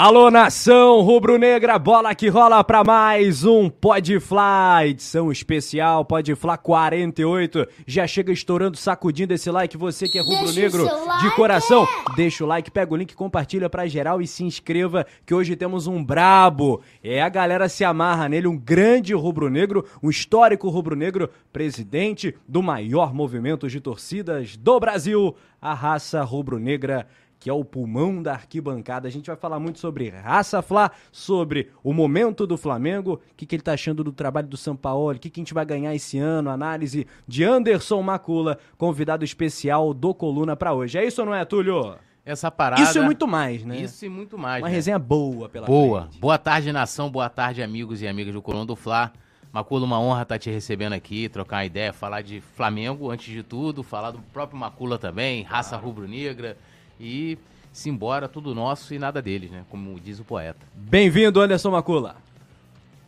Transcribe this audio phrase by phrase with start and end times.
[0.00, 6.56] Alô, nação rubro-negra, bola que rola para mais um Pode Fly, edição especial Pode Fly
[6.56, 7.66] 48.
[7.84, 10.86] Já chega estourando, sacudindo esse like, você que é rubro-negro
[11.20, 11.84] de coração.
[12.14, 15.88] Deixa o like, pega o link, compartilha pra geral e se inscreva que hoje temos
[15.88, 16.80] um brabo.
[17.02, 23.12] É, a galera se amarra nele, um grande rubro-negro, um histórico rubro-negro, presidente do maior
[23.12, 27.04] movimento de torcidas do Brasil, a raça rubro-negra
[27.38, 29.06] que é o pulmão da arquibancada.
[29.06, 33.46] A gente vai falar muito sobre Raça Fla, sobre o momento do Flamengo, o que,
[33.46, 35.64] que ele está achando do trabalho do São Paulo, o que, que a gente vai
[35.64, 40.98] ganhar esse ano, análise de Anderson Macula, convidado especial do Coluna para hoje.
[40.98, 41.96] É isso ou não é, Túlio?
[42.24, 42.82] Essa parada.
[42.82, 43.78] Isso e muito mais, né?
[43.78, 44.62] Isso e muito mais.
[44.62, 44.74] Uma né?
[44.74, 46.02] resenha boa pela Boa.
[46.02, 46.20] frente.
[46.20, 47.10] Boa tarde, nação.
[47.10, 49.10] Boa tarde, amigos e amigas do Coluna do Fla.
[49.50, 53.42] Macula, uma honra estar te recebendo aqui, trocar uma ideia, falar de Flamengo antes de
[53.42, 56.58] tudo, falar do próprio Macula também, raça rubro-negra
[57.00, 57.38] e
[57.72, 59.64] simbora, tudo nosso e nada deles, né?
[59.70, 60.66] Como diz o poeta.
[60.74, 62.16] Bem-vindo, Anderson Macula.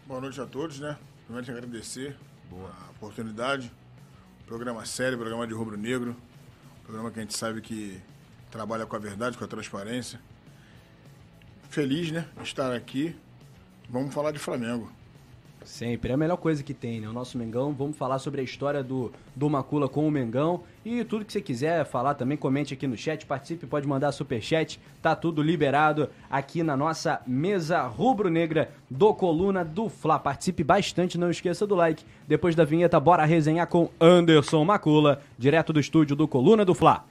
[0.06, 0.96] Boa noite a todos, né?
[1.24, 2.16] Primeiro agradecer
[2.52, 3.70] a oportunidade.
[4.46, 6.16] Programa sério, programa de rubro negro.
[6.84, 8.00] Programa que a gente sabe que
[8.50, 10.20] trabalha com a verdade, com a transparência.
[11.68, 12.26] Feliz, né?
[12.36, 13.14] de Estar aqui.
[13.88, 14.90] Vamos falar de Flamengo.
[15.64, 17.08] Sempre, é a melhor coisa que tem, né?
[17.08, 17.72] O nosso Mengão.
[17.72, 20.62] Vamos falar sobre a história do, do Macula com o Mengão.
[20.84, 24.80] E tudo que você quiser falar também, comente aqui no chat, participe, pode mandar superchat.
[25.02, 30.18] Tá tudo liberado aqui na nossa mesa rubro-negra do Coluna do Fla.
[30.18, 32.04] Participe bastante, não esqueça do like.
[32.26, 37.04] Depois da vinheta, bora resenhar com Anderson Macula, direto do estúdio do Coluna do Fla.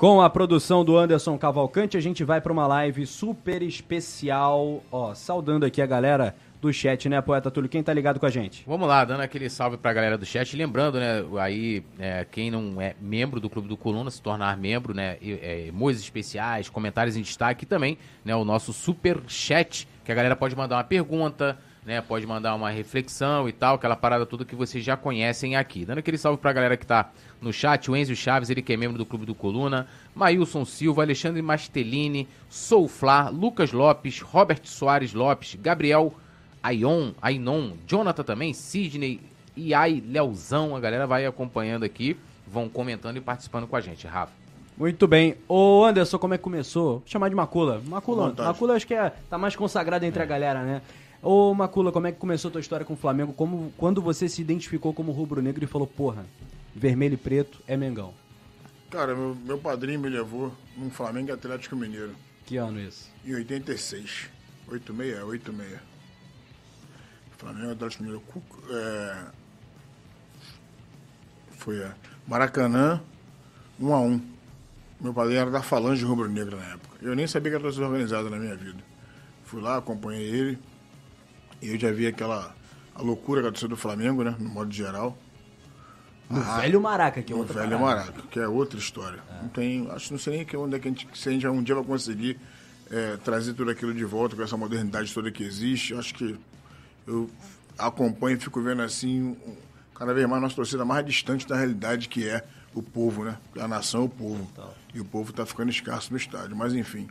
[0.00, 4.82] Com a produção do Anderson Cavalcante, a gente vai para uma live super especial.
[4.90, 7.68] Ó, saudando aqui a galera do chat, né, poeta Túlio?
[7.68, 8.64] Quem tá ligado com a gente?
[8.66, 10.56] Vamos lá, dando aquele salve pra galera do chat.
[10.56, 14.94] Lembrando, né, aí, é, quem não é membro do Clube do Coluna, se tornar membro,
[14.94, 20.10] né, é, emojis especiais, comentários em destaque e também, né, o nosso super chat, que
[20.10, 24.26] a galera pode mandar uma pergunta, né, pode mandar uma reflexão e tal, aquela parada
[24.26, 25.84] toda que vocês já conhecem aqui.
[25.84, 27.10] Dando aquele salve pra galera que tá
[27.40, 31.02] no chat, o Enzo Chaves, ele que é membro do Clube do Coluna, Maílson Silva,
[31.02, 36.14] Alexandre Mastelini, Souflá, Lucas Lopes, Robert Soares Lopes, Gabriel
[36.62, 39.20] Aion, Ainon, Jonathan também, Sidney,
[39.56, 44.32] Iai, Leozão, a galera vai acompanhando aqui, vão comentando e participando com a gente, Rafa.
[44.76, 45.36] Muito bem.
[45.46, 46.98] Ô, Anderson, como é que começou?
[46.98, 47.82] Vou chamar de Macula.
[47.86, 48.34] Macula.
[48.36, 50.80] Macula acho que é, tá mais consagrado entre a galera, né?
[51.22, 53.32] Ô, Macula, como é que começou a tua história com o Flamengo?
[53.34, 56.24] Como, quando você se identificou como rubro-negro e falou, porra,
[56.74, 58.14] vermelho e preto é Mengão?
[58.90, 62.14] Cara, meu, meu padrinho me levou num Flamengo e Atlético Mineiro.
[62.46, 63.10] Que ano isso?
[63.24, 64.30] Em 86.
[64.66, 65.78] 86, é, 86.
[67.36, 68.22] Flamengo Atlético Mineiro.
[68.70, 69.26] É...
[71.52, 71.92] Foi é,
[72.26, 73.02] Maracanã,
[73.78, 74.20] 1 a 1
[74.98, 76.96] Meu padrinho era da Falange Rubro Negra na época.
[77.02, 78.82] Eu nem sabia que era torcida organizada na minha vida.
[79.44, 80.58] Fui lá, acompanhei ele.
[81.62, 82.54] E eu já vi aquela
[82.94, 84.34] a loucura que a torcida do Flamengo, né?
[84.38, 85.16] No modo geral.
[86.28, 87.96] No velho Maraca, que é outra velho parada.
[87.96, 89.18] Maraca, que é outra história.
[89.42, 91.32] Não tem, acho que não sei nem que onde é que a gente, se a
[91.32, 92.38] gente um dia vai conseguir
[92.90, 95.94] é, trazer tudo aquilo de volta com essa modernidade toda que existe.
[95.94, 96.38] Acho que
[97.06, 97.28] eu
[97.78, 99.36] acompanho e fico vendo assim,
[99.94, 102.44] cada vez mais nossa torcida mais distante da realidade que é
[102.74, 103.36] o povo, né?
[103.58, 104.48] A nação é o povo.
[104.94, 106.54] E o povo está ficando escasso no estádio.
[106.54, 107.08] Mas enfim,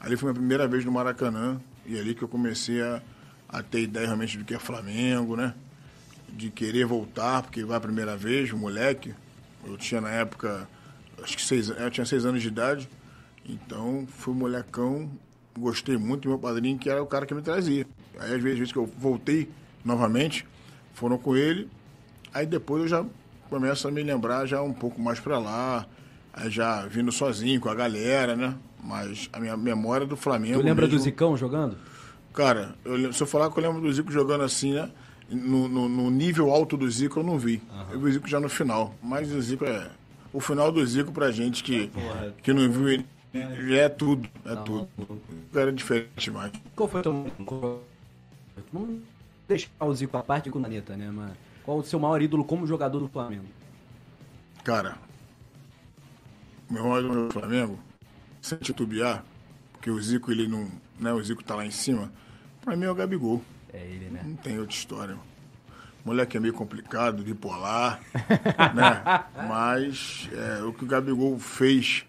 [0.00, 3.00] ali foi a minha primeira vez no Maracanã e é ali que eu comecei a,
[3.48, 5.54] a ter ideia realmente do que é Flamengo, né?
[6.30, 9.14] de querer voltar, porque vai a primeira vez, moleque.
[9.66, 10.68] Eu tinha na época,
[11.22, 12.88] acho que seis, eu tinha seis anos de idade.
[13.48, 15.10] Então, fui molecão,
[15.58, 17.86] gostei muito do meu padrinho, que era o cara que me trazia.
[18.20, 19.48] Aí, às vezes, vezes que eu voltei
[19.84, 20.46] novamente,
[20.92, 21.68] foram com ele.
[22.32, 23.04] Aí depois eu já
[23.48, 25.86] começo a me lembrar já um pouco mais pra lá.
[26.32, 28.54] Aí já vindo sozinho com a galera, né?
[28.84, 30.60] Mas a minha memória do Flamengo.
[30.60, 31.76] Tu lembra do mesmo- Zicão jogando?
[32.34, 34.90] Cara, eu se eu falar que eu lembro do Zico jogando assim, né?
[35.30, 37.60] No, no- no nível alto do Zico eu não vi.
[37.92, 38.94] Eu vi o Zico já no final.
[39.02, 39.90] Mas o Zico é.
[40.32, 41.90] O final do Zico pra gente que,
[42.42, 44.28] que não viu ele é tudo.
[44.44, 44.88] É tudo.
[44.98, 46.52] O cara é diferente demais.
[46.76, 47.26] Qual foi teu...
[48.72, 49.00] Não
[49.46, 51.32] deixar o Zico à parte com o Planeta, né, mano?
[51.64, 53.44] Qual o seu maior ídolo como jogador do Flamengo?
[54.64, 54.96] Cara,
[56.70, 57.78] meu maior ídolo do Flamengo,
[58.40, 59.24] sem titubear,
[59.72, 60.68] porque o Zico, ele não.
[60.98, 62.10] Né, o Zico tá lá em cima,
[62.60, 63.42] pra mim é o Gabigol.
[63.72, 64.22] É ele, né?
[64.24, 65.16] Não tem outra história.
[66.04, 68.00] Moleque é meio complicado, bipolar,
[68.74, 69.24] né?
[69.48, 72.04] Mas é, o que o Gabigol fez,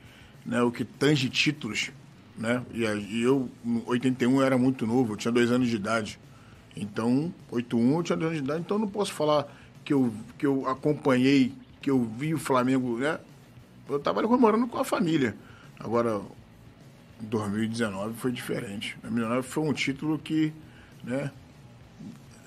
[0.45, 0.62] né?
[0.62, 1.91] O que tange títulos,
[2.38, 2.63] né?
[2.74, 6.19] E, e eu, em 81, eu era muito novo, eu tinha dois anos de idade.
[6.75, 9.47] Então, 81 eu tinha dois anos de idade, então eu não posso falar
[9.83, 13.19] que eu, que eu acompanhei, que eu vi o Flamengo, né?
[13.89, 15.35] Eu estava comemorando com a família.
[15.80, 16.21] Agora,
[17.21, 18.98] 2019 foi diferente.
[19.01, 20.54] 2019 foi um título que,
[21.04, 21.31] né?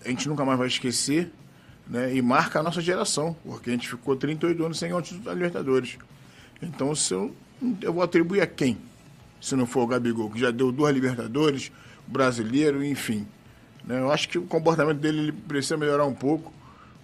[0.05, 1.31] a gente nunca mais vai esquecer,
[1.87, 2.15] né?
[2.15, 5.25] E marca a nossa geração, porque a gente ficou 38 anos sem ganhar o título
[5.25, 5.99] da Libertadores.
[6.61, 7.35] Então, se eu,
[7.81, 8.79] eu vou atribuir a quem?
[9.41, 11.73] Se não for o Gabigol, que já deu duas Libertadores,
[12.07, 13.27] brasileiro, enfim.
[13.85, 13.99] Né?
[13.99, 16.53] Eu acho que o comportamento dele ele precisa melhorar um pouco.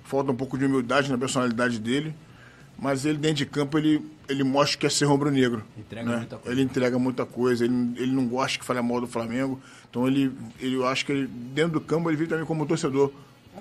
[0.04, 2.14] Falta um pouco de humildade na personalidade dele.
[2.80, 5.64] Mas ele, dentro de campo, ele, ele mostra que é ser rubro-negro.
[5.76, 6.16] Entrega né?
[6.18, 6.52] muita coisa.
[6.52, 7.64] Ele entrega muita coisa.
[7.64, 9.60] Ele, ele não gosta que fale mal do Flamengo.
[9.90, 13.10] Então, ele, ele, eu acho que ele, dentro do campo, ele vive também como torcedor,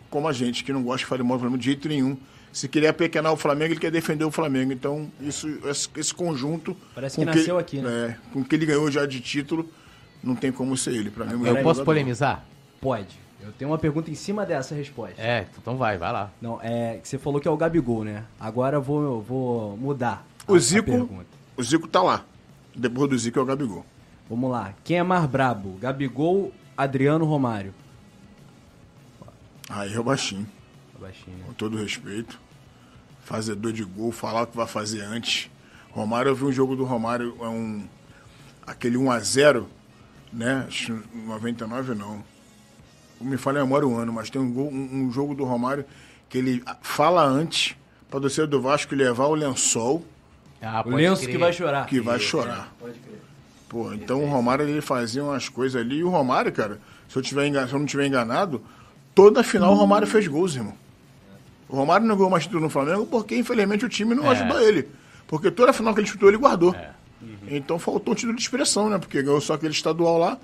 [0.09, 2.15] como a gente, que não gosta que fale mal do Flamengo de jeito nenhum.
[2.53, 4.71] Se querer apequenar o Flamengo, ele quer defender o Flamengo.
[4.71, 6.77] Então, isso, esse, esse conjunto.
[6.93, 7.89] Parece que nasceu aqui, né?
[7.89, 9.67] É, com o que ele ganhou já de título,
[10.23, 11.09] não tem como ser ele.
[11.09, 11.85] Mim, melhor Eu posso jogador.
[11.85, 12.45] polemizar?
[12.79, 13.26] Pode.
[13.47, 15.21] Eu tenho uma pergunta em cima dessa resposta.
[15.21, 16.29] É, então vai, vai lá.
[16.41, 18.25] Não, é que você falou que é o Gabigol, né?
[18.37, 21.27] Agora eu vou, eu vou mudar a, O a Zico, pergunta.
[21.55, 22.25] o Zico tá lá.
[22.75, 23.85] Depois do Zico é o Gabigol.
[24.29, 24.73] Vamos lá.
[24.83, 25.77] Quem é mais brabo?
[25.79, 27.73] Gabigol, Adriano, Romário?
[29.69, 30.45] Aí é o baixinho.
[30.99, 31.43] Baixinho, né?
[31.47, 32.37] com todo respeito.
[33.23, 35.49] Fazedor de gol, falar o que vai fazer antes.
[35.91, 37.87] Romário, eu vi um jogo do Romário, é um,
[38.65, 39.65] aquele 1x0,
[40.33, 40.65] né?
[40.67, 42.21] Acho que 99 não.
[43.19, 45.85] Me falha a memória o ano, mas tem um, gol- um- um jogo do Romário
[46.29, 47.75] que ele fala antes
[48.09, 50.03] para torcedor do Vasco levar o lençol
[50.61, 51.85] Ah, O lenço que vai chorar.
[51.85, 52.73] que vai chorar.
[52.79, 53.21] Pode crer.
[53.69, 55.97] Pô, então o Romário ele fazia umas coisas ali.
[55.97, 58.61] E o Romário, cara, se eu, tiver engan- se eu não tiver enganado,
[59.13, 60.73] toda final o Romário fez gols, irmão.
[61.69, 64.29] O Romário não ganhou mais título no Flamengo porque, infelizmente, o time não É.
[64.29, 64.87] ajudou ele.
[65.27, 66.73] Porque toda final que ele chutou, ele guardou.
[66.73, 66.91] É.
[67.49, 68.97] Então faltou um título de expressão, né?
[68.97, 70.37] Porque ganhou só aquele estadual lá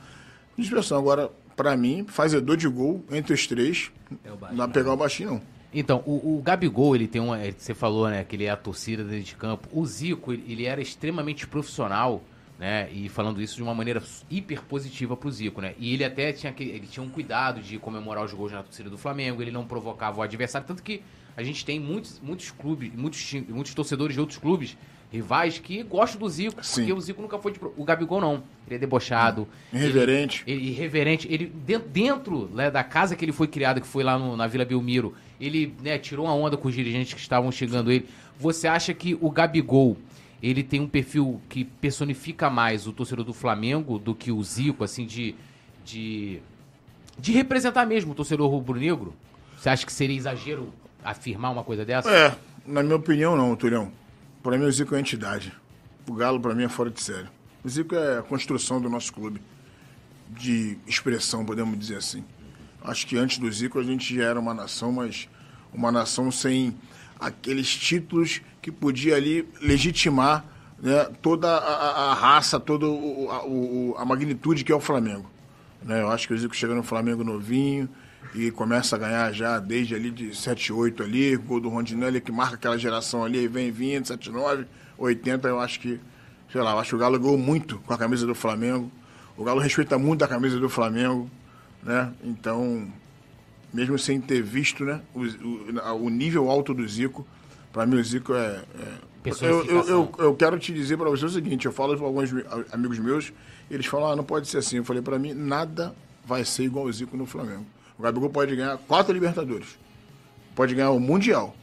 [0.57, 0.97] de expressão.
[0.99, 3.91] Agora, pra mim, fazedor de gol entre os três,
[4.23, 5.41] É o não dá pra pegar o baixinho, não.
[5.73, 7.39] Então, o, o Gabigol, ele tem uma.
[7.39, 9.67] é, Você falou, né, que ele é a torcida dentro de campo.
[9.71, 12.21] O Zico, ele, ele era extremamente profissional,
[12.59, 12.91] né?
[12.91, 15.73] E falando isso de uma maneira hiper positiva pro Zico, né?
[15.79, 18.97] E ele até tinha, ele tinha um cuidado de comemorar os gols na torcida do
[18.99, 20.67] Flamengo, ele não provocava o adversário.
[20.67, 21.01] Tanto que
[21.35, 24.77] a gente tem muitos, muitos clubes, muitos, muitos torcedores de outros clubes
[25.13, 26.81] rivais que gostam do Zico, Sim.
[26.81, 27.59] porque o Zico nunca foi de.
[27.77, 28.43] O Gabigol não.
[28.65, 29.47] Ele é debochado.
[29.71, 30.43] Irreverente.
[30.47, 31.27] Ele, irreverente.
[31.31, 34.47] Ele, dentro, dentro né, da casa que ele foi criado, que foi lá no- na
[34.47, 38.07] Vila Belmiro, ele né, tirou uma onda com os dirigentes que estavam chegando ele.
[38.39, 39.95] Você acha que o Gabigol,
[40.41, 44.83] ele tem um perfil que personifica mais o torcedor do Flamengo do que o Zico,
[44.83, 45.35] assim, de.
[45.85, 46.39] de,
[47.19, 49.13] de representar mesmo o torcedor rubro-negro?
[49.57, 50.73] Você acha que seria exagero
[51.03, 52.09] afirmar uma coisa dessa?
[52.09, 53.91] É, na minha opinião, não, Turião.
[54.43, 55.51] Pra mim, o Zico é entidade.
[56.07, 57.27] O Galo, pra mim, é fora de série.
[57.63, 59.41] O Zico é a construção do nosso clube.
[60.29, 62.23] De expressão, podemos dizer assim.
[62.83, 65.29] Acho que antes do Zico a gente já era uma nação, mas
[65.73, 66.75] uma nação sem
[67.19, 70.43] aqueles títulos que podia ali legitimar
[70.81, 75.29] né, toda a, a- raça, toda o- a, o- a magnitude que é o Flamengo.
[75.83, 77.87] Né, eu acho que o Zico chega no Flamengo novinho
[78.33, 82.31] e começa a ganhar já desde ali de 7, 8 ali, gol do Rondinelli que
[82.31, 84.65] marca aquela geração ali, vem 20, 7, 9,
[84.97, 85.99] 80, eu acho que,
[86.51, 88.91] sei lá, eu acho que o Galo ganhou muito com a camisa do Flamengo.
[89.37, 91.29] O Galo respeita muito a camisa do Flamengo,
[91.81, 92.13] né?
[92.23, 92.87] Então,
[93.73, 97.25] mesmo sem ter visto, né, o, o, o nível alto do Zico,
[97.71, 101.25] para mim o Zico é, é eu, eu, eu, eu quero te dizer para você
[101.25, 103.31] o seguinte, eu falo para alguns mi- amigos meus,
[103.71, 104.77] eles falam, ah, não pode ser assim.
[104.77, 107.65] Eu falei, para mim, nada vai ser igual o Zico no Flamengo.
[107.97, 109.77] O Gabigol pode ganhar quatro Libertadores,
[110.55, 111.55] pode ganhar o Mundial,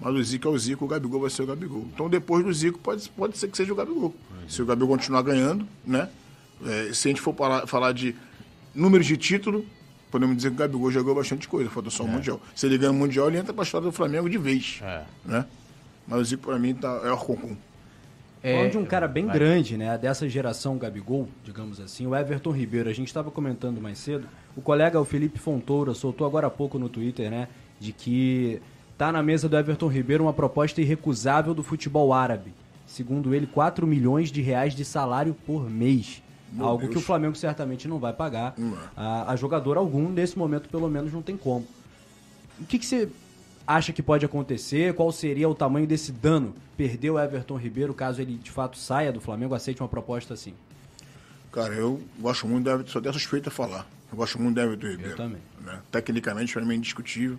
[0.00, 1.86] mas o Zico é o Zico, o Gabigol vai ser o Gabigol.
[1.92, 4.14] Então, depois do Zico, pode, pode ser que seja o Gabigol.
[4.46, 6.08] Se o Gabigol continuar ganhando, né?
[6.64, 8.14] É, se a gente for falar, falar de
[8.74, 9.64] números de título,
[10.10, 12.40] podemos dizer que o Gabigol já ganhou bastante coisa, falta só o Mundial.
[12.54, 14.80] Se ele ganha o Mundial, ele entra para a história do Flamengo de vez.
[14.82, 15.04] É.
[15.24, 15.44] Né?
[16.06, 17.56] Mas o Zico, para mim, tá, é o Concum.
[18.40, 19.34] Falando de um cara bem vai.
[19.34, 19.98] grande, né?
[19.98, 22.88] Dessa geração Gabigol, digamos assim, o Everton Ribeiro.
[22.88, 24.28] A gente estava comentando mais cedo.
[24.58, 27.46] O colega, o Felipe Fontoura, soltou agora há pouco no Twitter, né?
[27.78, 28.60] De que
[28.98, 32.52] tá na mesa do Everton Ribeiro uma proposta irrecusável do futebol árabe.
[32.84, 36.20] Segundo ele, 4 milhões de reais de salário por mês.
[36.52, 36.92] Meu algo Deus.
[36.92, 38.76] que o Flamengo certamente não vai pagar Não.
[38.96, 41.64] a, a jogador algum, nesse momento pelo menos não tem como.
[42.60, 43.08] o que, que você
[43.64, 44.92] acha que pode acontecer?
[44.92, 46.52] Qual seria o tamanho desse dano?
[46.76, 50.52] Perder o Everton Ribeiro, caso ele de fato saia do Flamengo, aceite uma proposta assim?
[51.52, 53.86] Cara, eu gosto muito do Everton, sou até suspeito a falar.
[54.10, 55.12] Eu gosto muito do Everton Ribeiro.
[55.12, 55.42] Eu também.
[55.60, 55.80] Né?
[55.90, 57.38] Tecnicamente, para mim é indiscutível.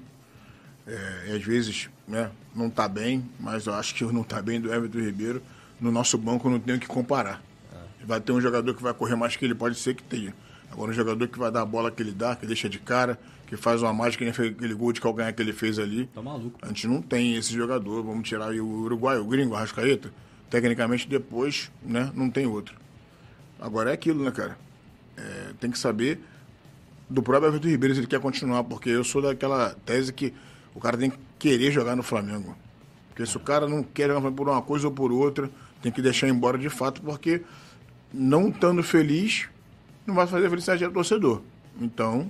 [0.88, 4.42] É, e às vezes né, não está bem, mas eu acho que o não está
[4.42, 5.42] bem do Everton Ribeiro,
[5.80, 7.42] no nosso banco eu não tenho que comparar.
[7.72, 8.06] É.
[8.06, 10.34] Vai ter um jogador que vai correr mais que ele, pode ser que tenha.
[10.72, 13.20] Agora, um jogador que vai dar a bola que ele dá, que deixa de cara,
[13.48, 16.06] que faz uma mágica, que nem aquele gol de calcanhar que ele fez ali.
[16.08, 16.60] Tá maluco.
[16.62, 18.04] A gente não tem esse jogador.
[18.04, 20.12] Vamos tirar aí o Uruguai, o gringo, a Rascaeta.
[20.50, 22.76] Tecnicamente, depois, né, não tem outro.
[23.60, 24.58] Agora é aquilo, né, cara?
[25.18, 26.20] É, tem que saber
[27.10, 30.34] do próprio Everton Ribeiro se ele quer continuar, porque eu sou daquela tese que
[30.76, 32.56] o cara tem que querer jogar no Flamengo.
[33.10, 35.50] Porque se o cara não quer jogar por uma coisa ou por outra,
[35.82, 37.42] tem que deixar embora de fato, porque
[38.14, 39.48] não estando feliz,
[40.06, 41.42] não vai fazer felicidade do torcedor.
[41.82, 42.30] Então,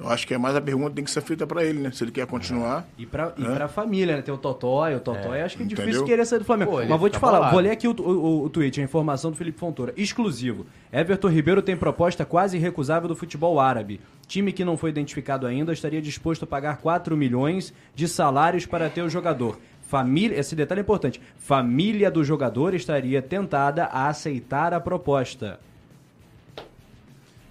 [0.00, 1.90] eu acho que é mais a pergunta que tem que ser feita para ele, né?
[1.92, 2.88] Se ele quer continuar.
[2.96, 4.22] E para e pra família, né?
[4.22, 5.84] Tem o Totói, o Totói, É, acho que é entendeu?
[5.84, 6.70] difícil querer sair do Flamengo.
[6.70, 7.52] Pô, Mas vou te falar, bolado.
[7.52, 9.92] vou ler aqui o, o, o tweet, a informação do Felipe Fontoura.
[9.96, 10.64] Exclusivo.
[10.90, 14.00] Everton Ribeiro tem proposta quase irrecusável do futebol árabe.
[14.26, 18.88] Time que não foi identificado ainda estaria disposto a pagar 4 milhões de salários para
[18.88, 19.58] ter o jogador.
[19.82, 21.20] Família, esse detalhe é importante.
[21.36, 25.58] Família do jogador estaria tentada a aceitar a proposta.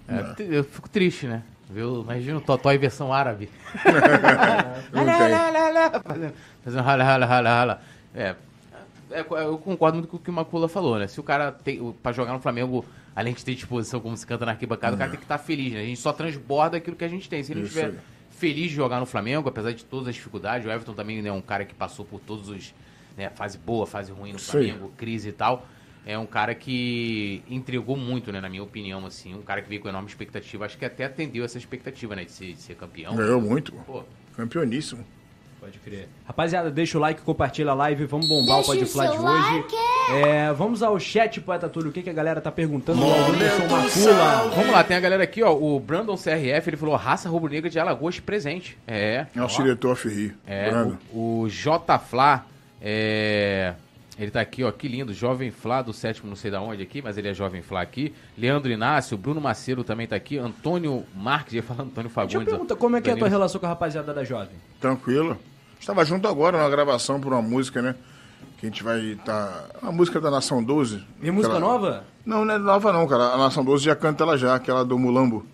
[0.08, 1.42] É, eu fico triste, né?
[1.72, 2.02] Viu?
[2.02, 3.48] Imagina o Totó em versão árabe.
[6.64, 7.82] Fazendo rala, rala, rala, rala.
[8.14, 8.34] É,
[9.10, 11.06] é, eu concordo muito com o que o Macula falou, né?
[11.06, 12.84] Se o cara tem, pra jogar no Flamengo,
[13.14, 15.72] além de ter disposição, como se canta na arquibancada, o cara tem que estar feliz,
[15.72, 15.80] né?
[15.80, 17.42] A gente só transborda aquilo que a gente tem.
[17.42, 17.94] Se ele não estiver
[18.30, 21.40] feliz de jogar no Flamengo, apesar de todas as dificuldades, o Everton também é um
[21.40, 22.74] cara que passou por todos os.
[23.16, 24.38] Né, fase boa, fase ruim no.
[24.38, 25.66] Flamengo, crise e tal.
[26.06, 29.34] É um cara que entregou muito, né, na minha opinião, assim.
[29.34, 30.64] Um cara que veio com enorme expectativa.
[30.64, 33.14] Acho que até atendeu essa expectativa, né, de ser, de ser campeão.
[33.14, 33.72] Ganhou muito.
[33.86, 34.02] Pô,
[34.36, 35.04] Campeoníssimo.
[35.60, 36.08] Pode crer.
[36.24, 39.58] Rapaziada, deixa o like, compartilha a live, vamos bombar Deixa o o Podfly de hoje.
[39.58, 39.74] like.
[40.26, 43.02] É, vamos ao chat, Poeta Túlio, o que, que a galera tá perguntando?
[43.04, 44.48] O Anderson Macula.
[44.56, 45.54] Vamos lá, tem a galera aqui, ó.
[45.54, 48.78] O Brandon CRF, ele falou raça rubro-negra de Alagoas presente.
[48.88, 49.26] É.
[49.34, 50.34] Nosso diretor Ferri.
[50.46, 50.70] É.
[50.70, 50.98] Brando.
[51.12, 52.46] O, o J Flá,
[52.80, 53.74] é.
[54.20, 55.14] Ele tá aqui, ó, que lindo.
[55.14, 58.12] Jovem Flá do sétimo, não sei da onde aqui, mas ele é Jovem Flá aqui.
[58.36, 60.36] Leandro Inácio, Bruno Macedo também tá aqui.
[60.36, 62.34] Antônio Marques, ia falar Antônio Fagundes.
[62.36, 64.54] Deixa eu perguntar, como é que é a tua relação com a rapaziada da Jovem?
[64.78, 65.38] Tranquilo.
[65.80, 67.94] Estava junto agora na gravação por uma música, né?
[68.58, 69.70] Que a gente vai estar.
[69.82, 71.02] Uma música da Nação 12.
[71.18, 72.04] Tem música Aquela- nova?
[72.26, 73.28] Não, não é nova não, cara.
[73.32, 75.46] A Nação 12 já canta ela já, aquela do Mulambo.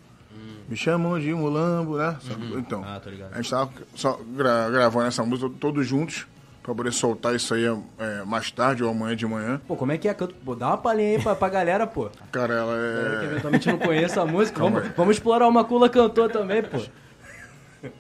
[0.68, 2.16] Me chamam de Mulambo, né?
[2.58, 3.32] Então, Ah, tô ligado.
[3.32, 6.26] a gente tava só gra- gravando essa música todos juntos,
[6.66, 7.64] pra poder soltar isso aí
[7.99, 9.61] é, mais tarde ou amanhã de manhã.
[9.68, 10.12] Pô, como é que é?
[10.14, 10.35] Canto?
[10.44, 12.11] Pô, dá uma palhinha aí pra, pra galera, pô.
[12.32, 13.25] Cara, ela é.
[13.26, 14.58] eventualmente não conhece a música.
[14.58, 14.94] Calma Vamos, aí.
[14.96, 16.78] vamos explorar o Macula cantor também, pô.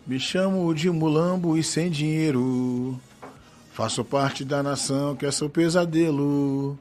[0.04, 2.98] Me chamo de Mulambo e sem dinheiro.
[3.72, 6.76] Faço parte da nação que é seu pesadelo.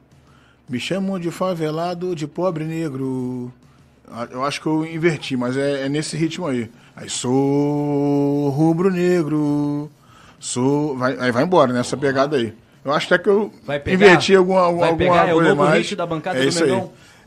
[0.68, 3.52] Me chamam de favelado, de pobre negro.
[4.10, 6.68] Ah, Eu acho que eu inverti, mas é, é nesse ritmo aí.
[6.96, 9.88] Aí sou rubro-negro.
[10.38, 10.96] Sou.
[10.96, 12.54] Vai, aí vai embora nessa pegada aí.
[12.84, 13.94] Eu acho até que eu Vai pegar?
[14.06, 15.10] inverti alguma, alguma, Vai pegar?
[15.22, 15.92] alguma É o coisa novo mais.
[15.92, 16.82] da bancada é do isso aí.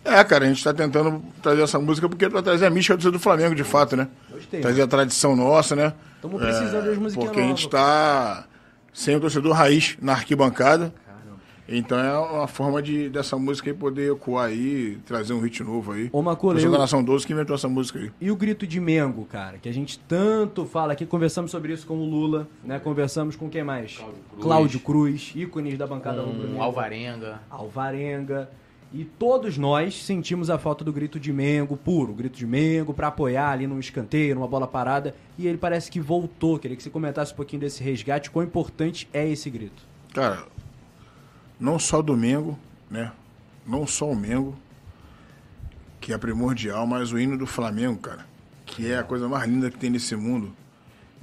[0.06, 3.20] É, cara, a gente tá tentando trazer essa música porque pra trazer a mística do
[3.20, 4.08] Flamengo, de fato, né?
[4.32, 5.92] Gostei, Trazer a tradição nossa, né?
[6.22, 7.80] Tamo precisando de umas musiquinhas Porque a gente novas.
[7.82, 8.46] tá
[8.94, 10.94] sem o torcedor raiz na arquibancada.
[11.72, 15.92] Então é uma forma de dessa música aí poder ecoar aí, trazer um hit novo
[15.92, 16.10] aí.
[16.12, 18.12] Ô, Macula, Eu Nação 12 que inventou essa música aí.
[18.20, 21.86] E o grito de Mengo, cara, que a gente tanto fala aqui, conversamos sobre isso
[21.86, 22.80] com o Lula, né?
[22.80, 23.98] Conversamos com quem mais?
[23.98, 24.14] Cruz.
[24.42, 26.62] Cláudio Cruz, ícones da bancada Um.
[26.62, 27.40] Alvarenga.
[27.50, 28.50] Alvarenga.
[28.92, 33.10] E todos nós sentimos a falta do grito de Mengo, puro, grito de Mengo, pra
[33.10, 35.14] apoiar ali num escanteio, numa bola parada.
[35.38, 36.58] E ele parece que voltou.
[36.58, 39.84] Queria que você comentasse um pouquinho desse resgate, quão importante é esse grito.
[40.12, 40.48] Cara,
[41.60, 42.58] não só do Mengo,
[42.90, 43.12] né?
[43.66, 44.58] Não só o Mengo,
[46.00, 48.26] que é primordial, mas o hino do Flamengo, cara,
[48.66, 50.54] que é a coisa mais linda que tem nesse mundo.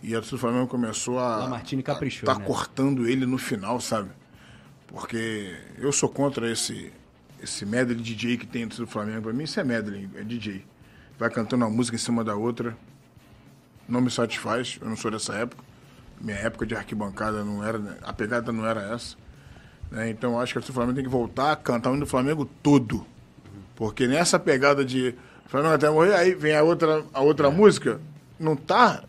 [0.02, 1.37] E a torcida do Flamengo começou a.
[1.38, 2.45] Lamartine caprichou, Tá né?
[2.45, 4.11] cortando ele no final, sabe?
[4.87, 6.93] Porque eu sou contra esse
[7.43, 9.23] esse medley DJ que tem dentro do Flamengo.
[9.23, 10.64] Pra mim isso é medley, é DJ.
[11.19, 12.76] Vai cantando uma música em cima da outra.
[13.88, 15.62] Não me satisfaz, eu não sou dessa época.
[16.21, 19.16] Minha época de arquibancada não era, a pegada não era essa.
[19.90, 20.11] Né?
[20.11, 23.07] Então acho que o Flamengo tem que voltar a cantar o hino do Flamengo todo.
[23.75, 25.14] Porque nessa pegada de
[25.47, 28.00] Flamengo até morrer, aí vem a outra, a outra música,
[28.38, 29.02] não tá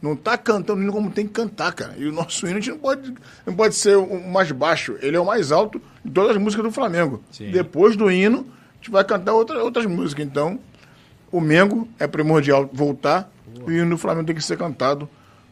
[0.00, 1.94] não tá cantando o hino como tem que cantar, cara.
[1.96, 5.16] E o nosso hino a gente não pode, não pode ser o mais baixo, ele
[5.16, 7.22] é o mais alto de todas as músicas do Flamengo.
[7.30, 7.50] Sim.
[7.50, 10.24] Depois do hino, a gente vai cantar outra, outras músicas.
[10.24, 10.60] Então,
[11.32, 13.30] o Mengo é primordial voltar
[13.66, 15.08] e o hino do Flamengo tem que ser cantado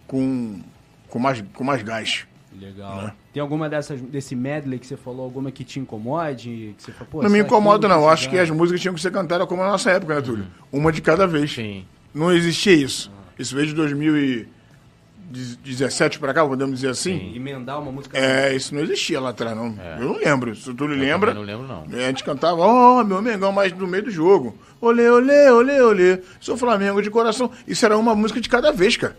[0.06, 0.60] com,
[1.08, 2.26] com mais, com mais gás.
[2.58, 3.02] Legal.
[3.02, 3.12] Né?
[3.32, 6.74] Tem alguma dessas, desse medley que você falou, alguma que te incomode?
[6.76, 8.08] Que você falou, não me incomoda, não.
[8.08, 10.44] Acho que as músicas tinham que ser cantadas como na nossa época, né, Túlio?
[10.44, 10.80] Uhum.
[10.80, 11.52] Uma de cada vez.
[11.52, 11.84] Sim.
[12.14, 13.10] Não existia isso.
[13.10, 13.16] Uhum.
[13.38, 17.18] Isso veio de 2017 para cá, podemos dizer assim.
[17.18, 17.34] Sim.
[17.34, 18.16] Emendar uma música.
[18.16, 19.74] É, isso não existia lá atrás, não.
[19.80, 19.96] É.
[19.98, 20.54] Eu não lembro.
[20.54, 21.32] Se o Túlio lembra.
[21.32, 21.82] Eu não lembro, não.
[21.92, 24.56] A gente cantava, ó, oh, meu Mengão, mas no meio do jogo.
[24.80, 26.20] Olê, olê, olê, olê.
[26.40, 27.50] Sou Flamengo de coração.
[27.66, 29.16] Isso era uma música de cada vez, cara.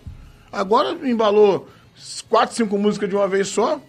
[0.51, 1.67] Agora embalou
[2.29, 3.79] quatro, cinco músicas de uma vez só.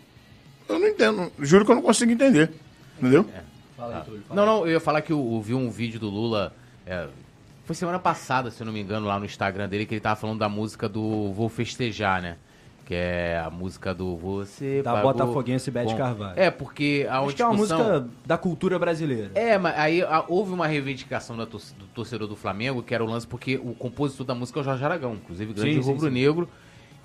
[0.68, 1.32] Eu não entendo.
[1.38, 2.50] Juro que eu não consigo entender.
[2.98, 3.26] Entendeu?
[3.34, 3.40] É.
[3.76, 4.40] Fala, Túlio, fala.
[4.40, 6.52] Não, não, eu ia falar que eu, eu vi um vídeo do Lula.
[6.86, 7.06] É,
[7.66, 10.14] foi semana passada, se eu não me engano, lá no Instagram dele, que ele tava
[10.14, 12.36] falando da música do Vou Festejar, né?
[12.86, 14.80] Que é a música do Você.
[14.82, 16.38] Da pagou Botafoguense Bete Carvalho.
[16.38, 19.32] É, porque a Acho que é uma música da cultura brasileira.
[19.34, 21.46] É, mas aí a, houve uma reivindicação do
[21.92, 24.84] torcedor do Flamengo, que era o lance, porque o compositor da música é o Jorge
[24.84, 26.48] Aragão, inclusive grande rubro-negro.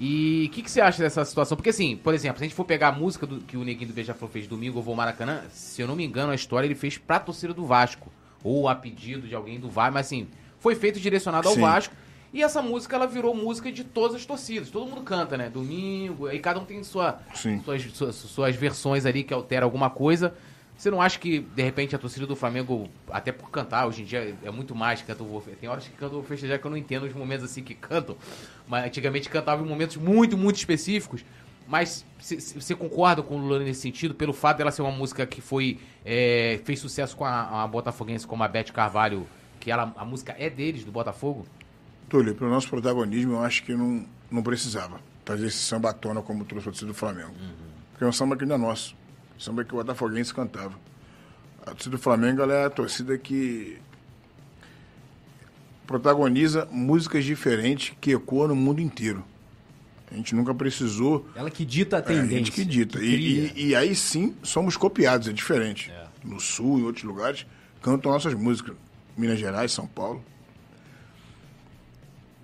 [0.04, 1.56] E o que, que você acha dessa situação?
[1.56, 3.90] Porque, assim, por exemplo, se a gente for pegar a música do, que o Neguinho
[3.90, 6.74] do Beija-Flor fez domingo, Eu Vou Maracanã, se eu não me engano, a história ele
[6.74, 8.12] fez pra torcida do Vasco.
[8.44, 10.28] Ou a pedido de alguém do Vasco, mas assim,
[10.58, 11.62] foi feito direcionado ao Sim.
[11.62, 11.94] Vasco.
[12.34, 14.72] E essa música, ela virou música de todas as torcidas.
[14.72, 15.52] Todo mundo canta, né?
[15.52, 20.34] Domingo, aí cada um tem sua, suas, suas, suas versões ali que altera alguma coisa.
[20.82, 24.06] Você não acha que, de repente, a torcida do Flamengo, até por cantar, hoje em
[24.06, 26.72] dia é muito mais que canta o Tem horas que canta o Festejar que eu
[26.72, 28.18] não entendo os momentos assim que cantam.
[28.68, 31.24] Mas antigamente cantava em momentos muito, muito específicos.
[31.68, 35.40] Mas você concorda com o Lula nesse sentido, pelo fato dela ser uma música que
[35.40, 39.28] foi é, fez sucesso com a, a Botafoguense, como a Beth Carvalho,
[39.60, 41.46] que ela, a música é deles, do Botafogo?
[42.10, 45.94] Túlio, para o nosso protagonismo, eu acho que não, não precisava fazer esse samba à
[45.94, 47.34] tona como trouxe o torcida do Flamengo.
[47.40, 47.70] Uhum.
[47.92, 49.00] Porque é um samba que ainda é nosso
[49.42, 50.74] samba que o Botafoguense cantava.
[51.64, 53.78] A torcida do Flamengo é a torcida que
[55.88, 59.24] protagoniza músicas diferentes que ecoam no mundo inteiro.
[60.12, 61.28] A gente nunca precisou.
[61.36, 62.34] Ela que dita a tendência.
[62.34, 63.00] É, a gente que dita.
[63.00, 65.90] Que e, e, e, aí sim somos copiados, é diferente.
[65.90, 66.08] É.
[66.24, 67.46] No Sul e outros lugares
[67.82, 68.76] cantam nossas músicas.
[69.18, 70.24] Minas Gerais, São Paulo.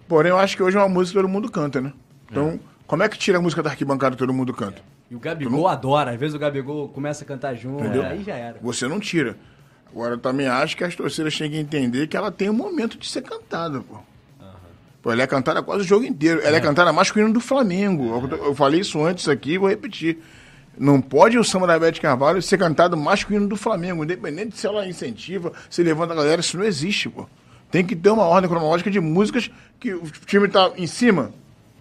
[0.08, 1.94] Porém, eu acho que hoje é uma música que todo mundo canta, né?
[2.30, 2.60] Então, é.
[2.86, 4.82] como é que tira a música da arquibancada todo mundo canta?
[5.10, 5.68] E o Gabigol não...
[5.68, 6.12] adora.
[6.12, 8.04] Às vezes o Gabigol começa a cantar junto, Entendeu?
[8.04, 8.58] aí já era.
[8.62, 9.38] Você não tira.
[9.90, 12.98] Agora, eu também acho que as torcidas têm que entender que ela tem um momento
[12.98, 13.98] de ser cantada, pô.
[15.02, 16.42] Pô, ela é cantada quase o jogo inteiro.
[16.42, 18.28] Ela é, é cantada mais que o hino do Flamengo.
[18.30, 20.20] Eu, eu falei isso antes aqui vou repetir.
[20.78, 24.04] Não pode o samba da Bete Carvalho ser cantado mais que o hino do Flamengo,
[24.04, 27.28] independente se ela incentiva, se levanta a galera, isso não existe, pô.
[27.72, 31.32] Tem que ter uma ordem cronológica de músicas que o time tá em cima,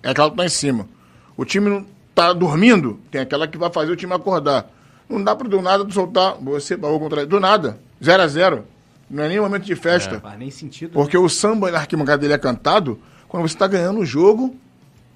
[0.02, 0.88] é aquela que tá em cima.
[1.36, 4.70] O time não tá dormindo, tem aquela que vai fazer o time acordar.
[5.06, 8.64] Não dá para do nada soltar, você barrou contra do nada, 0 a 0
[9.08, 10.16] Não é nem momento de festa.
[10.16, 10.92] É, faz nem sentido.
[10.92, 11.22] Porque né?
[11.22, 12.98] o samba na arquibancada dele é cantado
[13.28, 14.56] quando você está ganhando o jogo,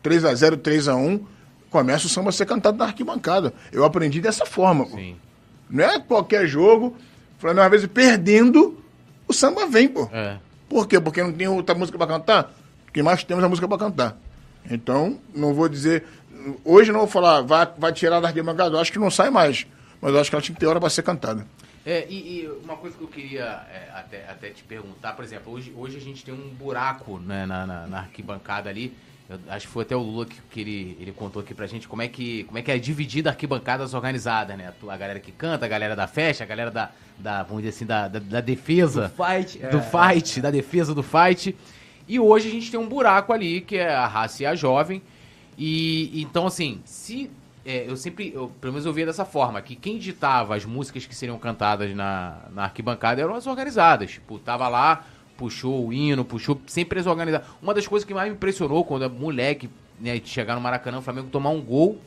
[0.03, 1.25] 3 a 0 3 a 1
[1.71, 3.55] começa o samba a ser cantado na arquibancada.
[3.73, 4.85] Eu aprendi dessa forma.
[4.87, 5.17] Sim.
[5.71, 6.95] Não é qualquer jogo,
[7.39, 8.79] falando às vezes perdendo,
[9.27, 10.07] o samba vem, pô.
[10.13, 10.37] É.
[10.69, 11.01] Por quê?
[11.01, 12.53] Porque não tem outra música para cantar?
[12.85, 14.19] Porque mais temos a música para cantar.
[14.69, 16.05] Então, não vou dizer
[16.65, 19.67] Hoje não vou falar, vai, vai tirar da arquibancada, eu acho que não sai mais.
[20.01, 21.47] Mas eu acho que ela tinha que ter hora para ser cantada.
[21.85, 25.53] É, e, e, uma coisa que eu queria é, até, até te perguntar, por exemplo,
[25.53, 28.95] hoje, hoje a gente tem um buraco né, na, na, na arquibancada ali.
[29.29, 31.89] Eu, acho que foi até o Lula que, que ele, ele contou aqui pra gente
[31.89, 34.75] como é que, como é, que é dividida a arquibancadas organizada, né?
[34.89, 37.87] A galera que canta, a galera da festa, a galera da, da vamos dizer assim,
[37.87, 39.09] da, da, da defesa.
[39.09, 39.59] Do fight.
[39.59, 40.43] Do é, fight, é.
[40.43, 41.57] da defesa do fight.
[42.07, 45.01] E hoje a gente tem um buraco ali, que é a raça e a jovem.
[45.63, 47.31] E então, assim, se.
[47.67, 51.05] É, eu sempre, eu, pelo menos eu via dessa forma, que quem ditava as músicas
[51.05, 54.13] que seriam cantadas na, na arquibancada eram as organizadas.
[54.13, 55.05] Tipo, tava lá,
[55.37, 57.47] puxou o hino, puxou, sempre as organizadas.
[57.61, 59.69] Uma das coisas que mais me impressionou quando a moleque,
[60.01, 62.01] né, chegar no Maracanã, o Flamengo tomar um gol.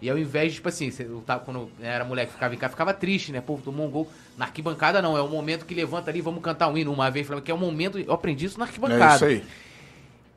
[0.00, 2.94] E ao invés de, tipo assim, eu tava, quando era moleque, ficava em casa, ficava
[2.94, 3.40] triste, né?
[3.40, 4.08] Pô, tomou um gol.
[4.38, 7.26] Na arquibancada não, é o momento que levanta ali, vamos cantar um hino uma vez,
[7.44, 9.12] que é o momento, eu aprendi isso na arquibancada.
[9.12, 9.44] É isso aí.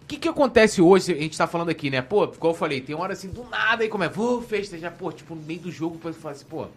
[0.03, 1.13] O que, que acontece hoje?
[1.13, 2.01] A gente tá falando aqui, né?
[2.01, 5.11] Pô, como eu falei, tem hora assim, do nada aí como é, vou festejar, pô,
[5.11, 6.67] tipo, no meio do jogo, depois fala assim, pô,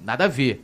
[0.00, 0.62] nada a ver.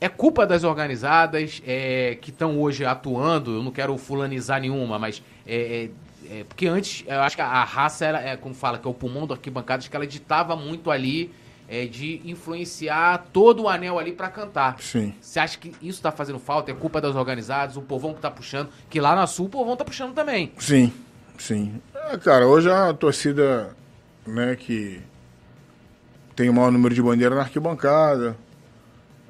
[0.00, 5.22] É culpa das organizadas é, que estão hoje atuando, eu não quero fulanizar nenhuma, mas
[5.46, 5.90] é,
[6.30, 8.90] é, é, porque antes, eu acho que a, raça era, é, como fala, que é
[8.90, 11.32] o pulmão do arquibancada, acho que ela ditava muito ali
[11.68, 14.76] é, de influenciar todo o anel ali para cantar.
[14.80, 15.14] Sim.
[15.20, 16.70] Você acha que isso tá fazendo falta?
[16.70, 19.76] É culpa das organizadas, o povão que tá puxando, que lá na Sul o povão
[19.76, 20.52] tá puxando também.
[20.58, 20.92] Sim.
[21.38, 21.80] Sim.
[21.94, 23.74] É, cara, hoje a torcida,
[24.26, 25.00] né, que
[26.34, 28.36] tem o maior número de bandeira na arquibancada,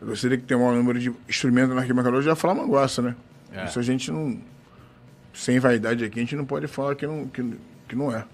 [0.01, 3.01] a torcida que tem o maior número de instrumentos na arquibancada hoje é a Flamenguaça,
[3.03, 3.17] né?
[3.53, 3.65] É.
[3.65, 4.39] Isso a gente não.
[5.33, 8.25] Sem vaidade aqui, a gente não pode falar que não, que, que não é.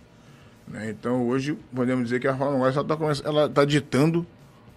[0.68, 0.90] Né?
[0.90, 4.26] Então hoje podemos dizer que a Flamengo está ela tá ditando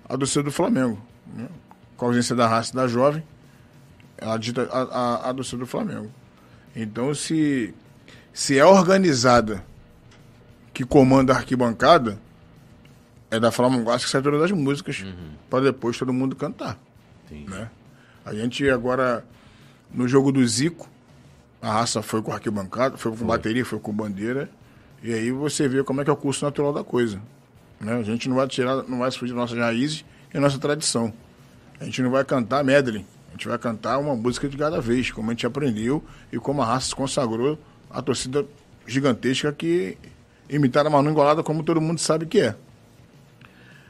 [0.08, 1.02] a torcida do Flamengo.
[1.36, 1.48] Né?
[1.98, 3.24] Com a ausência da raça da jovem,
[4.18, 6.10] ela dita a, a, a torcida do Flamengo.
[6.76, 7.74] Então se,
[8.34, 9.64] se é organizada
[10.74, 12.20] que comanda a arquibancada,
[13.30, 15.36] é da Flamengo que sai todas as músicas uhum.
[15.50, 16.78] para depois todo mundo cantar.
[17.30, 17.70] Né?
[18.26, 19.24] A gente agora,
[19.92, 20.90] no jogo do Zico,
[21.62, 23.28] a raça foi com arquibancada, foi com foi.
[23.28, 24.50] bateria, foi com bandeira.
[25.02, 27.22] E aí você vê como é que é o curso natural da coisa.
[27.80, 27.94] Né?
[27.94, 31.14] A gente não vai tirar, não vai fugir nossas raízes e nossa tradição.
[31.80, 33.06] A gente não vai cantar medley.
[33.30, 36.62] A gente vai cantar uma música de cada vez, como a gente aprendeu e como
[36.62, 37.58] a raça se consagrou
[37.94, 38.46] a torcida
[38.88, 39.98] gigantesca que
[40.50, 42.56] imitaram a Manu Engolada como todo mundo sabe que é.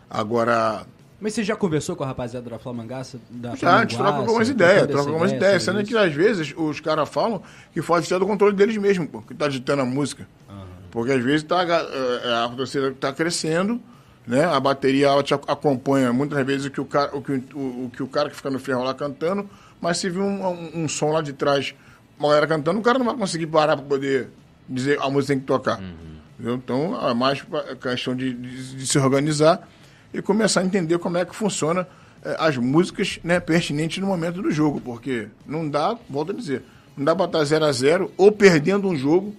[0.09, 0.85] Agora,
[1.23, 3.17] mas você já conversou com a rapaziada da Flamangaça?
[3.29, 5.63] Da já, a gente troca algumas ideias, troca algumas ideias.
[5.63, 9.33] Sendo que às vezes os caras falam que foge até do controle deles mesmo, que
[9.33, 10.27] tá ditando a música.
[10.49, 10.55] Uhum.
[10.91, 13.81] Porque às vezes tá, a, eh, a torcida está crescendo,
[14.27, 14.43] né?
[14.43, 17.91] A bateria ela te acompanha muitas vezes o que o cara, o que o, o
[17.95, 20.89] que o cara que fica no ferro lá cantando, mas se vir um, um, um,
[20.89, 21.73] som lá de trás,
[22.17, 24.29] uma galera cantando, o cara não vai conseguir parar para poder
[24.67, 25.79] dizer a música tem que tocar.
[25.79, 26.55] Uhum.
[26.55, 27.45] Então, é mais
[27.81, 29.67] questão de, de, de se organizar
[30.13, 31.87] e começar a entender como é que funciona
[32.23, 36.63] é, as músicas né, pertinentes no momento do jogo, porque não dá, volto a dizer,
[36.95, 39.35] não dá para estar 0 a 0 ou perdendo um jogo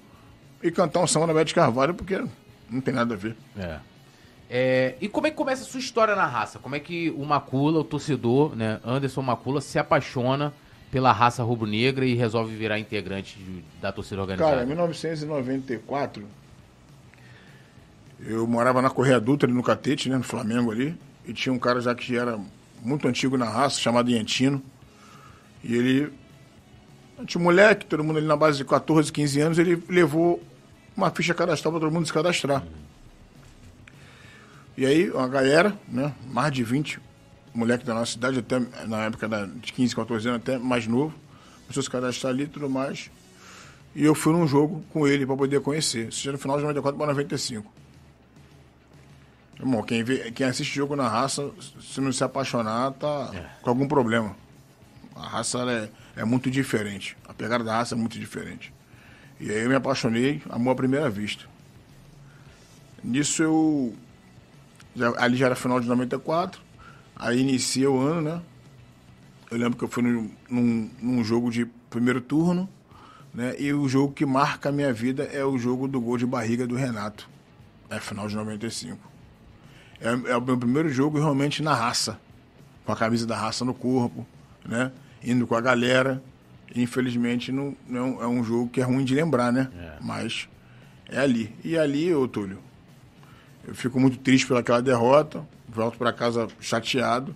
[0.63, 2.23] e cantar um samba na Bete Carvalho, porque
[2.71, 3.37] não tem nada a ver.
[3.57, 3.79] É.
[4.49, 6.59] É, e como é que começa a sua história na raça?
[6.59, 10.53] Como é que o Macula, o torcedor, né, Anderson Macula, se apaixona
[10.95, 14.53] pela raça rubro-negra e resolve virar integrante de, da torcida organizada?
[14.53, 16.25] Cara, em 1994,
[18.21, 21.59] eu morava na Correia Dutra, ali no Catete, né, no Flamengo ali, e tinha um
[21.59, 22.39] cara já que era
[22.81, 24.63] muito antigo na raça, chamado Iantino.
[25.65, 26.13] E ele,
[27.27, 30.41] tinha um moleque, todo mundo ali na base de 14, 15 anos, ele levou
[30.97, 32.63] uma ficha cadastral para todo mundo se cadastrar.
[34.77, 37.01] E aí, uma galera, né, mais de 20
[37.55, 41.15] moleque da nossa cidade, até na época de 15, 14 anos, até mais novo,
[41.63, 43.11] começou a se cadastrar ali e tudo mais.
[43.95, 46.09] E eu fui num jogo com ele para poder conhecer.
[46.09, 47.73] Isso já no final de 94 para 95.
[49.59, 51.49] Irmão, quem, vê, quem assiste jogo na raça,
[51.81, 53.63] se não se apaixonar, tá é.
[53.63, 54.37] com algum problema.
[55.15, 57.17] A raça é, é muito diferente.
[57.29, 58.75] A pegada da raça é muito diferente.
[59.39, 61.45] E aí eu me apaixonei, amor à primeira vista.
[63.03, 63.95] Nisso eu.
[64.97, 66.64] Já, ali já era final de 94.
[67.25, 68.43] Aí iniciei o ano, né?
[69.51, 72.69] Eu lembro que eu fui num, num, num jogo de primeiro turno,
[73.33, 73.55] né?
[73.59, 76.67] E o jogo que marca a minha vida é o jogo do gol de barriga
[76.67, 77.27] do Renato.
[77.89, 78.99] É final de 95.
[80.03, 82.21] É, é o meu primeiro jogo realmente na raça,
[82.85, 84.27] com a camisa da raça no corpo,
[84.63, 84.93] né?
[85.25, 86.23] Indo com a galera.
[86.77, 89.71] Infelizmente não, não é um jogo que é ruim de lembrar, né?
[89.75, 89.97] É.
[90.03, 90.47] Mas
[91.09, 91.57] é ali.
[91.65, 92.59] E ali, ô Túlio,
[93.67, 97.35] eu fico muito triste pelaquela derrota, volto para casa chateado,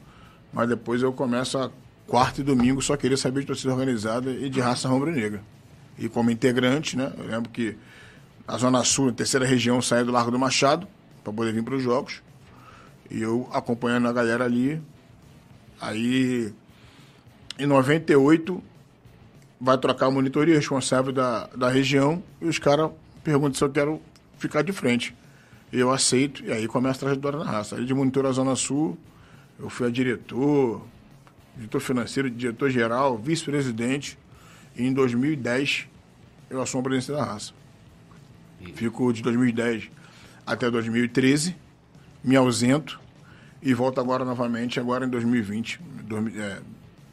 [0.53, 1.71] mas depois eu começo a
[2.07, 5.43] quarta e domingo só querer saber de torcida organizada e de raça rubro-negra.
[5.99, 7.13] E como integrante, né?
[7.19, 7.77] Eu lembro que
[8.47, 10.87] a Zona Sul, a terceira região, saía do Largo do Machado
[11.23, 12.23] para poder vir para os jogos.
[13.11, 14.81] E eu acompanhando a galera ali.
[15.81, 16.53] Aí,
[17.59, 18.63] em 98,
[19.61, 22.91] vai trocar a monitoria responsável da, da região e os caras
[23.23, 24.01] perguntam se eu quero
[24.39, 25.15] ficar de frente.
[25.73, 27.77] Eu aceito e aí começa a trajetória na raça.
[27.77, 28.99] Aí de monitor a Zona Sul,
[29.59, 30.83] eu fui a diretor,
[31.57, 34.19] diretor financeiro, diretor geral, vice-presidente.
[34.77, 35.87] E em 2010
[36.51, 37.53] eu assumo a presidência da raça.
[38.75, 39.91] Fico de 2010
[40.47, 41.55] até 2013
[42.23, 43.01] me ausento
[43.63, 45.81] e volto agora novamente, agora em 2020.
[46.37, 46.59] É,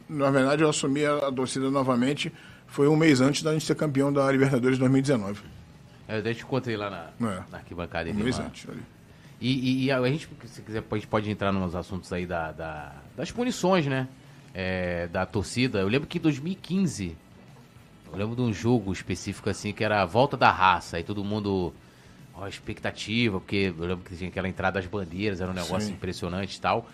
[0.09, 2.31] na verdade, eu assumi a, a torcida novamente,
[2.67, 5.41] foi um mês antes da gente ser campeão da Libertadores 2019.
[6.07, 7.43] É, eu encontrei lá na, é.
[7.51, 8.09] na arquibancada.
[8.09, 8.81] Um mês antes, ali.
[9.39, 12.51] E, e, e, a gente, se quiser, a gente pode entrar nos assuntos aí da,
[12.51, 14.07] da das punições, né?
[14.53, 15.79] É, da torcida.
[15.79, 17.17] Eu lembro que em 2015,
[18.11, 21.23] eu lembro de um jogo específico assim, que era a volta da raça, aí todo
[21.23, 21.73] mundo
[22.33, 25.93] ó, expectativa, porque eu lembro que tinha aquela entrada das bandeiras, era um negócio Sim.
[25.93, 26.87] impressionante e tal.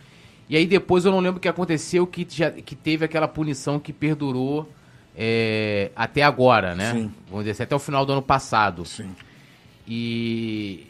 [0.50, 3.80] E aí depois eu não lembro o que aconteceu, que, já, que teve aquela punição
[3.80, 4.68] que perdurou
[5.16, 6.92] é, até agora, né?
[6.92, 7.14] Sim.
[7.28, 8.86] Vamos dizer assim, até o final do ano passado.
[8.86, 9.16] Sim.
[9.88, 10.88] E,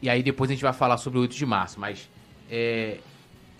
[0.00, 2.08] e aí depois a gente vai falar sobre o 8 de março, mas
[2.50, 2.98] é,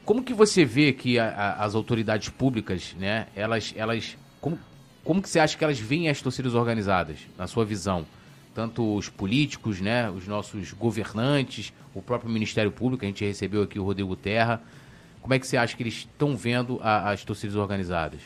[0.05, 4.59] como que você vê que a, a, as autoridades públicas, né, elas, elas como,
[5.05, 8.07] como que você acha que elas veem as torcidas organizadas, na sua visão?
[8.55, 13.79] tanto os políticos, né, os nossos governantes, o próprio Ministério Público, a gente recebeu aqui
[13.79, 14.61] o Rodrigo Terra.
[15.21, 18.21] Como é que você acha que eles estão vendo a, as torcidas organizadas?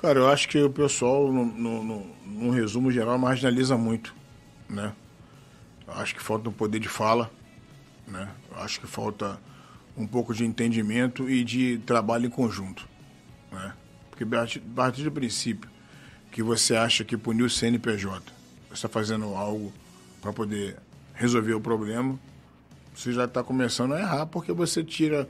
[0.00, 4.14] Cara, eu acho que o pessoal, no, no, no, no resumo geral, marginaliza muito,
[4.66, 4.94] né?
[5.86, 7.30] Acho que falta um poder de fala,
[8.08, 8.30] né?
[8.56, 9.38] Acho que falta
[9.94, 12.88] um pouco de entendimento e de trabalho em conjunto,
[13.52, 13.74] né?
[14.08, 15.68] Porque a partir do princípio
[16.32, 18.24] que você acha que punir o CNPJ,
[18.68, 19.70] você está fazendo algo
[20.22, 20.78] para poder
[21.12, 22.18] resolver o problema,
[22.94, 25.28] você já está começando a errar porque você tira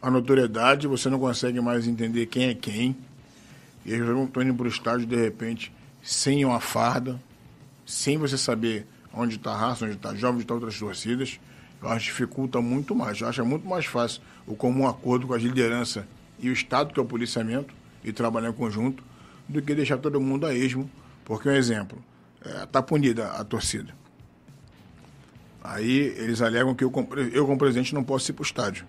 [0.00, 2.96] a notoriedade, você não consegue mais entender quem é quem.
[3.84, 7.20] E aí eu estou indo para o estádio de repente sem uma farda,
[7.86, 11.40] sem você saber onde está a raça, onde está jovem, onde estão outras torcidas.
[11.80, 13.20] Eu acho que dificulta muito mais.
[13.20, 16.06] Eu acho é muito mais fácil o comum acordo com a liderança
[16.38, 19.02] e o Estado, que é o policiamento, e trabalhar em conjunto,
[19.48, 20.90] do que deixar todo mundo a esmo.
[21.24, 22.02] Porque, um exemplo,
[22.40, 23.94] está é, tá punida a torcida.
[25.62, 26.92] Aí eles alegam que eu,
[27.32, 28.84] eu como presidente, não posso ir para o estádio.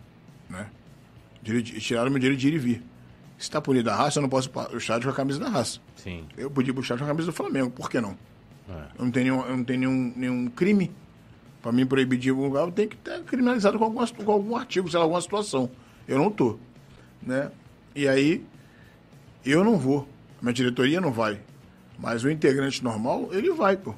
[0.50, 0.68] Né?
[1.80, 2.84] Tiraram meu direito de ir e vir.
[3.44, 5.50] Se está punida a raça, eu não posso ir o estádio com a camisa da
[5.50, 5.82] raça.
[5.98, 6.26] Sim.
[6.38, 7.70] Eu podia ir para o estádio com a camisa do Flamengo.
[7.72, 8.18] Por que não?
[8.70, 8.84] É.
[8.98, 10.90] Eu não tenho nenhum, eu não tenho nenhum, nenhum crime
[11.62, 12.62] para mim proibir de ir algum lugar.
[12.62, 15.70] Eu tenho que estar criminalizado com, alguma, com algum artigo, sei lá, alguma situação.
[16.08, 16.58] Eu não estou.
[17.22, 17.52] Né?
[17.94, 18.46] E aí,
[19.46, 20.08] eu não vou.
[20.40, 21.38] A minha diretoria não vai.
[22.00, 23.94] Mas o integrante normal, ele vai, pô.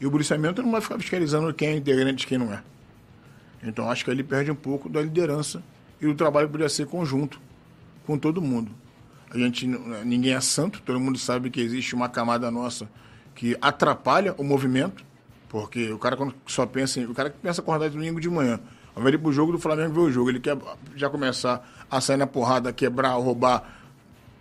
[0.00, 2.60] E o policiamento não vai ficar fiscalizando quem é integrante e quem não é.
[3.62, 5.62] Então acho que ele perde um pouco da liderança
[6.00, 7.40] e o trabalho poderia ser conjunto
[8.06, 8.70] com todo mundo.
[9.30, 12.88] A gente, ninguém é santo, todo mundo sabe que existe uma camada nossa
[13.34, 15.04] que atrapalha o movimento,
[15.48, 18.30] porque o cara quando só pensa em, o cara que pensa acordar de domingo de
[18.30, 18.60] manhã,
[18.94, 20.56] ao invés de ir pro jogo do Flamengo ver o jogo, ele quer
[20.94, 23.64] já começar a sair na porrada, quebrar, roubar.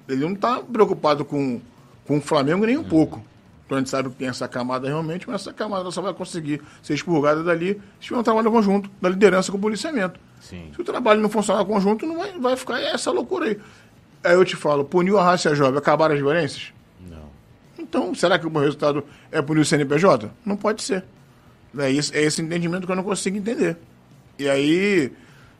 [0.07, 1.59] Ele não está preocupado com,
[2.05, 3.23] com o Flamengo nem um pouco.
[3.65, 6.61] Então a gente sabe que tem essa camada realmente, mas essa camada só vai conseguir
[6.81, 10.19] ser expurgada dali se tiver um trabalho conjunto da liderança com o policiamento.
[10.41, 10.69] Sim.
[10.73, 13.59] Se o trabalho não funcionar conjunto, não vai, vai ficar essa loucura aí.
[14.23, 16.73] Aí eu te falo, puniu a raça jovem, acabaram as violências?
[17.09, 17.29] Não.
[17.77, 20.29] Então, será que o resultado é punir o CNPJ?
[20.45, 21.03] Não pode ser.
[21.77, 23.77] É esse, é esse entendimento que eu não consigo entender.
[24.37, 25.11] E aí,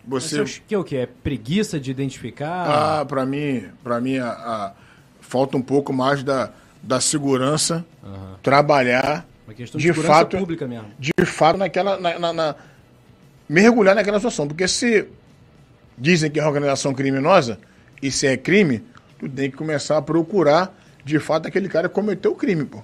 [0.05, 0.41] você...
[0.41, 0.95] Mas que é o que?
[0.95, 2.99] É preguiça de identificar?
[3.01, 4.73] Ah, para mim, para mim a, a,
[5.19, 6.51] falta um pouco mais da
[6.83, 8.35] da segurança uhum.
[8.43, 10.87] trabalhar de, de fato pública mesmo.
[10.99, 12.55] de fato naquela na, na, na,
[13.47, 15.07] mergulhar naquela situação porque se
[15.97, 17.57] dizem que é organização criminosa
[18.01, 18.83] e se é crime
[19.17, 22.83] tu tem que começar a procurar de fato aquele cara que cometeu o crime pô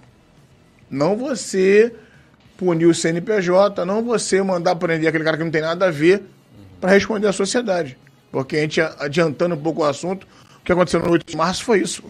[0.89, 1.93] não você
[2.57, 6.19] punir o CNPJ não você mandar prender aquele cara que não tem nada a ver
[6.19, 6.65] uhum.
[6.79, 7.97] para responder à sociedade
[8.31, 10.25] porque a gente adiantando um pouco o assunto
[10.57, 12.09] o que aconteceu no 8 de março foi isso pô.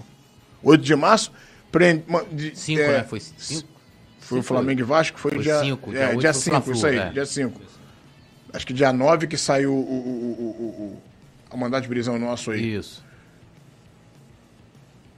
[0.64, 1.32] 8 de março
[1.72, 3.04] Prende, de, cinco, é, né?
[3.04, 3.68] Foi cinco?
[4.20, 5.96] Foi o Flamengo e Vasco, foi, foi dia 5.
[5.96, 7.10] É, dia 5, isso aí, é.
[7.10, 7.62] dia 5.
[8.54, 11.02] Acho que dia 9 que saiu o, o, o,
[11.52, 12.76] o, o mandado de prisão nosso aí.
[12.76, 13.04] Isso.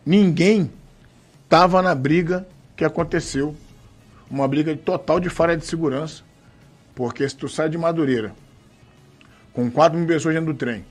[0.05, 0.71] Ninguém
[1.49, 3.55] tava na briga que aconteceu.
[4.29, 6.23] Uma briga total de falha de segurança.
[6.95, 8.33] Porque se tu sai de Madureira
[9.53, 10.85] com 4 mil pessoas dentro do trem,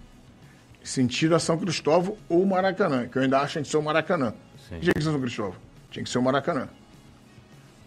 [0.82, 4.34] sentido a São Cristóvão ou Maracanã, que eu ainda acho que ser o Maracanã.
[4.70, 4.78] Sim.
[4.80, 5.54] Tinha que ser São Cristóvão.
[5.90, 6.68] Tinha que ser o Maracanã.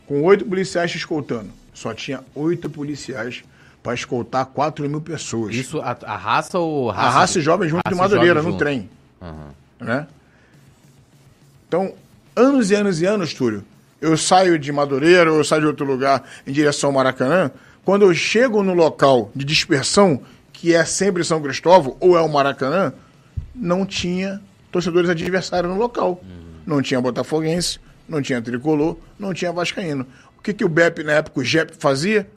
[0.06, 1.50] Com oito policiais te escoltando.
[1.74, 3.44] Só tinha oito policiais
[3.82, 5.56] para escoltar 4 mil pessoas.
[5.56, 7.08] Isso, a, a raça ou raça?
[7.08, 7.46] A raça de...
[7.46, 8.60] jovem junto raça de Madureira, no junto.
[8.60, 8.90] trem.
[9.22, 9.50] Uhum.
[9.80, 10.08] Né?
[11.68, 11.94] Então,
[12.36, 13.64] anos e anos e anos, Túlio,
[14.00, 17.52] eu saio de Madureira ou eu saio de outro lugar em direção ao Maracanã,
[17.84, 22.30] quando eu chego no local de dispersão, que é sempre São Cristóvão ou é o
[22.30, 22.94] Maracanã,
[23.54, 24.42] não tinha
[24.72, 26.22] torcedores adversários no local.
[26.24, 26.43] Uhum.
[26.66, 30.06] Não tinha botafoguense, não tinha tricolor, não tinha vascaíno.
[30.38, 32.30] O que, que o BEP, na época, o GEP fazia?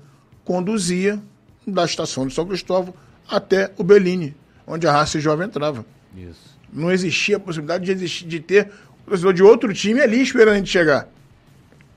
[0.44, 1.20] Conduzia
[1.66, 2.94] da estação de São Cristóvão
[3.28, 4.36] até o Bellini,
[4.66, 5.84] onde a raça jovem entrava.
[6.16, 6.56] Isso.
[6.72, 8.70] Não existia a possibilidade de, existir, de ter
[9.04, 11.08] o torcedor de outro time ali esperando a gente chegar.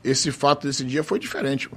[0.04, 1.70] Esse fato desse dia foi diferente.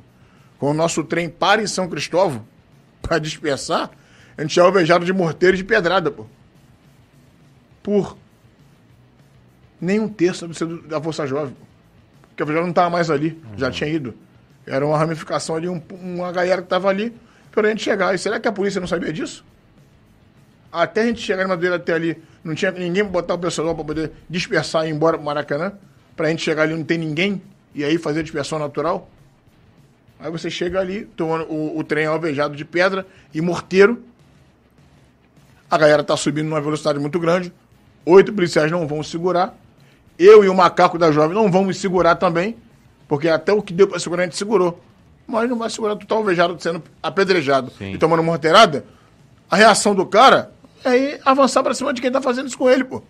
[0.58, 2.46] Quando o nosso trem para em São Cristóvão
[3.02, 3.90] para dispersar,
[4.36, 6.26] a gente é alvejado de morteiro e de pedrada, pô.
[7.82, 8.16] Por
[9.82, 10.46] nem um terço
[10.86, 11.56] da Força Jovem.
[12.28, 13.58] Porque a Força Jovem não estava mais ali, uhum.
[13.58, 14.14] já tinha ido.
[14.64, 17.12] Era uma ramificação ali, um, uma galera que estava ali
[17.50, 18.14] para a gente chegar.
[18.14, 19.44] E será que a polícia não sabia disso?
[20.70, 23.74] Até a gente chegar em Madureira até ali, não tinha ninguém para botar o pessoal
[23.74, 25.72] para poder dispersar e ir embora para Maracanã?
[26.16, 27.42] Para a gente chegar ali não tem ninguém
[27.74, 29.10] e aí fazer a dispersão natural?
[30.20, 34.00] Aí você chega ali, tomando o, o trem alvejado de pedra e morteiro.
[35.68, 37.52] A galera está subindo numa velocidade muito grande.
[38.06, 39.58] Oito policiais não vão segurar
[40.18, 42.56] eu e o macaco da jovem não vamos segurar também,
[43.08, 44.80] porque até o que deu para segurar a gente segurou.
[45.26, 47.92] Mas não vai segurar, tu tá alvejado sendo apedrejado Sim.
[47.92, 48.84] e tomando morteirada.
[49.50, 50.50] A reação do cara
[50.84, 53.02] é ir avançar para cima de quem tá fazendo isso com ele, pô.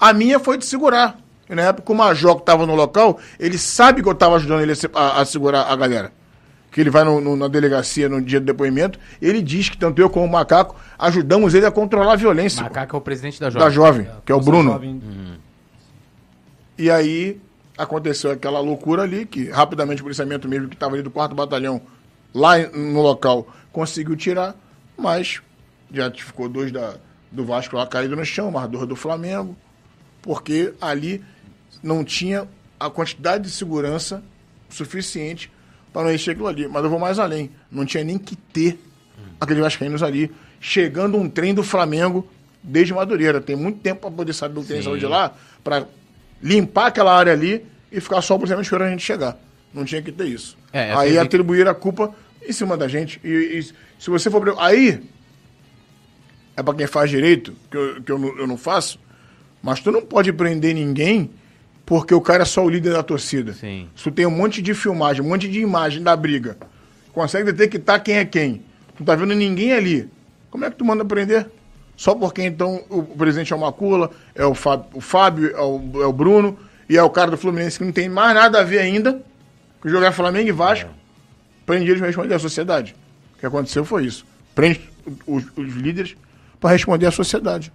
[0.00, 1.18] A minha foi de segurar.
[1.48, 4.60] E na época o Major que tava no local, ele sabe que eu tava ajudando
[4.62, 6.12] ele a, a segurar a galera.
[6.70, 10.00] que ele vai no- no- na delegacia no dia do depoimento, ele diz que tanto
[10.02, 12.58] eu como o Macaco ajudamos ele a controlar a violência.
[12.64, 14.06] pô, Macaco é o presidente da da Jovem.
[14.06, 14.72] jovem, que é o Bruno.
[14.72, 15.00] jovem-
[16.76, 17.40] E aí
[17.76, 21.80] aconteceu aquela loucura ali, que rapidamente o policiamento mesmo, que estava ali do quarto batalhão,
[22.32, 24.56] lá no local, conseguiu tirar,
[24.96, 25.40] mas
[25.92, 26.96] já ficou dois da,
[27.30, 29.56] do Vasco lá caído no chão, mais dois do Flamengo,
[30.22, 31.22] porque ali
[31.82, 34.22] não tinha a quantidade de segurança
[34.68, 35.50] suficiente
[35.92, 36.66] para não encher aquilo ali.
[36.66, 38.78] Mas eu vou mais além, não tinha nem que ter
[39.40, 42.28] aqueles vascaínos ali, chegando um trem do Flamengo
[42.62, 43.40] desde Madureira.
[43.40, 45.86] Tem muito tempo para poder saber o que tem de lá, para
[46.44, 49.38] limpar aquela área ali e ficar só o policiamento esperando a gente chegar.
[49.72, 50.58] Não tinha que ter isso.
[50.72, 52.14] É, aí assim, atribuir a culpa
[52.46, 53.18] em cima da gente.
[53.24, 54.54] E, e se você for.
[54.58, 55.00] Aí,
[56.54, 59.00] é para quem faz direito, que, eu, que eu, não, eu não faço,
[59.62, 61.30] mas tu não pode prender ninguém
[61.86, 63.54] porque o cara é só o líder da torcida.
[63.54, 63.88] Sim.
[63.96, 66.56] Se tu tem um monte de filmagem, um monte de imagem da briga,
[67.12, 68.62] consegue detectar quem é quem,
[68.96, 70.08] tu não tá vendo ninguém ali,
[70.50, 71.46] como é que tu manda prender?
[71.96, 76.02] Só porque então o presidente é o Macula, é o Fábio, o Fábio é, o,
[76.02, 78.64] é o Bruno, e é o cara do Fluminense que não tem mais nada a
[78.64, 79.22] ver ainda,
[79.80, 80.90] que jogar Flamengo e Vasco,
[81.64, 82.94] prende eles para responder à sociedade.
[83.36, 84.26] O que aconteceu foi isso.
[84.54, 84.80] Prende
[85.26, 86.16] os, os líderes
[86.60, 87.72] para responder à sociedade.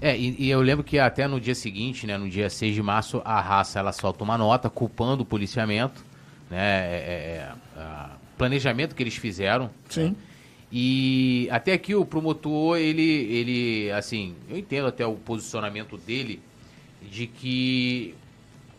[0.00, 2.82] É, e, e eu lembro que até no dia seguinte, né, no dia 6 de
[2.82, 6.04] março, a raça ela solta uma nota culpando o policiamento,
[6.50, 9.70] né, é, é, é, planejamento que eles fizeram.
[9.88, 10.08] Sim.
[10.08, 10.14] né,
[10.72, 16.40] e até aqui o promotor, ele, ele, assim, eu entendo até o posicionamento dele
[17.02, 18.14] de que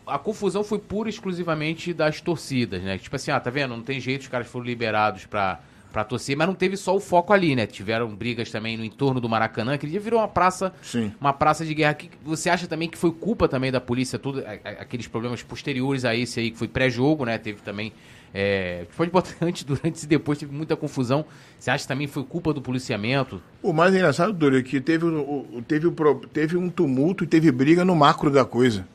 [0.08, 2.98] a confusão foi pura e exclusivamente das torcidas, né?
[2.98, 3.76] Tipo assim, ah, tá vendo?
[3.76, 5.62] Não tem jeito, os caras foram liberados pra,
[5.94, 7.68] pra torcer, mas não teve só o foco ali, né?
[7.68, 11.14] Tiveram brigas também no entorno do Maracanã, que dia virou uma praça, Sim.
[11.22, 11.94] uma praça de guerra.
[11.94, 14.44] Que você acha também que foi culpa também da polícia, tudo,
[14.80, 17.38] aqueles problemas posteriores a esse aí, que foi pré-jogo, né?
[17.38, 17.94] Teve também.
[18.34, 21.24] É, pode botar antes, durante e depois, teve muita confusão.
[21.60, 23.40] Você acha que também foi culpa do policiamento?
[23.62, 25.06] O mais engraçado, Dori, é que teve,
[25.68, 25.92] teve,
[26.34, 28.88] teve um tumulto e teve briga no macro da coisa.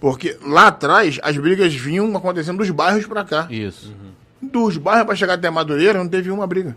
[0.00, 3.46] Porque lá atrás, as brigas vinham acontecendo dos bairros pra cá.
[3.50, 3.94] Isso.
[4.42, 6.76] Dos bairros pra chegar até Madureira, não teve uma briga.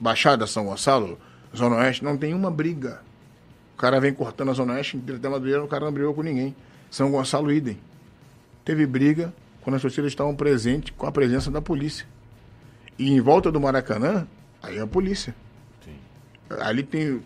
[0.00, 1.18] Baixada, São Gonçalo,
[1.54, 3.02] Zona Oeste, não tem uma briga.
[3.74, 6.22] O cara vem cortando a Zona Oeste inteira até Madureira, o cara não brigou com
[6.22, 6.56] ninguém.
[6.90, 7.78] São Gonçalo, idem.
[8.64, 12.06] Teve briga quando as torcidas estavam presentes com a presença da polícia.
[12.98, 14.26] E em volta do Maracanã,
[14.62, 15.34] aí é a polícia.
[16.60, 17.22] Ali tem.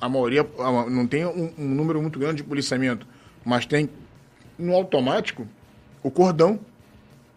[0.00, 0.46] A maioria.
[0.90, 3.06] Não tem um, um número muito grande de policiamento,
[3.44, 3.88] mas tem
[4.58, 5.46] no automático
[6.02, 6.58] o cordão.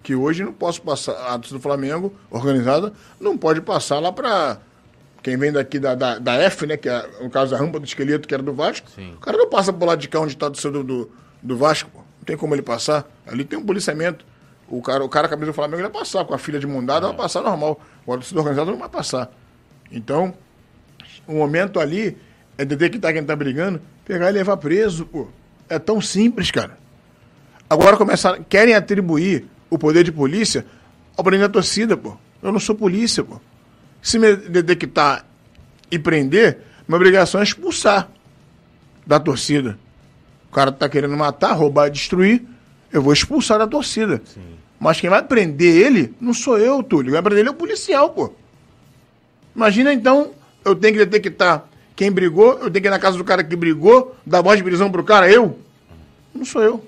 [0.07, 1.11] Que hoje não posso passar.
[1.11, 4.57] A torcida do Flamengo, organizada, não pode passar lá para.
[5.21, 6.77] Quem vem daqui da, da, da F, né?
[6.77, 8.89] Que é, no caso, a rampa do esqueleto, que era do Vasco.
[8.89, 9.15] Sim.
[9.15, 11.11] O cara não passa por lado de cá onde está do, do,
[11.43, 11.89] do Vasco.
[11.89, 11.97] pô.
[11.97, 13.05] Não tem como ele passar.
[13.27, 14.25] Ali tem um policiamento.
[14.69, 16.23] O cara, o cara camisa do Flamengo vai passar.
[16.23, 17.77] Com a filha de mundada, vai passar normal.
[18.03, 19.29] A torcida organizada não vai passar.
[19.91, 20.33] Então,
[21.27, 22.17] o momento ali
[22.57, 25.27] é detectar quem tá brigando, pegar e levar preso, pô.
[25.67, 26.77] É tão simples, cara.
[27.69, 30.65] Agora começaram, querem atribuir o poder de polícia
[31.15, 32.15] ao prender a torcida, pô.
[32.41, 33.39] Eu não sou polícia, pô.
[34.01, 35.25] Se me detectar
[35.89, 38.09] e prender, minha obrigação é expulsar
[39.05, 39.77] da torcida.
[40.49, 42.43] O cara tá querendo matar, roubar, destruir,
[42.91, 44.21] eu vou expulsar da torcida.
[44.79, 47.05] Mas quem vai prender ele não sou eu, Túlio.
[47.05, 48.33] Quem vai prender ele é o policial, pô.
[49.55, 50.31] Imagina então,
[50.63, 53.55] eu tenho que detectar quem brigou, eu tenho que ir na casa do cara que
[53.55, 55.57] brigou, dar voz de prisão pro cara, eu?
[56.33, 56.85] Não sou eu.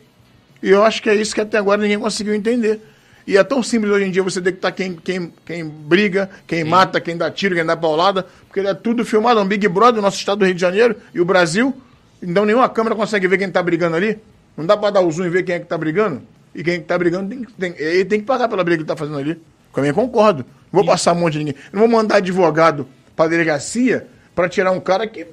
[0.61, 2.81] E eu acho que é isso que até agora ninguém conseguiu entender.
[3.25, 6.99] E é tão simples hoje em dia você detectar quem, quem, quem briga, quem mata,
[6.99, 10.01] quem dá tiro, quem dá paulada, porque é tudo filmado, é um Big Brother, no
[10.01, 11.73] nosso estado do Rio de Janeiro e o Brasil.
[12.21, 14.17] Então nenhuma câmera consegue ver quem tá brigando ali.
[14.57, 16.21] Não dá pra dar o zoom e ver quem é que tá brigando.
[16.53, 18.81] E quem é que tá brigando tem, tem, ele tem que pagar pela briga que
[18.81, 19.31] ele tá fazendo ali.
[19.31, 19.39] Eu
[19.73, 20.43] também concordo.
[20.71, 21.55] Não vou passar um monte de ninguém.
[21.71, 25.27] Não vou mandar advogado pra delegacia pra tirar um cara que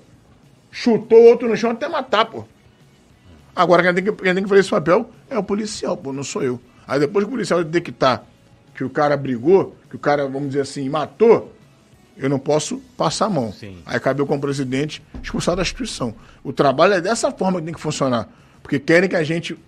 [0.71, 2.45] chutou outro no chão até matar, pô.
[3.57, 6.23] Agora quem tem, que, quem tem que fazer esse papel é o policial, pô, não
[6.23, 6.61] sou eu.
[6.87, 8.23] Aí depois que o policial detectar
[8.75, 11.53] que o cara brigou, que o cara, vamos dizer assim, matou,
[12.17, 13.51] eu não posso passar a mão.
[13.53, 13.79] Sim.
[13.87, 16.15] Aí cabe eu como presidente expulsar da instituição.
[16.45, 18.29] O trabalho é dessa forma que tem que funcionar.
[18.63, 19.59] Porque querem que a gente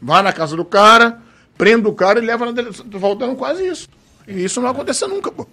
[0.00, 1.20] vá na casa do cara,
[1.56, 2.84] prenda o cara e leva na delegacia.
[2.88, 3.88] Tô faltando quase isso.
[4.26, 5.46] E isso não acontece nunca, pô.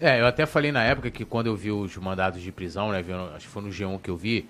[0.00, 3.04] É, eu até falei na época que quando eu vi os mandados de prisão, né,
[3.36, 4.48] acho que foi no G1 que eu vi,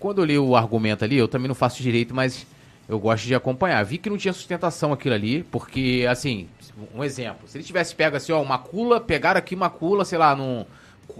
[0.00, 2.44] quando eu li o argumento ali, eu também não faço direito, mas
[2.88, 3.84] eu gosto de acompanhar.
[3.84, 6.48] Vi que não tinha sustentação aquilo ali, porque, assim,
[6.94, 10.18] um exemplo, se ele tivesse pego assim, ó, uma cula, pegaram aqui uma cula, sei
[10.18, 10.64] lá, num...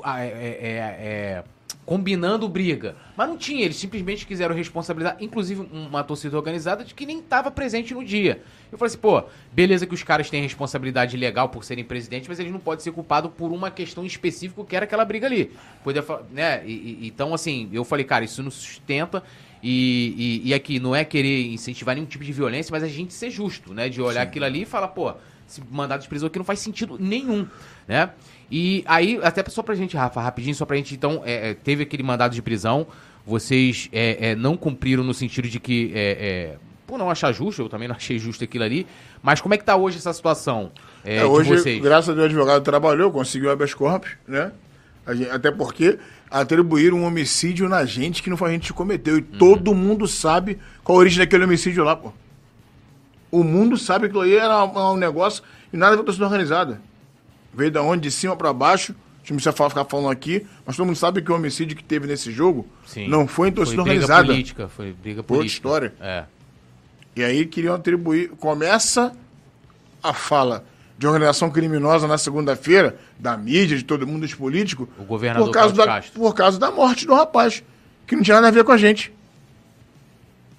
[0.02, 0.96] ah, É, é- é-
[1.38, 1.44] é-
[1.90, 2.94] combinando briga.
[3.16, 7.50] Mas não tinha, eles simplesmente quiseram responsabilizar, inclusive uma torcida organizada de que nem estava
[7.50, 8.40] presente no dia.
[8.70, 12.38] Eu falei assim, pô, beleza que os caras têm responsabilidade legal por serem presidentes, mas
[12.38, 15.50] eles não podem ser culpados por uma questão específica que era aquela briga ali.
[15.82, 16.62] Podia, né?
[16.64, 19.20] E, e, então, assim, eu falei, cara, isso não sustenta.
[19.60, 23.12] E, e, e, aqui não é querer incentivar nenhum tipo de violência, mas a gente
[23.12, 23.88] ser justo, né?
[23.88, 24.28] De olhar Sim.
[24.28, 25.12] aquilo ali e falar, pô,
[25.70, 27.46] mandado de prisão aqui não faz sentido nenhum,
[27.86, 28.10] né?
[28.50, 31.84] E aí, até só pra gente, Rafa, rapidinho, só pra gente, então, é, é teve
[31.84, 32.86] aquele mandado de prisão,
[33.24, 37.62] vocês é, é, não cumpriram no sentido de que, é, é, por não achar justo,
[37.62, 38.86] eu também não achei justo aquilo ali,
[39.22, 40.72] mas como é que tá hoje essa situação
[41.04, 41.80] é, hoje, vocês?
[41.80, 44.52] graças a Deus, o advogado trabalhou, conseguiu habeas corpus, né?
[45.08, 45.98] Gente, até porque
[46.30, 49.18] atribuíram um homicídio na gente que não foi a gente que cometeu.
[49.18, 49.38] E uhum.
[49.38, 52.12] todo mundo sabe qual a origem daquele homicídio lá, pô.
[53.30, 56.80] O mundo sabe que aquilo aí era um negócio e nada foi torcida organizada.
[57.52, 58.02] Veio da onde?
[58.02, 58.92] De cima para baixo.
[58.92, 62.06] A gente precisa ficar falando aqui, mas todo mundo sabe que o homicídio que teve
[62.06, 63.06] nesse jogo Sim.
[63.06, 64.22] não foi em torcida foi organizada.
[64.22, 65.68] Briga política, foi briga política.
[65.68, 65.94] Outra história.
[66.00, 66.24] É.
[67.14, 68.30] E aí queriam atribuir.
[68.30, 69.12] Começa
[70.02, 70.64] a fala
[70.96, 74.88] de organização criminosa na segunda-feira, da mídia, de todo mundo, dos políticos.
[74.98, 77.62] O governador por causa, da, por causa da morte do rapaz,
[78.06, 79.12] que não tinha nada a ver com a gente.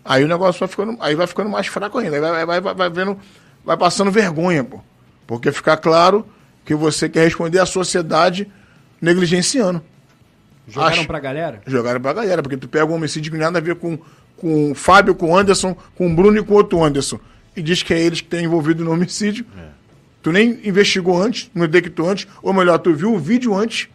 [0.03, 2.15] Aí o negócio vai ficando, aí vai ficando mais fraco ainda.
[2.15, 3.17] Aí vai, vai, vai, vai, vendo,
[3.63, 4.79] vai passando vergonha, pô.
[5.27, 6.25] Porque fica claro
[6.65, 8.51] que você quer responder à sociedade
[9.01, 9.81] negligenciando.
[10.67, 11.61] Jogaram Acho, pra galera?
[11.65, 13.97] Jogaram pra galera, porque tu pega um homicídio que nada a ver com,
[14.37, 17.19] com o Fábio, com o Anderson, com o Bruno e com o outro Anderson.
[17.55, 19.45] E diz que é eles que estão envolvidos no homicídio.
[19.57, 19.69] É.
[20.21, 23.89] Tu nem investigou antes, não detectou antes, ou melhor, tu viu o vídeo antes.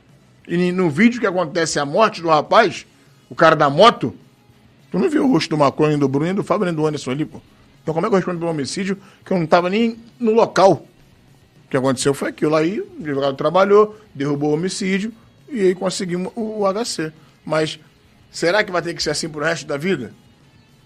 [0.47, 2.85] E no vídeo que acontece a morte do rapaz,
[3.31, 4.15] o cara da moto,
[4.97, 7.27] tu não viu o rosto do Macron, do Bruno, do Fábio, nem do Anderson ali,
[7.27, 7.39] pô.
[7.83, 10.87] Então como é que eu respondo pelo homicídio que eu não tava nem no local?
[11.67, 12.57] O que aconteceu foi aquilo.
[12.57, 15.13] Aí o advogado trabalhou, derrubou o homicídio
[15.51, 17.13] e aí conseguimos o, HC.
[17.45, 17.79] Mas
[18.31, 20.15] será que vai ter que ser assim pro resto da vida?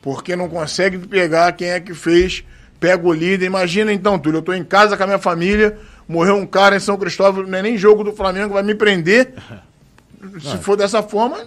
[0.03, 2.43] Porque não consegue pegar quem é que fez,
[2.81, 3.47] pega o líder.
[3.47, 6.81] Imagina então, Túlio, eu tô em casa com a minha família, morreu um cara em
[6.81, 9.35] São Cristóvão, não é nem jogo do Flamengo, vai me prender.
[10.43, 11.47] Se for dessa forma,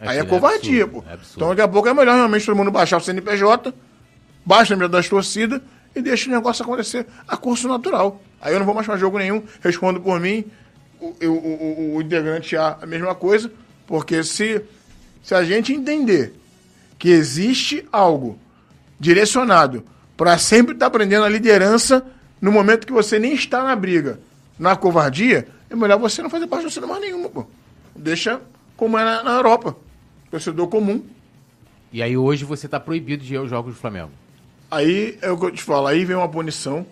[0.00, 1.10] aí é covardia, é absurdo, pô.
[1.10, 3.74] É então daqui a pouco é melhor realmente todo mundo baixar o CNPJ,
[4.44, 5.60] baixa a das torcidas
[5.94, 8.20] e deixa o negócio acontecer a curso natural.
[8.40, 10.44] Aí eu não vou mais para jogo nenhum, respondo por mim,
[11.00, 13.50] o, o, o, o integrante A a mesma coisa,
[13.86, 14.62] porque se,
[15.22, 16.34] se a gente entender
[16.98, 18.38] que existe algo
[18.98, 19.84] direcionado
[20.16, 22.04] para sempre estar tá aprendendo a liderança
[22.40, 24.20] no momento que você nem está na briga,
[24.58, 27.46] na covardia, é melhor você não fazer parte do cinema nenhuma, pô.
[27.96, 28.40] Deixa
[28.76, 29.76] como é na, na Europa.
[30.30, 31.04] Torcedor comum.
[31.92, 34.10] E aí hoje você está proibido de ir aos jogos do Flamengo.
[34.70, 36.86] Aí é o que eu te falo, aí vem uma punição.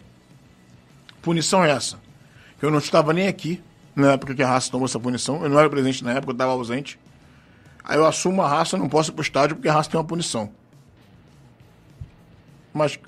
[1.23, 1.99] Punição é essa.
[2.61, 3.63] Eu não estava nem aqui
[3.95, 5.43] na época que a raça tomou essa punição.
[5.43, 6.99] Eu não era presente na época, eu estava ausente.
[7.85, 10.07] Aí eu assumo a raça, não posso ir pro estádio porque a raça tem uma
[10.07, 10.51] punição.
[12.75, 12.99] Mas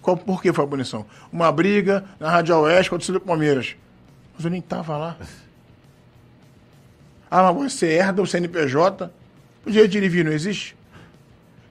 [0.00, 1.04] qual, por que foi a punição?
[1.30, 3.76] Uma briga na Rádio Oeste contra o Palmeiras.
[4.34, 5.16] Mas eu nem estava lá.
[7.30, 9.12] Ah, mas você herda o CNPJ?
[9.66, 10.76] O direito de ir e vir não existe?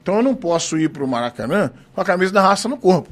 [0.02, 3.10] Então eu não posso ir para o Maracanã com a camisa da raça no corpo.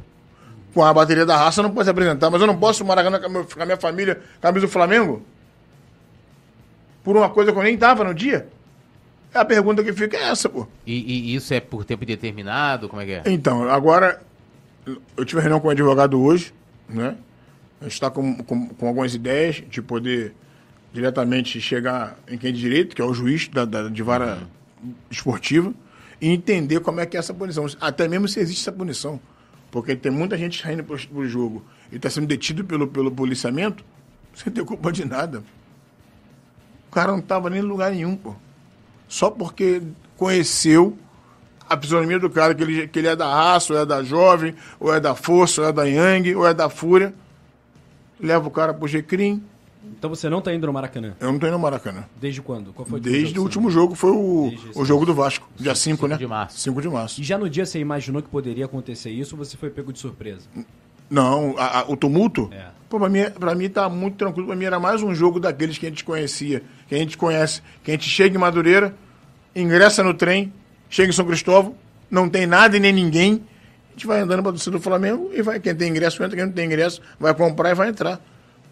[0.73, 3.01] Com a bateria da raça eu não posso apresentar, mas eu não posso ir para
[3.01, 5.21] o Maracanã com a minha família, camisa do Flamengo?
[7.03, 8.47] Por uma coisa que eu nem estava no dia?
[9.33, 10.65] É a pergunta que fica é essa, pô.
[10.87, 12.87] E, e, isso é por tempo determinado?
[12.87, 13.23] Como é que é?
[13.25, 14.21] Então, agora,
[15.17, 16.53] eu tive reunião com o advogado hoje,
[16.87, 17.17] né?
[17.81, 20.33] A gente está com, com, com, algumas ideias de poder
[20.93, 24.47] diretamente chegar em quem de direito, que é o juiz da, da de vara uhum.
[25.09, 25.73] Esportiva,
[26.21, 27.65] e entender como é que é essa punição.
[27.79, 29.19] Até mesmo se existe essa punição.
[29.71, 33.83] Porque tem muita gente saindo para o jogo e está sendo detido pelo, pelo policiamento
[34.33, 35.43] sem ter culpa de nada.
[36.89, 38.35] O cara não estava nem em lugar nenhum, pô.
[39.07, 39.81] Só porque
[40.17, 40.97] conheceu
[41.69, 44.55] a fisionomia do cara, que ele, que ele é da raça, ou é da jovem,
[44.79, 47.13] ou é da força, ou é da Yang, ou é da fúria.
[48.19, 49.43] Leva o cara pro G-Crim,
[49.97, 51.15] então você não está indo no Maracanã?
[51.19, 52.05] Eu não estou indo no Maracanã.
[52.19, 52.73] Desde quando?
[52.73, 56.17] Qual foi Desde o último jogo, foi o, o jogo do Vasco, dia 5, né?
[56.17, 56.59] de março.
[56.59, 57.21] 5 de março.
[57.21, 59.99] E já no dia você imaginou que poderia acontecer isso ou você foi pego de
[59.99, 60.47] surpresa?
[61.09, 62.49] Não, a, a, o tumulto?
[62.51, 62.67] É.
[62.89, 64.47] Pô, pra mim, pra mim tá muito tranquilo.
[64.47, 67.61] Pra mim era mais um jogo daqueles que a gente conhecia, que a gente conhece,
[67.83, 68.95] que a gente chega em Madureira,
[69.55, 70.51] ingressa no trem,
[70.89, 71.75] chega em São Cristóvão,
[72.09, 73.43] não tem nada e nem ninguém,
[73.89, 76.45] a gente vai andando pra torcida do Flamengo e vai, quem tem ingresso entra, quem
[76.45, 78.19] não tem ingresso vai comprar e vai entrar.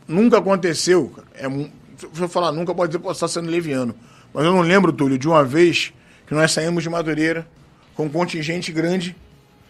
[0.08, 1.50] Nunca aconteceu, é,
[1.98, 3.96] se eu falar nunca, pode dizer que estar sendo leviano.
[4.34, 5.94] Mas eu não lembro, Túlio, de uma vez
[6.28, 7.48] que nós saímos de Madureira
[7.96, 9.16] com um contingente grande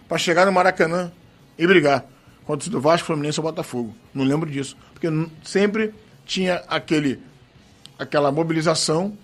[0.08, 1.12] para chegar no Maracanã
[1.58, 2.06] e brigar
[2.46, 3.94] contra o Vasco, Fluminense ou Botafogo.
[4.14, 4.78] Não lembro disso.
[4.94, 5.08] Porque
[5.44, 5.94] sempre
[6.26, 7.20] tinha aquele,
[8.00, 9.18] aquela mobilização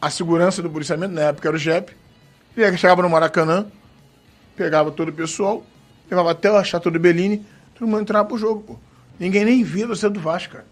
[0.00, 1.92] a segurança do policiamento, na época era o JEP,
[2.56, 3.66] e chegava no Maracanã,
[4.54, 5.64] pegava todo o pessoal,
[6.10, 7.44] levava até o Chateau do Bellini,
[7.74, 8.85] todo mundo entrava pro jogo, pô.
[9.18, 10.64] Ninguém nem via você do Vasco, cara.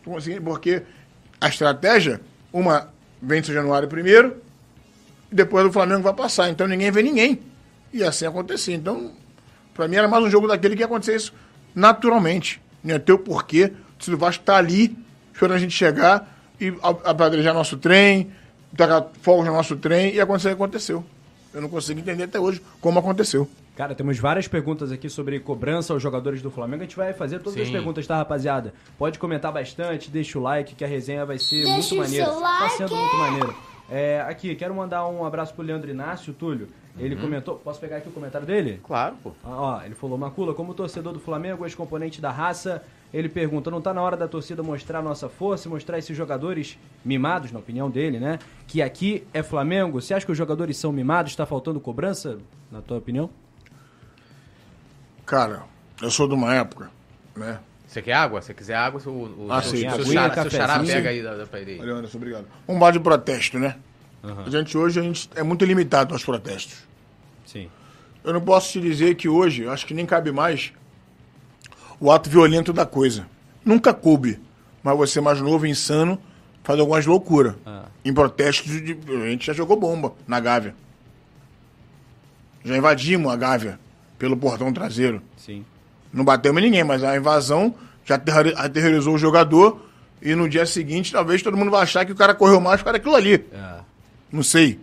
[0.00, 0.82] Então, assim, Porque
[1.40, 2.20] a estratégia,
[2.52, 2.88] uma
[3.20, 4.36] vence o Januário primeiro,
[5.30, 6.50] e depois o Flamengo vai passar.
[6.50, 7.40] Então ninguém vê ninguém.
[7.92, 8.74] E assim acontecia.
[8.74, 9.12] Então,
[9.74, 11.32] pra mim era mais um jogo daquele que ia acontecer isso
[11.74, 12.60] naturalmente.
[12.82, 13.72] Não ia ter o porquê.
[14.06, 14.96] O do Vasco tá ali,
[15.32, 16.28] esperando a gente chegar
[16.60, 18.30] e a- apedrejar nosso trem,
[18.76, 21.04] tacar fogo no nosso trem, e acontecer o que aconteceu.
[21.54, 23.48] Eu não consigo entender até hoje como aconteceu.
[23.74, 26.82] Cara, temos várias perguntas aqui sobre cobrança aos jogadores do Flamengo.
[26.82, 27.72] A gente vai fazer todas as Sim.
[27.72, 28.74] perguntas, tá, rapaziada?
[28.98, 32.26] Pode comentar bastante, deixa o like, que a resenha vai ser Deixa muito maneira.
[32.26, 32.74] seu Tá like.
[32.76, 33.54] sendo muito maneiro.
[33.90, 36.68] É, aqui, quero mandar um abraço pro Leandro Inácio, Túlio.
[36.98, 37.56] Ele comentou.
[37.56, 38.78] Posso pegar aqui o comentário dele?
[38.84, 39.32] Claro, pô.
[39.42, 43.80] Ah, Ó, ele falou, Macula, como torcedor do Flamengo, ex-componente da raça, ele pergunta, não
[43.80, 47.88] tá na hora da torcida mostrar nossa força e mostrar esses jogadores mimados, na opinião
[47.90, 48.38] dele, né?
[48.66, 49.98] Que aqui é Flamengo.
[50.02, 51.34] Você acha que os jogadores são mimados?
[51.34, 52.36] Tá faltando cobrança,
[52.70, 53.30] na tua opinião?
[55.26, 55.62] Cara,
[56.00, 56.90] eu sou de uma época,
[57.36, 57.58] né?
[57.86, 58.40] Você quer água?
[58.40, 61.22] Se quiser água, seu, o, Ah, seu, sim, seu, aguinha, xará, seu xará pega aí
[61.22, 61.76] da, da aí.
[61.76, 62.46] Valeu, Anderson, obrigado.
[62.66, 63.76] Um bar de protesto, né?
[64.22, 66.86] A gente hoje a gente é muito limitado aos protestos.
[67.44, 67.68] Sim.
[68.24, 70.72] Eu não posso te dizer que hoje, acho que nem cabe mais
[72.00, 73.26] o ato violento da coisa.
[73.64, 74.40] Nunca coube,
[74.82, 76.18] mas você mais novo, insano,
[76.62, 77.54] faz algumas loucuras.
[77.66, 77.84] Ah.
[78.04, 80.74] Em protestos, de, a gente já jogou bomba na Gávea.
[82.64, 83.78] Já invadimos a Gávea
[84.22, 85.20] pelo portão traseiro.
[85.36, 85.64] Sim.
[86.12, 89.84] Não batemos em ninguém, mas a invasão já aterrori- aterrorizou o jogador
[90.22, 92.84] e no dia seguinte talvez todo mundo vai achar que o cara correu mais por
[92.84, 93.44] causa daquilo ali.
[93.52, 93.80] É.
[94.30, 94.78] Não sei.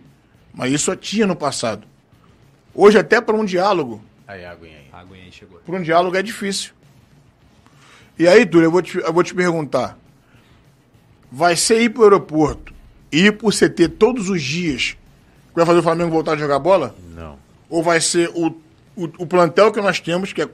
[0.52, 1.86] Mas isso tinha no passado.
[2.74, 4.84] Hoje, até para um diálogo, Aí, a aguinha aí.
[4.92, 5.58] A aguinha aí chegou.
[5.64, 6.72] para um diálogo é difícil.
[8.18, 9.96] E aí, Túlio, eu vou te, eu vou te perguntar.
[11.32, 12.74] Vai ser ir pro aeroporto
[13.10, 14.98] e ir pro CT todos os dias
[15.48, 16.94] que vai fazer o Flamengo voltar a jogar bola?
[17.16, 17.38] Não.
[17.70, 18.54] Ou vai ser o,
[18.96, 20.48] o, o plantel que nós temos, que é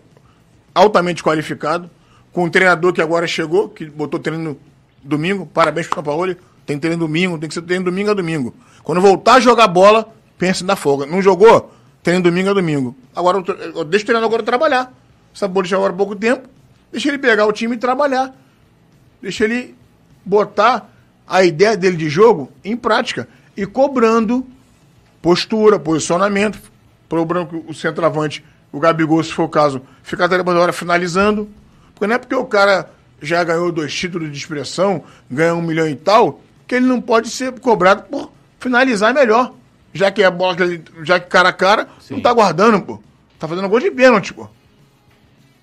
[0.75, 1.91] altamente qualificado,
[2.33, 4.59] com um treinador que agora chegou, que botou treino
[5.03, 8.55] domingo, parabéns pro São Paulo, tem treino domingo, tem que ser treino domingo a domingo.
[8.83, 11.07] Quando voltar a jogar bola, pense na folga.
[11.07, 11.73] Não jogou?
[12.03, 12.95] Treino domingo a domingo.
[13.15, 14.93] Agora, o eu deixa o treinador agora trabalhar.
[15.49, 16.49] Bola agora pouco tempo,
[16.91, 18.35] deixa ele pegar o time e trabalhar.
[19.21, 19.75] Deixa ele
[20.25, 20.91] botar
[21.27, 24.47] a ideia dele de jogo em prática e cobrando
[25.21, 26.61] postura, posicionamento,
[27.09, 30.63] para o branco, o centroavante, o Gabigol, se for o caso, ficar até depois da
[30.63, 31.49] hora finalizando.
[31.95, 32.91] Porque não é porque o cara
[33.21, 37.31] já ganhou dois títulos de expressão, ganha um milhão e tal, que ele não pode
[37.31, 39.55] ser cobrado por finalizar melhor.
[39.93, 43.03] Já que é bola que ele, já que cara a cara, não tá guardando, pô.
[43.39, 44.49] Tá fazendo gol de pênalti, pô.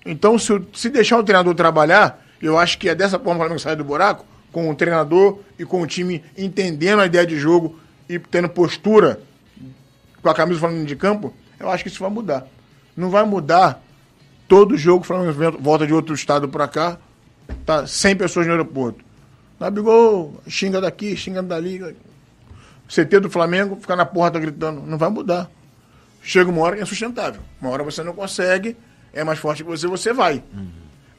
[0.04, 3.38] Então, se, se deixar o treinador trabalhar, eu acho que é dessa forma que o
[3.38, 7.38] Flamengo sai do buraco, com o treinador e com o time entendendo a ideia de
[7.38, 7.78] jogo
[8.08, 9.20] e tendo postura
[10.24, 12.46] com a camisa do Flamengo de campo, eu acho que isso vai mudar.
[12.96, 13.82] Não vai mudar
[14.48, 16.98] todo jogo o Flamengo volta de outro estado pra cá,
[17.64, 19.04] tá 100 pessoas no aeroporto.
[19.60, 21.94] Gabigol, xinga daqui, xinga dali.
[22.88, 24.82] CT do Flamengo, ficar na porta gritando.
[24.82, 25.50] Não vai mudar.
[26.22, 27.40] Chega uma hora que é insustentável.
[27.60, 28.76] Uma hora você não consegue,
[29.12, 30.42] é mais forte que você, você vai.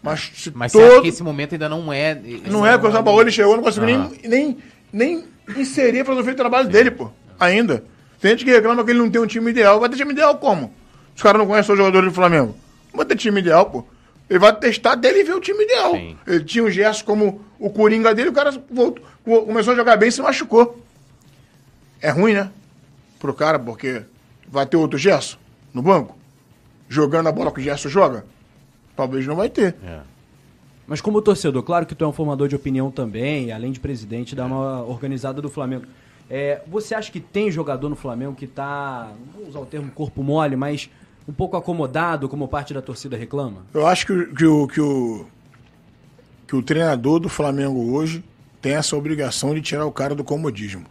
[0.01, 0.91] Mas se Mas você todo...
[0.91, 2.19] acha que esse momento ainda não é.
[2.45, 4.57] Não é, porque o São Paulo ele chegou, não conseguiu nem, nem,
[4.91, 5.25] nem
[5.57, 7.09] inserir a filosofia de trabalho dele, pô.
[7.39, 7.83] Ainda.
[8.26, 9.80] Tem gente que reclama que ele não tem um time ideal.
[9.80, 10.73] Vai ter time ideal como?
[11.15, 12.55] Os caras não conhecem os jogadores do Flamengo.
[12.91, 13.86] Não vai ter time ideal, pô.
[14.28, 15.91] Ele vai testar até ele ver o time ideal.
[15.91, 16.17] Sim.
[16.26, 19.95] Ele tinha o Gerson como o Coringa dele, o cara voltou, co- começou a jogar
[19.97, 20.82] bem e se machucou.
[22.01, 22.49] É ruim, né?
[23.19, 24.01] Pro cara, porque
[24.47, 25.38] vai ter outro Gerson
[25.71, 26.17] no banco?
[26.89, 28.26] Jogando a bola que o Gerson joga?
[28.95, 29.76] Talvez não vai ter.
[29.86, 29.99] É.
[30.88, 34.36] Mas como torcedor, claro que tu é um formador de opinião também, além de presidente
[34.36, 35.86] da uma organizada do Flamengo.
[36.30, 39.91] É, você acha que tem jogador no Flamengo que tá, não vou usar o termo
[39.91, 40.89] corpo mole, mas
[41.28, 43.63] um pouco acomodado, como parte da torcida reclama?
[43.73, 45.26] Eu acho que, o- que, o, que, o,
[46.47, 48.23] que o treinador do Flamengo hoje
[48.61, 50.86] tem essa obrigação de tirar o cara do comodismo.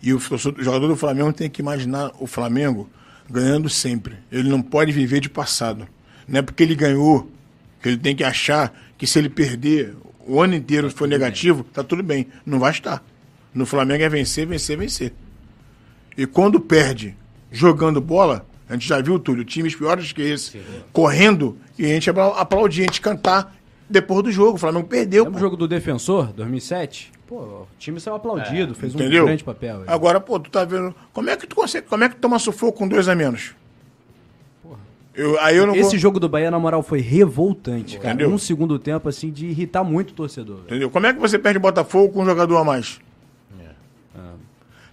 [0.00, 2.88] E o, o jogador do Flamengo tem que imaginar o Flamengo
[3.30, 4.16] ganhando sempre.
[4.30, 5.86] Ele não pode viver de passado.
[6.26, 7.28] Não é porque ele ganhou
[7.80, 9.94] que ele tem que achar que se ele perder
[10.26, 12.28] o ano inteiro for negativo, tá tudo bem.
[12.46, 13.02] Não vai estar.
[13.54, 15.12] No Flamengo é vencer, vencer, vencer.
[16.16, 17.14] E quando perde
[17.50, 20.60] jogando bola, a gente já viu, Túlio, times piores que esse,
[20.92, 23.54] correndo, e a gente apla- aplaudir, a gente cantar
[23.88, 24.54] depois do jogo.
[24.54, 25.24] O Flamengo perdeu.
[25.24, 27.12] Lembra o jogo do Defensor, 2007?
[27.26, 29.24] Pô, o time saiu aplaudido, fez um Entendeu?
[29.26, 29.82] grande papel.
[29.86, 30.94] Agora, pô, tu tá vendo.
[31.12, 31.86] Como é que tu consegue.
[31.86, 33.54] Como é que tu toma sufoco com dois a menos?
[35.14, 35.98] Eu, aí eu não Esse vou.
[35.98, 38.14] jogo do Bahia, na moral, foi revoltante, cara.
[38.14, 38.30] Entendeu?
[38.32, 40.60] Um segundo tempo, assim, de irritar muito o torcedor.
[40.66, 40.88] Entendeu?
[40.88, 42.98] Como é que você perde o Botafogo com um jogador a mais?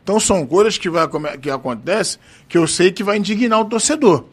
[0.04, 1.08] Então são coisas que, vai,
[1.40, 4.26] que acontecem que eu sei que vai indignar o torcedor.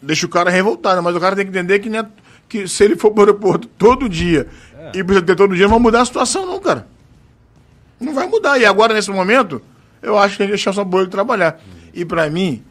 [0.00, 2.06] Deixa o cara revoltado, mas o cara tem que entender que, é,
[2.48, 4.98] que se ele for para o aeroporto todo dia é.
[4.98, 6.86] e precisa ter todo dia, não vai mudar a situação, não, cara.
[8.00, 8.58] Não vai mudar.
[8.58, 9.60] E agora, nesse momento,
[10.00, 11.60] eu acho que tem que deixar bolha de trabalhar.
[11.92, 12.62] E para mim,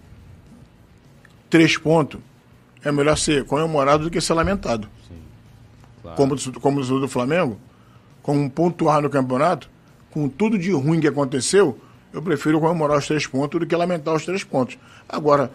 [1.49, 2.19] três pontos
[2.83, 4.87] é melhor ser comemorado do que ser lamentado.
[5.07, 5.15] Sim,
[6.01, 6.17] claro.
[6.17, 7.59] Como, como do Flamengo,
[8.21, 9.69] como pontuar no campeonato,
[10.11, 11.77] com tudo de ruim que aconteceu,
[12.13, 14.77] eu prefiro comemorar os três pontos do que lamentar os três pontos.
[15.07, 15.51] Agora,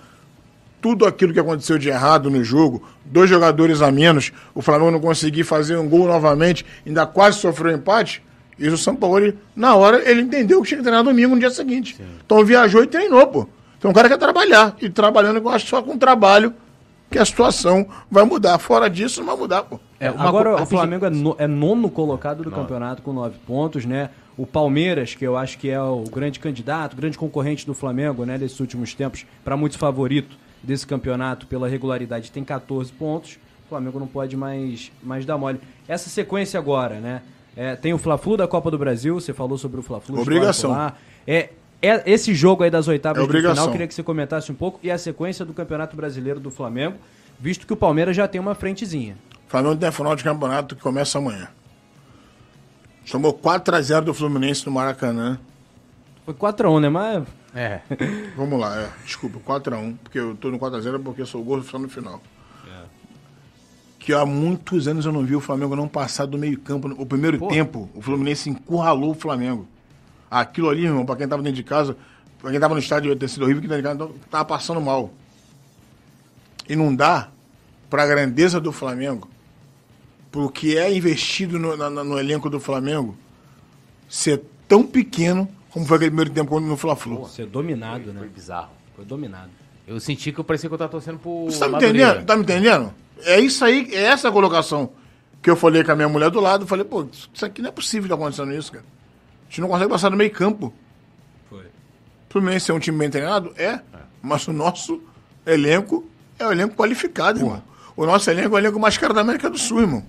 [0.81, 5.01] tudo aquilo que aconteceu de errado no jogo, dois jogadores a menos, o Flamengo não
[5.01, 8.23] conseguir fazer um gol novamente, ainda quase sofreu um empate,
[8.59, 11.51] isso o São Paulo, na hora, ele entendeu que tinha que treinar domingo no dia
[11.51, 11.97] seguinte.
[11.97, 12.05] Sim.
[12.25, 13.49] Então viajou e treinou, pô.
[13.79, 14.77] Então o cara quer trabalhar.
[14.81, 16.55] E trabalhando, eu acho só com trabalho
[17.11, 18.59] que a situação vai mudar.
[18.59, 19.81] Fora disso, não vai mudar, pô.
[19.99, 22.59] É, agora o Flamengo é, no, é nono colocado do não.
[22.59, 24.11] campeonato com nove pontos, né?
[24.37, 28.39] O Palmeiras, que eu acho que é o grande candidato, grande concorrente do Flamengo, né,
[28.39, 33.39] nesses últimos tempos, para muitos favorito desse campeonato pela regularidade, tem 14 pontos.
[33.67, 35.61] O Flamengo não pode mais, mais dar mole.
[35.89, 37.23] Essa sequência agora, né?
[37.57, 40.21] É, tem o Fla-Flu da Copa do Brasil, você falou sobre o Fla-Flu.
[40.21, 40.93] Obrigação.
[41.27, 41.51] É,
[41.83, 44.79] é, esse jogo aí das oitavas é de final, queria que você comentasse um pouco,
[44.83, 46.97] e a sequência do Campeonato Brasileiro do Flamengo,
[47.39, 49.17] visto que o Palmeiras já tem uma frentezinha.
[49.47, 51.49] O Flamengo tem a final de campeonato que começa amanhã.
[53.11, 55.39] Tomou 4x0 do Fluminense no Maracanã.
[56.25, 56.89] Foi 4x1, né?
[56.89, 57.25] Mas.
[57.55, 57.81] É.
[58.37, 58.89] Vamos lá, é.
[59.05, 62.21] Desculpa, 4x1, porque eu tô no 4x0 porque sou gordo só no final
[64.03, 66.89] que há muitos anos eu não vi o Flamengo não passar do meio-campo.
[67.01, 67.47] O primeiro Pô.
[67.47, 69.67] tempo, o Fluminense encurralou o Flamengo.
[70.29, 71.97] Aquilo ali, irmão, pra quem tava dentro de casa,
[72.41, 74.45] pra quem tava no estádio, ia ter sido horrível, que dentro de casa então, tava
[74.45, 75.13] passando mal.
[76.69, 77.29] E não dá
[77.89, 79.29] pra grandeza do Flamengo,
[80.33, 83.15] pro que é investido no, no, no elenco do Flamengo,
[84.09, 87.29] ser tão pequeno como foi aquele primeiro tempo no Fla-Flu.
[87.29, 88.21] Ser dominado, foi, né?
[88.21, 88.71] Foi bizarro.
[88.97, 89.51] Foi dominado.
[89.87, 91.45] Eu senti que eu parecia que eu tava torcendo pro.
[91.47, 92.25] Você tá me entendendo?
[92.25, 92.95] Tá me entendendo?
[93.25, 94.91] É isso aí, é essa a colocação
[95.43, 96.67] que eu falei com a minha mulher do lado.
[96.67, 98.85] Falei, pô, isso aqui não é possível estar acontecendo isso, cara.
[98.85, 100.73] A gente não consegue passar no meio campo.
[101.49, 101.65] Foi.
[102.29, 103.53] Fluminense é um time bem treinado?
[103.57, 103.65] É.
[103.65, 103.83] é.
[104.23, 105.03] Mas o nosso
[105.45, 106.07] elenco
[106.39, 107.47] é um elenco qualificado, Pô.
[107.47, 107.63] irmão.
[107.97, 110.05] O nosso elenco é o elenco mais caro da América do Sul, irmão.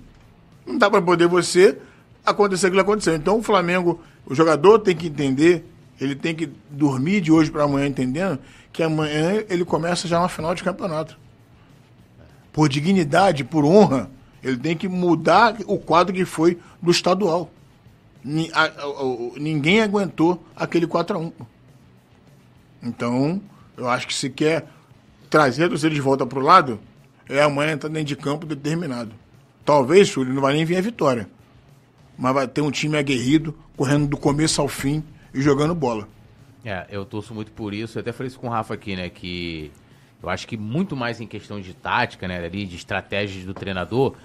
[0.66, 1.78] Não dá para poder você
[2.26, 3.16] acontecer aquilo que aconteceu.
[3.16, 5.66] Então o Flamengo, o jogador tem que entender,
[5.99, 8.39] ele tem que dormir de hoje para amanhã entendendo
[8.72, 11.18] que amanhã ele começa já uma final de campeonato
[12.53, 14.09] por dignidade, por honra,
[14.43, 17.49] ele tem que mudar o quadro que foi do estadual.
[18.24, 21.32] Ninguém aguentou aquele 4 a 1
[22.84, 23.41] Então,
[23.76, 24.68] eu acho que se quer
[25.30, 26.80] trazer a torcida de volta para o lado,
[27.28, 29.11] é amanhã entrar dentro de campo determinado.
[29.66, 31.30] Talvez, ele não vai nem vir a vitória.
[32.18, 35.03] Mas vai ter um time aguerrido, correndo do começo ao fim
[35.34, 36.07] e jogando bola.
[36.64, 37.97] É, eu torço muito por isso.
[37.97, 39.09] Eu até falei isso com o Rafa aqui, né?
[39.09, 39.72] Que
[40.22, 44.16] eu acho que muito mais em questão de tática, né, ali, de estratégias do treinador,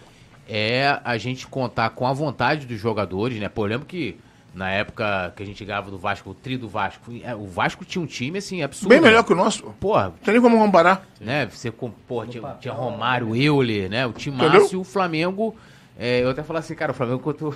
[0.48, 3.50] é a gente contar com a vontade dos jogadores, né?
[3.54, 4.16] Eu lembro que
[4.54, 7.84] na época que a gente ganhava do Vasco, o tri do Vasco, é, o Vasco
[7.84, 8.88] tinha um time, assim, absurdo.
[8.88, 9.62] Bem melhor que o nosso.
[9.80, 10.04] Porra.
[10.04, 11.06] Não tem nem como comparar.
[11.20, 11.46] Né?
[11.46, 14.06] Você, porra, tinha, tinha Romário, Euler, né?
[14.06, 15.54] O time Márcio, o Flamengo.
[15.98, 17.54] É, eu até falava assim, cara, o Flamengo quanto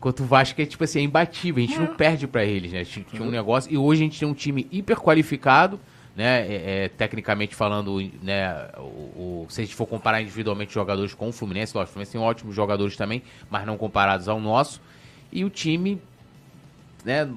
[0.00, 1.64] quanto o Vasco é, tipo assim, é imbatível.
[1.64, 2.84] A gente não perde para eles, né?
[2.84, 3.72] Tinha um negócio.
[3.72, 5.80] E hoje a gente tem um time hiper qualificado
[6.16, 8.82] né, é, é, tecnicamente falando, né, o,
[9.42, 12.20] o, se a gente for comparar individualmente jogadores com o Fluminense, lógico, o Fluminense tem
[12.20, 14.80] ótimos jogadores também, mas não comparados ao nosso,
[15.32, 16.00] e o time,
[17.04, 17.28] né,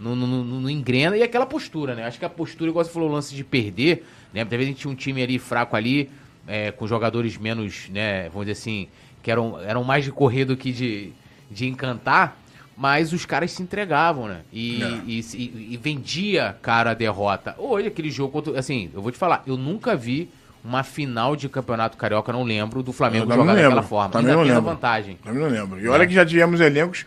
[0.00, 2.90] não, não, não, não engrena, e aquela postura, né, acho que a postura, igual você
[2.90, 6.10] falou, o lance de perder, né, talvez a gente tinha um time ali fraco ali,
[6.46, 8.88] é, com jogadores menos, né, vamos dizer assim,
[9.22, 11.12] que eram, eram mais de correr do que de,
[11.50, 12.36] de encantar,
[12.76, 14.40] mas os caras se entregavam, né?
[14.52, 17.54] E, e, e, e, vendia cara a derrota.
[17.56, 20.28] Hoje, aquele jogo, assim, eu vou te falar, eu nunca vi
[20.64, 24.10] uma final de campeonato carioca, não lembro, do Flamengo jogar daquela forma.
[24.10, 24.62] Também Ainda não lembro.
[24.62, 25.18] vantagem.
[25.22, 25.80] Também não lembro.
[25.80, 26.06] E olha é.
[26.06, 27.06] que já tivemos elencos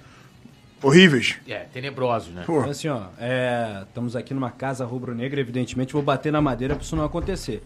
[0.81, 1.37] horríveis.
[1.47, 2.41] É, tenebrosos, né?
[2.43, 6.83] Então, assim, ó, é, estamos aqui numa casa rubro-negra, evidentemente vou bater na madeira para
[6.83, 7.63] isso não acontecer.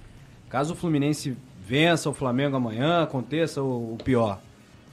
[0.49, 1.35] Caso o Fluminense
[1.65, 4.39] vença o Flamengo amanhã, aconteça o, o pior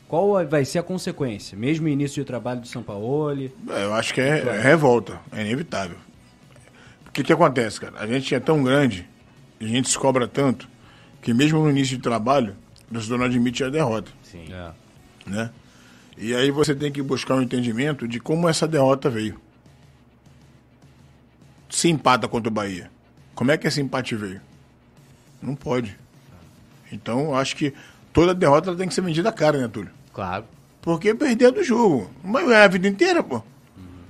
[0.08, 1.56] qual vai ser a consequência?
[1.56, 3.30] Mesmo o início de trabalho do São Paulo?
[3.30, 5.98] É, eu acho que é, é revolta, é inevitável.
[7.06, 8.00] O que, que acontece, cara?
[8.00, 9.06] A gente é tão grande,
[9.60, 10.66] a gente se cobra tanto,
[11.20, 12.56] que mesmo no início de trabalho,
[12.90, 14.10] o torcedor não admite a derrota.
[14.22, 14.46] Sim.
[14.50, 14.70] É.
[15.26, 15.50] Né?
[16.20, 19.40] E aí você tem que buscar um entendimento de como essa derrota veio.
[21.70, 22.90] Se empata contra o Bahia.
[23.34, 24.40] Como é que esse empate veio?
[25.40, 25.96] Não pode.
[26.90, 27.72] Então, acho que
[28.12, 29.92] toda derrota tem que ser vendida a cara, né, Túlio?
[30.12, 30.44] Claro.
[30.82, 32.10] Porque perdeu do jogo.
[32.24, 33.36] Mas é a vida inteira, pô.
[33.36, 33.42] Uhum.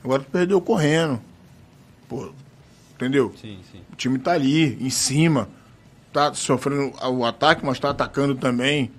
[0.02, 1.20] Agora tu perdeu correndo.
[2.08, 2.32] Pô,
[2.94, 3.34] entendeu?
[3.38, 3.82] Sim, sim.
[3.92, 5.48] O time tá ali, em cima.
[6.10, 8.90] Tá sofrendo o ataque, mas tá atacando também.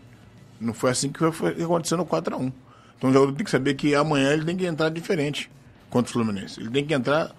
[0.62, 2.52] Não foi assim que foi acontecendo no 4x1.
[3.00, 5.50] Então o jogador tem que saber que amanhã ele tem que entrar diferente
[5.90, 6.60] contra o Fluminense.
[6.60, 7.32] Ele tem que entrar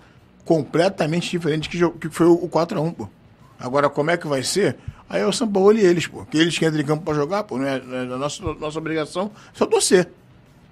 [0.45, 3.09] completamente diferente que, que foi o 4x1, pô.
[3.59, 4.79] Agora, como é que vai ser?
[5.09, 6.25] Aí é o São Paulo e eles, pô.
[6.25, 7.59] Que eles que entram em campo pra jogar, pô.
[7.59, 10.09] Não é, não é a nossa, nossa obrigação é só torcer.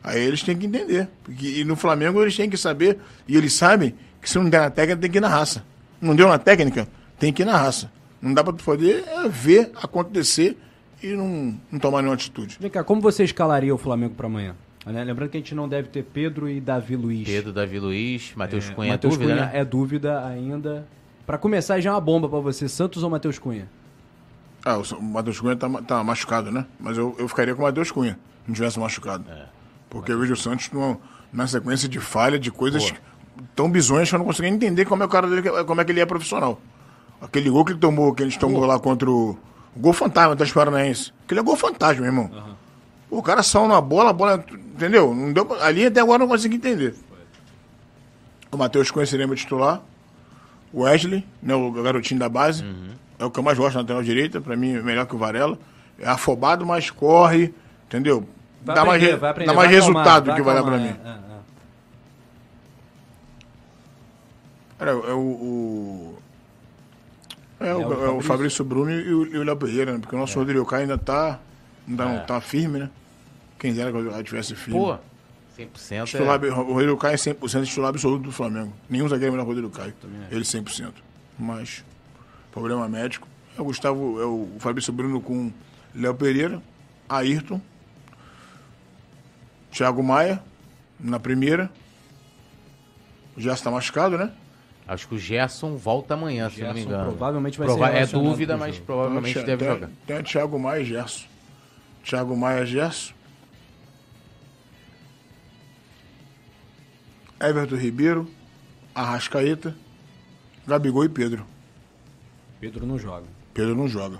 [0.02, 1.06] Aí eles têm que entender.
[1.22, 4.60] Porque, e no Flamengo eles têm que saber, e eles sabem, que se não der
[4.62, 5.62] na técnica, tem que ir na raça.
[6.00, 7.90] Não deu na técnica, tem que ir na raça.
[8.22, 10.56] Não dá tu poder é, ver acontecer
[11.02, 12.56] e não, não tomar nenhuma atitude.
[12.58, 14.54] Vem cá, como você escalaria o Flamengo pra amanhã?
[14.92, 15.04] Né?
[15.04, 17.26] Lembrando que a gente não deve ter Pedro e Davi Luiz.
[17.26, 19.50] Pedro, Davi Luiz, Matheus Cunha, Matheus dúvida, Cunha né?
[19.54, 20.86] é dúvida ainda.
[21.26, 22.68] Pra começar, já é uma bomba pra você.
[22.68, 23.68] Santos ou Matheus Cunha?
[24.64, 26.66] Ah, o Matheus Cunha tá, tá machucado, né?
[26.80, 29.24] Mas eu, eu ficaria com o Matheus Cunha, se não tivesse machucado.
[29.88, 30.98] Porque eu vejo o Santos numa,
[31.32, 32.92] numa sequência de falha, de coisas
[33.54, 35.92] tão bizonhas que eu não consigo entender como é, o cara dele, como é que
[35.92, 36.60] ele é profissional.
[37.20, 39.36] Aquele gol que ele tomou, que a gente tomou lá contra o.
[39.76, 41.12] O gol fantasma do Paranaense.
[41.24, 42.56] Aquele é gol fantasma, meu irmão.
[43.10, 44.44] O cara saiu na bola, a bola.
[44.52, 45.14] Entendeu?
[45.14, 46.94] Não deu, ali até agora eu não consegui entender.
[48.52, 49.80] O Matheus Cunha seria meu titular.
[50.72, 52.64] O Wesley, né, o garotinho da base.
[53.18, 54.40] É o que eu mais gosto na lateral direita.
[54.40, 55.58] Pra mim, é melhor que o Varela.
[55.98, 57.52] É afobado, mas corre.
[57.86, 58.28] Entendeu?
[58.64, 60.76] Vai dá mais, aprender, re- vai aprender, dá mais resultado vai que vai dar pra
[60.76, 60.86] mim.
[60.88, 61.18] é, é, é.
[64.80, 65.18] Era, é o.
[65.18, 66.18] o-
[67.60, 68.22] É, o, o é o Fabrício.
[68.22, 69.98] Fabrício Bruno e o, e o Léo Pereira, né?
[69.98, 71.38] Porque o nosso Rodrigo Caio ainda tá.
[71.88, 72.20] Ainda não É.
[72.20, 72.90] tá firme, né?
[73.58, 74.78] Quem dera que o Caio tivesse firme.
[74.78, 74.96] Pô,
[75.58, 76.48] 100% Titular, é...
[76.48, 78.72] O Rodrigo Caio é 100% titular absoluto do Flamengo.
[78.88, 79.94] Nenhum zagueiro é melhor que o Rodrigo Caio.
[80.30, 80.92] Ele 100%.
[81.38, 81.84] Mas,
[82.52, 83.26] problema médico.
[83.56, 85.52] É o Gustavo, é o Fabrício Bruno com
[85.94, 86.62] Léo Pereira,
[87.08, 87.60] Ayrton,
[89.72, 90.40] Thiago Maia,
[90.98, 91.70] na primeira.
[93.36, 94.32] O Gerson tá machucado, né?
[94.86, 97.10] Acho que o Gerson volta amanhã, se não me Gerson engano.
[97.10, 99.90] provavelmente vai Prova- ser É dúvida, mas provavelmente Então, deve tem, jogar.
[100.06, 101.26] Tem o Thiago Maia e Gerson.
[102.02, 103.12] Thiago Maia e Gerson.
[107.40, 108.28] Everton Ribeiro,
[108.94, 109.74] Arrascaeta,
[110.66, 111.44] Gabigol e Pedro.
[112.60, 113.26] Pedro não joga.
[113.54, 114.18] Pedro não joga.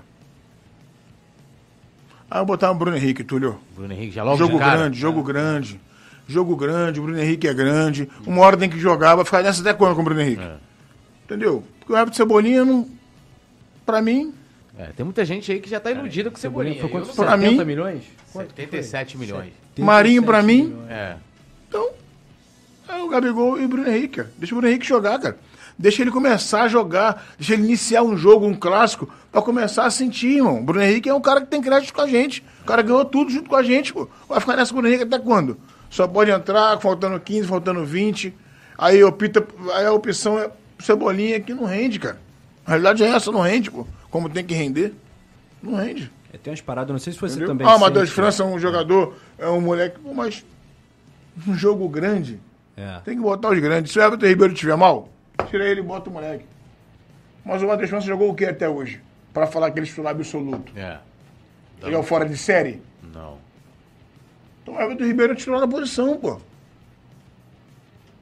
[2.31, 3.59] Aí eu botar o Bruno Henrique, Túlio.
[3.75, 4.77] Bruno Henrique já logo jogo cara.
[4.77, 5.81] grande, jogo grande.
[6.27, 8.07] Jogo grande, o Bruno Henrique é grande.
[8.27, 10.43] Uma hora tem que jogar, vai ficar nessa até quando com o Bruno Henrique?
[10.43, 10.57] É.
[11.25, 11.65] Entendeu?
[11.81, 12.87] Porque o Everton Cebolinha, não,
[13.87, 14.35] pra mim,
[14.79, 16.81] É, tem muita gente aí que já tá iludida com o Cebolinha.
[16.81, 17.13] Foi quanto?
[17.15, 18.05] Pra 70 mim- milhões?
[18.33, 18.83] Quanto que foi?
[18.83, 19.53] 77 milhões.
[19.79, 20.69] Marinho pra 77 mim.
[20.75, 20.91] milhões.
[20.91, 21.17] É.
[21.69, 21.91] Então,
[22.89, 24.17] é o Gabigol e o Bruno Henrique.
[24.17, 24.31] cara.
[24.39, 25.39] Deixa o Bruno Henrique jogar, cara.
[25.79, 27.25] Deixa ele começar a jogar.
[27.39, 30.59] Deixa ele iniciar um jogo, um clássico, pra começar a sentir, irmão.
[30.61, 32.45] O Bruno Henrique é um cara que tem crédito com a gente.
[32.63, 34.09] O cara ganhou tudo junto com a gente, pô.
[34.29, 35.57] Vai ficar nessa com o Bruno Henrique até quando?
[35.91, 38.35] Só pode entrar faltando 15, faltando 20.
[38.77, 42.21] Aí, opta, aí a opção é Cebolinha que não rende, cara.
[42.67, 43.87] A realidade é essa, não rende, pô.
[44.11, 44.93] Como tem que render,
[45.63, 46.11] não rende.
[46.33, 47.49] É, tem umas paradas, não sei se você Entendeu?
[47.49, 48.11] também Ah, o Matheus.
[48.11, 50.45] França é um jogador, é um moleque, pô, mas
[51.47, 52.39] um jogo grande.
[52.79, 53.01] É.
[53.05, 53.93] Tem que botar os grandes.
[53.93, 55.09] Se o Everton Ribeiro estiver mal,
[55.51, 56.45] tira ele e bota o moleque.
[57.45, 59.01] Mas o Matheus França jogou o que até hoje?
[59.35, 60.73] Pra falar que ele é titular absoluto.
[60.77, 60.99] É.
[61.83, 62.81] Ele é o fora de série?
[63.03, 63.39] Não.
[64.63, 66.41] Então o Everton Ribeiro é titular da posição, pô.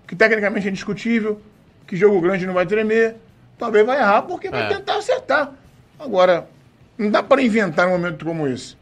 [0.07, 1.41] Que tecnicamente é indiscutível,
[1.87, 3.17] que jogo grande não vai tremer.
[3.59, 4.69] Talvez vai errar porque vai É.
[4.77, 5.53] tentar acertar.
[5.99, 6.49] Agora,
[6.97, 8.77] não dá para inventar um momento como esse.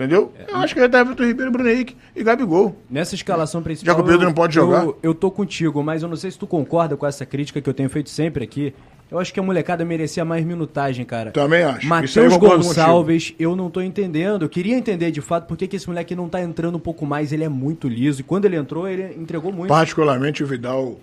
[0.00, 0.32] Entendeu?
[0.48, 2.74] Eu acho que vai estar Everton Ribeiro, Bruno Henrique e Gabigol.
[2.88, 3.92] Nessa escalação principal.
[3.92, 4.86] Já que o Pedro eu- não pode eu- jogar?
[5.02, 7.74] Eu, tô contigo, mas eu não sei se tu concorda com essa crítica que eu
[7.74, 8.72] tenho feito sempre aqui.
[9.10, 11.32] Eu acho que a molecada merecia mais minutagem, cara.
[11.32, 11.84] Também acho.
[11.84, 14.42] Eu Matheus Gonçalves, eu não tô entendendo.
[14.42, 17.04] Eu queria entender de fato por que, que esse moleque não tá entrando um pouco
[17.04, 17.30] mais.
[17.32, 18.20] Ele é muito liso.
[18.20, 19.68] E quando ele entrou, ele entregou muito.
[19.68, 20.98] Particularmente o Vidal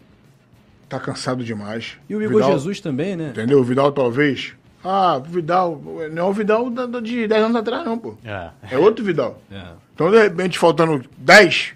[0.89, 1.97] tá cansado demais.
[2.09, 3.29] E o Igor Vidal- Jesus também, né?
[3.29, 3.59] Entendeu?
[3.59, 4.53] O Vidal talvez.
[4.89, 5.81] Ah, o Vidal.
[6.11, 8.15] Não é o Vidal da- da- de 10 anos atrás, não, pô.
[8.23, 8.49] É.
[8.71, 9.41] É outro Vidal.
[9.51, 9.63] É.
[9.93, 11.73] Então, de repente, faltando 10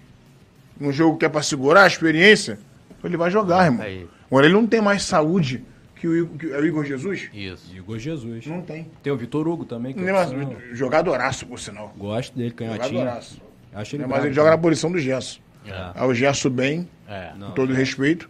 [0.80, 2.58] num jogo que é pra segurar a experiência,
[3.04, 3.82] ele vai jogar, irmão.
[3.84, 4.06] Aí.
[4.30, 5.62] Agora, ele não tem mais saúde
[5.96, 7.28] que o, Igor- que o Igor Jesus?
[7.34, 7.74] Isso.
[7.76, 8.46] Igor Jesus.
[8.46, 8.90] Não tem.
[9.02, 10.52] Tem o Vitor Hugo também, que Não é tem opção.
[10.58, 11.92] mais, jogadoraço, por sinal.
[11.96, 13.00] Gosto dele, canhotinho.
[13.00, 13.40] Jogadoraço.
[13.74, 15.40] Acho ele Mas brabo ele joga na posição do Gerson.
[15.66, 15.90] É.
[15.94, 17.32] Aí o Gerson bem, É.
[17.36, 17.48] Não.
[17.48, 18.28] com todo respeito,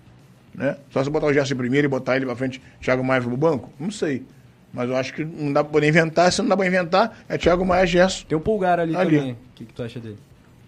[0.54, 0.76] né?
[0.90, 3.70] Só se botar o Gerson primeiro e botar ele pra frente, Thiago Maia pro banco?
[3.80, 4.22] Não sei.
[4.72, 6.32] Mas eu acho que não dá pra poder inventar.
[6.32, 8.24] Se não dá pra inventar, é Thiago Maia e Gerson.
[8.26, 9.18] Tem o Pulgar ali, Ali.
[9.18, 9.32] também.
[9.32, 10.16] O que, que tu acha dele?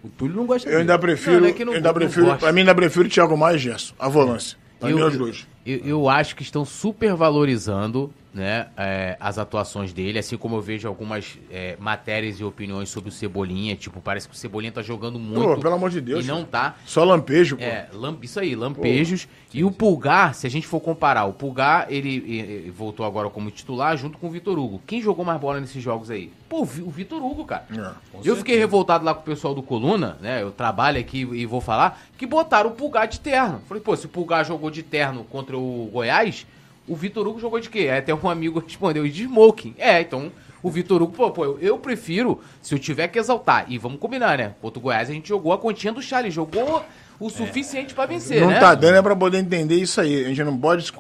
[0.02, 0.80] O Túlio não gosta Eu dele.
[0.82, 2.40] ainda prefiro, Não, não é que não- eu ainda não prefiro gosto.
[2.40, 3.94] pra mim ainda prefiro Thiago Maia e Gerson.
[3.98, 4.58] A volância.
[4.78, 5.46] Pra E mim é os dois.
[5.64, 10.88] Eu, eu acho que estão supervalorizando né, é, as atuações dele, assim como eu vejo
[10.88, 15.18] algumas é, matérias e opiniões sobre o Cebolinha, tipo, parece que o Cebolinha tá jogando
[15.20, 15.40] muito.
[15.40, 16.24] Pô, pelo amor de Deus.
[16.24, 16.74] E não tá.
[16.84, 17.62] Só lampejo, pô.
[17.62, 19.28] É, lam- isso aí, lampejos.
[19.52, 23.50] e o Pulgar, se a gente for comparar, o Pulgar, ele, ele voltou agora como
[23.52, 24.82] titular junto com o Vitor Hugo.
[24.84, 26.32] Quem jogou mais bola nesses jogos aí?
[26.48, 27.64] Pô, o Vi- o Vitor Hugo, cara.
[27.70, 28.18] É.
[28.24, 30.42] Eu fiquei revoltado lá com o pessoal do Coluna, né?
[30.42, 33.60] Eu trabalho aqui e vou falar, que botaram o Pulgar de terno.
[33.68, 36.46] Falei, pô, se o Pulgar jogou de terno contra o Goiás,
[36.86, 37.88] o Vitor Hugo jogou de quê?
[37.90, 39.74] Aí até um amigo respondeu, de smoking.
[39.78, 40.30] É, então
[40.62, 43.98] o Vitor Hugo, pô, pô, eu, eu prefiro, se eu tiver que exaltar, e vamos
[43.98, 44.54] combinar, né?
[44.62, 46.84] Contra o Goiás a gente jogou a continha do Charlie, jogou
[47.20, 48.58] o suficiente pra vencer, Não né?
[48.58, 50.24] tá dando é pra poder entender isso aí.
[50.24, 50.92] A gente não pode se,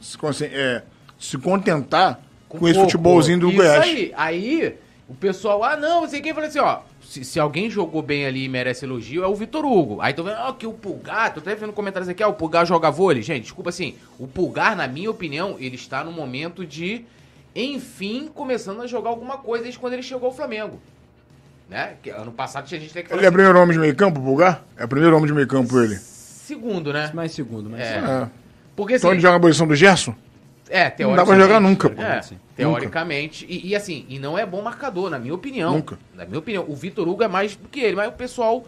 [0.00, 0.82] se, é,
[1.18, 2.90] se contentar com, esse pouco.
[2.90, 3.82] futebolzinho do Isso Goiás.
[3.84, 4.74] Aí, aí
[5.08, 6.80] o pessoal, ah, não, não sei quem, falou assim, ó,
[7.12, 10.00] se, se alguém jogou bem ali e merece elogio, é o Vitor Hugo.
[10.00, 12.64] Aí tô vendo, ó, que o Pulgar, tô até vendo comentários aqui, ó, o Pulgar
[12.64, 13.22] joga vôlei.
[13.22, 17.04] Gente, desculpa assim, o Pulgar, na minha opinião, ele está no momento de,
[17.54, 20.80] enfim, começando a jogar alguma coisa desde quando ele chegou ao Flamengo.
[21.68, 21.94] Né?
[22.02, 24.64] Que ano passado tinha gente que Ele é assim, primeiro homem de meio campo, Pulgar?
[24.76, 25.96] É o primeiro homem de meio campo ele.
[25.96, 27.10] segundo, né?
[27.12, 27.94] Mais segundo, mais É.
[27.94, 28.10] segundo.
[28.10, 28.30] É.
[28.74, 30.14] Porque assim, Então ele joga a posição do Gerson?
[30.72, 31.16] É, Não teoricamente.
[31.16, 32.00] dá pra jogar nunca, pô.
[32.02, 32.20] É,
[32.56, 33.44] teoricamente.
[33.48, 35.72] E, e assim, e não é bom marcador, na minha opinião.
[35.74, 35.98] Nunca.
[36.14, 36.64] Na minha opinião.
[36.66, 38.64] O Vitor Hugo é mais do que ele, mas o pessoal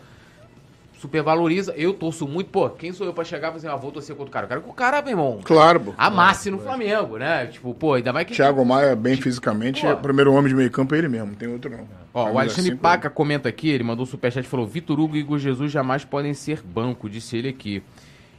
[1.00, 1.72] supervaloriza.
[1.76, 4.30] Eu torço muito, pô, quem sou eu pra chegar e fazer uma vou torcer contra
[4.30, 4.44] o cara?
[4.44, 5.94] Eu quero que o cara, meu irmão, Claro, pô.
[5.98, 7.46] amasse no Flamengo, né?
[7.46, 8.34] Tipo, pô, ainda mais que.
[8.34, 9.88] Thiago Maia, bem fisicamente, Pô.
[9.88, 11.86] é o primeiro homem de meio campo é ele mesmo, não tem outro não.
[12.12, 15.16] Ó, o Alexandre cinco, Paca comenta aqui, ele mandou um superchat e falou: Vitor Hugo
[15.16, 17.82] e Igor Jesus jamais podem ser banco, disse ele aqui.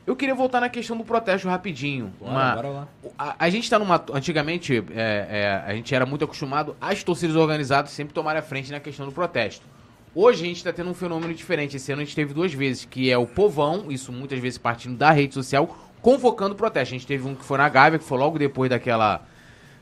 [0.06, 2.14] Eu queria voltar na questão do protesto rapidinho.
[2.20, 2.88] Bora, Uma- bora lá.
[3.18, 4.04] A, a gente tá numa.
[4.14, 8.72] Antigamente, é, é, a gente era muito acostumado às torcidas organizadas sempre tomarem a frente
[8.72, 9.66] na questão do protesto.
[10.14, 11.76] Hoje a gente está tendo um fenômeno diferente.
[11.76, 14.96] Esse ano a gente teve duas vezes, que é o povão, isso muitas vezes partindo
[14.96, 16.94] da rede social, convocando protesto.
[16.94, 19.26] A gente teve um que foi na Gávea, que foi logo depois daquela,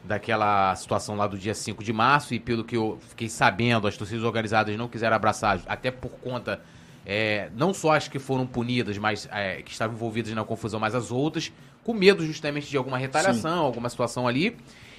[0.03, 3.95] daquela situação lá do dia 5 de março, e pelo que eu fiquei sabendo, as
[3.97, 6.61] torcidas organizadas não quiseram abraçar, até por conta.
[7.05, 10.95] É, não só as que foram punidas, mas é, que estavam envolvidas na confusão, mas
[10.95, 11.51] as outras,
[11.83, 14.55] com medo justamente de alguma retaliação, alguma situação ali.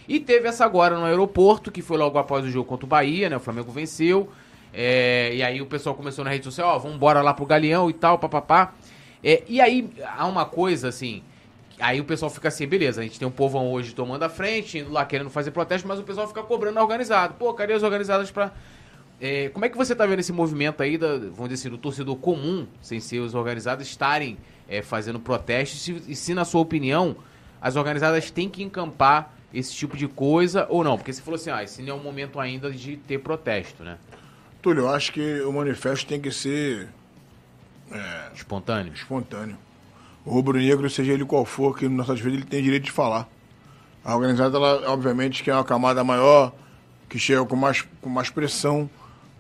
[0.07, 3.31] E teve essa agora no aeroporto, que foi logo após o jogo contra o Bahia,
[3.31, 3.37] né?
[3.37, 4.31] O Flamengo venceu.
[4.73, 7.89] É, e aí o pessoal começou na rede social, ó, vamos embora lá pro Galeão
[7.89, 8.75] e tal, papapá.
[9.23, 11.23] É, e aí há uma coisa assim.
[11.81, 14.79] Aí o pessoal fica assim, beleza, a gente tem um povão hoje tomando a frente,
[14.79, 17.35] indo lá querendo fazer protesto, mas o pessoal fica cobrando organizado.
[17.35, 18.53] Pô, cadê as organizadas pra.
[19.27, 21.79] É, como é que você tá vendo esse movimento aí, da, vamos dizer assim, do
[21.79, 24.37] torcedor comum, sem ser os organizados, estarem
[24.69, 25.81] é, fazendo protestos?
[25.81, 27.17] Se- e se, na sua opinião,
[27.59, 30.99] as organizadas têm que encampar esse tipo de coisa ou não?
[30.99, 33.97] Porque você falou assim, ah, esse não é o momento ainda de ter protesto, né?
[34.61, 36.89] Túlio, eu acho que o manifesto tem que ser
[38.35, 38.93] Espontâneo.
[38.93, 39.57] espontâneo.
[40.23, 43.27] O rubro-negro, seja ele qual for, que não satisfeito, ele tem direito de falar.
[44.05, 46.53] A organizada, ela, obviamente, que é uma camada maior,
[47.09, 48.91] que chega com mais, com mais pressão,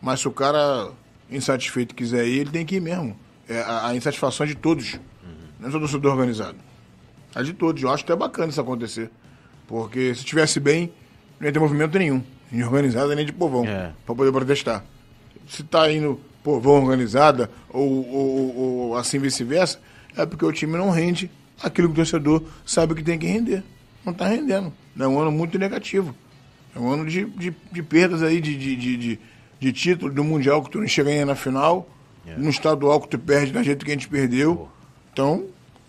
[0.04, 0.90] mas se o cara
[1.30, 3.16] insatisfeito quiser ir, ele tem que ir mesmo.
[3.48, 4.98] É, a, a insatisfação é de todos,
[5.58, 6.56] não é só do torcedor organizado.
[7.34, 7.82] É de todos.
[7.82, 9.10] Eu acho até bacana isso acontecer.
[9.66, 10.92] Porque se estivesse bem,
[11.40, 13.92] não ia ter movimento nenhum, nem organizada nem de povão, É.
[14.06, 14.84] para poder protestar.
[15.48, 19.80] Se tá indo povão organizada ou, ou- ou assim vice-versa,
[20.16, 21.30] é porque o time não rende
[21.62, 23.64] aquilo que o torcedor sabe que tem que render.
[24.04, 24.72] Não está rendendo.
[24.98, 26.14] É um ano muito negativo.
[26.76, 29.18] É um ano de, de, de perdas aí de, de, de,
[29.64, 31.88] de, título do Mundial que tu não chega ainda na final,
[32.36, 34.68] no estadual que tu perde da jeito que a gente perdeu.
[35.12, 35.46] Então,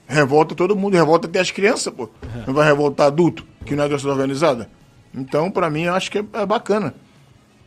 [0.08, 2.10] revolta todo mundo, revolta até as crianças, pô.
[2.46, 4.70] Não vai revoltar adulto, que não é torcida organizada.
[5.14, 6.94] Então, para mim, eu acho que é, é bacana.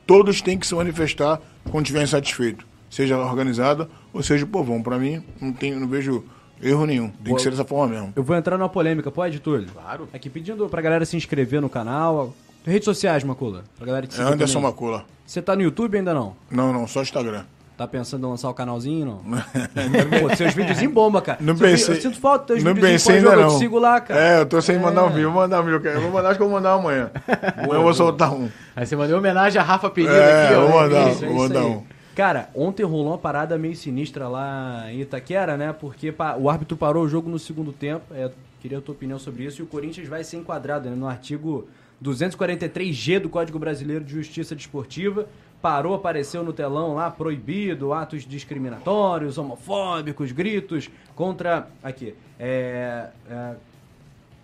[0.06, 1.40] Todos têm que se manifestar
[1.70, 2.66] quando estiver insatisfeito.
[2.90, 4.82] Seja organizada ou seja o povão.
[4.82, 6.24] Para mim, não, tem, não vejo
[6.62, 7.10] erro nenhum.
[7.10, 8.12] Tem que ser dessa forma mesmo.
[8.16, 9.68] Eu vou entrar numa polêmica, pode, Túlio?
[9.70, 10.08] Claro.
[10.12, 12.34] Aqui pedindo pra galera se inscrever no canal.
[12.68, 13.64] Redes sociais, Macula.
[13.76, 14.70] Pra galera te É seguir Anderson também.
[14.70, 15.04] Macula.
[15.26, 16.34] Você tá no YouTube ainda não?
[16.50, 17.44] Não, não, só Instagram.
[17.76, 19.18] Tá pensando em lançar o canalzinho, não?
[20.20, 21.38] Pô, seus vídeos em bomba, cara.
[21.40, 21.96] Não Seu vi- pensei.
[21.96, 23.42] Eu sinto falta dos teus não vídeos pensei em ainda não.
[23.42, 24.20] eu te sigo lá, cara.
[24.20, 25.30] É, eu tô sem mandar um vídeo.
[25.30, 25.86] Vou mandar um vídeo.
[25.88, 27.10] Eu vou mandar, acho que eu vou mandar amanhã.
[27.56, 28.48] amanhã eu vou soltar um.
[28.74, 30.66] Aí você mandou homenagem a Rafa Pereira É, aqui, ó.
[30.66, 31.10] vou mandar.
[31.12, 31.66] Isso, é vou isso mandar aí.
[31.66, 31.82] um.
[32.16, 35.72] Cara, ontem rolou uma parada meio sinistra lá em Itaquera, né?
[35.72, 38.12] Porque o árbitro parou o jogo no segundo tempo.
[38.12, 38.28] É,
[38.60, 39.60] queria a tua opinião sobre isso.
[39.60, 41.68] E o Corinthians vai ser enquadrado né, no artigo
[42.02, 45.28] 243G do Código Brasileiro de Justiça Desportiva.
[45.60, 51.68] Parou, apareceu no telão lá, proibido, atos discriminatórios, homofóbicos, gritos contra.
[51.82, 52.14] Aqui.
[52.38, 53.54] É, é,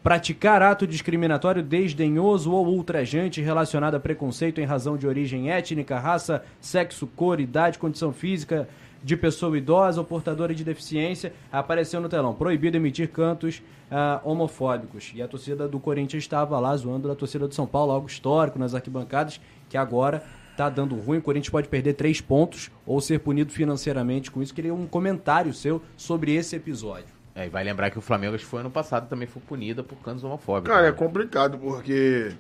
[0.05, 6.45] praticar ato discriminatório desdenhoso ou ultrajante relacionado a preconceito em razão de origem étnica, raça,
[6.61, 8.69] sexo, cor, idade, condição física,
[9.05, 11.33] de pessoa idosa ou portadora de deficiência.
[11.53, 12.35] Apareceu no telão.
[12.35, 15.13] Proibido emitir cantos ah, homofóbicos.
[15.15, 18.59] E a torcida do Corinthians estava lá zoando a torcida do São Paulo, algo histórico
[18.59, 20.25] nas arquibancadas, que agora
[20.57, 21.19] tá dando ruim.
[21.19, 24.55] O Corinthians pode perder três pontos ou ser punido financeiramente com isso.
[24.55, 27.13] Queria um comentário seu sobre esse episódio.
[27.35, 29.83] É, e vai lembrar que o Flamengo, acho que foi ano passado, também foi punida
[29.83, 30.73] por cantos homofóbicos.
[30.73, 30.97] Cara, é né?
[30.97, 32.33] complicado porque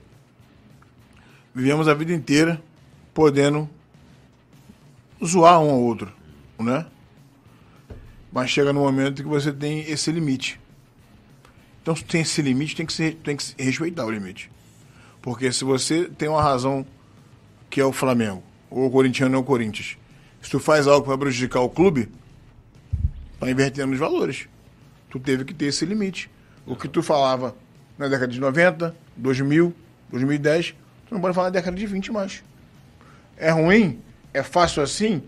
[1.52, 2.60] vivemos a vida inteira
[3.12, 3.68] podendo
[5.24, 6.12] zoar um ao outro,
[6.58, 6.86] né?
[8.32, 10.60] Mas chega no momento que você tem esse limite.
[11.82, 14.50] Então, se tem esse limite, tem que, ser, tem que respeitar o limite.
[15.20, 16.84] Porque se você tem uma razão
[17.70, 19.96] que é o Flamengo, ou o corintiano é o Corinthians,
[20.40, 22.08] se tu faz algo para prejudicar o clube,
[23.38, 24.48] tá invertendo os valores.
[25.10, 26.30] Tu teve que ter esse limite.
[26.66, 27.54] O que tu falava
[27.96, 29.74] na década de 90, 2000,
[30.10, 30.74] 2010,
[31.06, 32.42] tu não pode falar na década de 20 mais.
[33.36, 34.00] É ruim?
[34.32, 35.22] É fácil assim?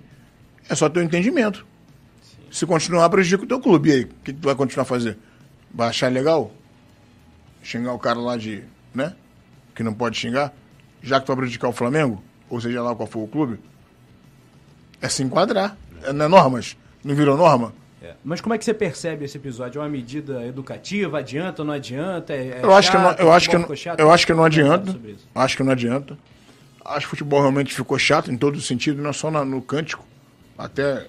[0.68, 1.66] É só teu entendimento.
[2.50, 3.88] Se continuar, prejudica o teu clube.
[3.90, 5.18] E aí, o que tu vai continuar a fazer?
[5.72, 6.52] Vai achar legal?
[7.62, 8.62] Xingar o cara lá de.
[8.94, 9.14] né?
[9.74, 10.52] Que não pode xingar?
[11.02, 12.22] Já que tu vai prejudicar o Flamengo?
[12.48, 13.58] Ou seja lá qual for o clube?
[15.00, 15.76] É se enquadrar.
[16.02, 16.76] É, não é normas?
[17.04, 17.72] Não virou norma?
[18.24, 19.80] Mas como é que você percebe esse episódio?
[19.80, 21.18] É uma medida educativa?
[21.18, 22.32] Adianta ou não adianta?
[22.32, 23.98] É- é Eu acho que não, eu acho que não, chato?
[23.98, 25.00] eu acho que não é adianta.
[25.34, 26.16] Acho que não adianta.
[26.84, 30.04] Acho que o futebol realmente ficou chato em todo sentido, não só na- no cântico,
[30.58, 31.06] até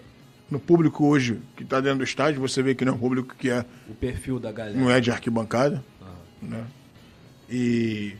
[0.50, 3.36] no público hoje que está dentro do estádio, você vê que não é um público
[3.38, 4.78] que é, O perfil da galera.
[4.78, 5.84] não é de arquibancada,
[6.41, 6.64] né?
[7.50, 8.14] E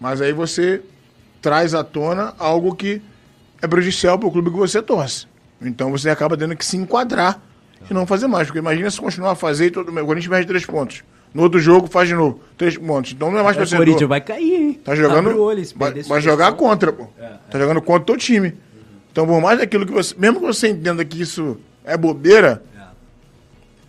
[0.00, 0.82] mas aí você
[1.40, 3.00] traz à tona algo que
[3.62, 5.26] é prejudicial para o clube que você torce.
[5.60, 7.40] Então você acaba tendo que se enquadrar
[7.90, 8.46] e não fazer mais.
[8.48, 11.02] Porque imagina se continuar a fazer e todo o Corinthians perde três pontos.
[11.32, 13.12] No outro jogo faz de novo, três pontos.
[13.12, 13.84] Então não é mais É, o torcedor.
[13.86, 14.80] Corinthians vai cair, hein?
[14.84, 15.38] Tá jogando.
[15.40, 17.06] Olho, vai vai jogar contra, pô.
[17.50, 18.54] Tá jogando contra o teu time.
[19.16, 20.14] Então, por mais aquilo que você.
[20.18, 21.56] Mesmo que você entenda que isso
[21.86, 22.62] é bobeira,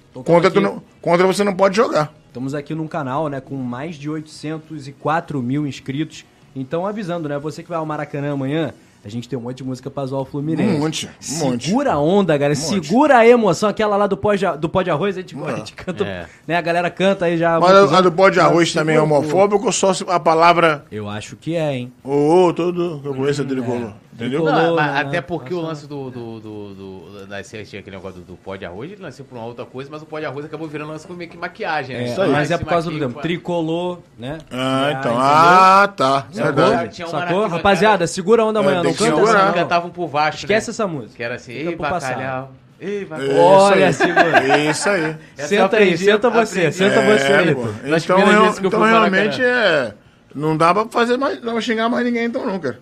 [0.10, 2.14] Então, contra, tu aqui- não, contra você não pode jogar.
[2.30, 6.24] Estamos aqui num canal, né, com mais de 804 mil inscritos.
[6.56, 8.74] Então, avisando, né, você que vai ao Maracanã amanhã,
[9.04, 10.76] a gente tem um monte de música pra zoar o Fluminense.
[10.76, 11.66] Um monte, um monte.
[11.66, 12.58] Segura a onda, galera.
[12.58, 12.86] monte.
[12.88, 13.68] Segura a emoção.
[13.68, 16.26] Aquela lá do pó de, do pó de arroz, a gente, a gente canta, É.
[16.48, 17.60] né, a galera canta aí já.
[17.60, 21.10] Mas a, a do pó de arroz também é homofóbico ou só a palavra Eu
[21.10, 21.92] acho que é, hein.
[22.02, 23.92] ô, ô, todo que eu conheço é tricolor.
[24.18, 24.44] Entendeu?
[24.44, 25.00] Não, mas né?
[25.02, 28.56] até porque o lance do, do, do, do nascer, tinha aquele negócio do, do pó
[28.56, 30.90] de arroz, ele nasceu por uma outra coisa, mas o pó de arroz acabou virando
[30.92, 32.04] lance com meio que maquiagem, né?
[32.04, 32.32] É, Isso aí.
[32.32, 33.22] mas é por causa do tempo.
[33.22, 34.40] Tricolor, né?
[34.52, 35.12] Ah, então.
[35.12, 35.18] entendeu?
[35.20, 36.26] Ah, tá.
[36.32, 36.64] Sacou?
[36.74, 38.82] Arquibancada- Rapaziada, segura a onda É, amanhã.
[38.84, 39.54] Não canta essa, não.
[39.54, 40.72] cantavam por baixo, Esquece né?
[40.72, 41.16] essa música.
[41.16, 42.52] Que era assim, ei, bacalhau,
[42.82, 43.40] ei, Isso.
[43.40, 43.94] Olha, aí.
[43.94, 44.58] segura.
[44.70, 45.16] Isso aí.
[45.38, 47.54] Essa eu Senta aí, senta você, aprendi- senta É, você aí.
[47.56, 47.62] pô.
[47.62, 49.94] Então, eu então realmente é.
[50.36, 51.42] Não dá pra fazer mais.
[51.42, 52.80] Não xingar mais ninguém, então não, cara.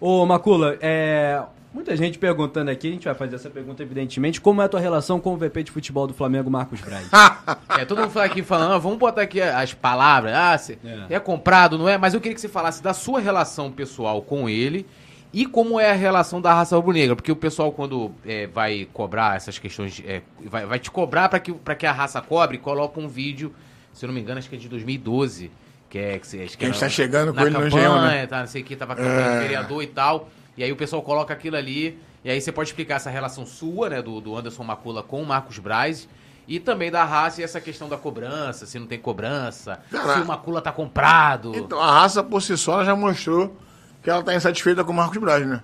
[0.00, 1.42] Ô, Macula, é,
[1.74, 4.78] muita gente perguntando aqui, a gente vai fazer essa pergunta evidentemente, como é a tua
[4.80, 7.08] relação com o VP de futebol do Flamengo, Marcos Braz?
[7.78, 10.78] É, todo mundo aqui falando, ah, vamos botar aqui as palavras, ah, se-
[11.10, 11.14] É.
[11.14, 11.20] é.
[11.20, 11.96] comprado, não é?
[11.96, 14.84] Mas eu queria que você falasse da sua relação pessoal com ele
[15.32, 19.36] e como é a relação da raça rubro-negra, porque o pessoal quando é, vai cobrar
[19.36, 22.98] essas questões, é, vai, vai te cobrar para que, pra que a raça cobre, coloca
[22.98, 23.54] um vídeo,
[23.92, 25.50] se eu não me engano, acho que é de 2012,
[25.88, 27.60] que é que, você- acho que Que a gente era tá chegando com ele no
[27.60, 28.26] campanha, Engenhão, né?
[28.26, 29.38] tá, não sei o que, tava campanha É.
[29.40, 32.96] vereador e tal, e aí o pessoal coloca aquilo ali, e aí você pode explicar
[32.96, 36.08] essa relação sua, né, do, do Anderson Macula com o Marcos Braz,
[36.46, 40.26] e também da raça e essa questão da cobrança, se não tem cobrança, se o
[40.26, 41.54] Macula tá comprado.
[41.54, 43.54] Então, a raça por si só já mostrou
[44.02, 45.60] que ela tá insatisfeita com o Marcos Braz, né?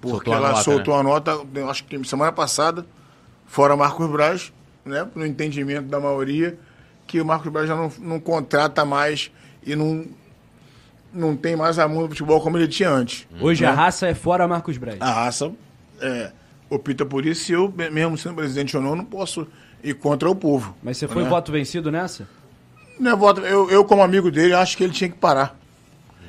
[0.00, 1.38] Porque Soltou ela nota, soltou a nota,
[1.70, 2.84] acho que semana passada,
[3.46, 4.52] fora Marcos Braz,
[4.84, 5.06] né?
[5.14, 6.58] No entendimento da maioria,
[7.06, 9.30] que o Marcos Braz já não, não contrata mais
[9.66, 10.06] e não,
[11.12, 13.26] não tem mais amor no futebol como ele tinha antes.
[13.40, 13.68] Hoje né?
[13.68, 15.00] a raça é fora Marcos Braz.
[15.00, 15.52] A raça
[16.00, 16.30] é,
[16.70, 19.46] opta por isso e eu, mesmo sendo presidente ou não, não posso
[19.82, 20.74] ir contra o povo.
[20.82, 21.28] Mas você foi né?
[21.28, 22.28] voto vencido nessa?
[22.98, 25.58] Não é voto, eu, eu, como amigo dele, acho que ele tinha que parar.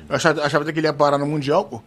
[0.08, 1.82] Eu achava, achava até que ele ia parar no Mundial, pô.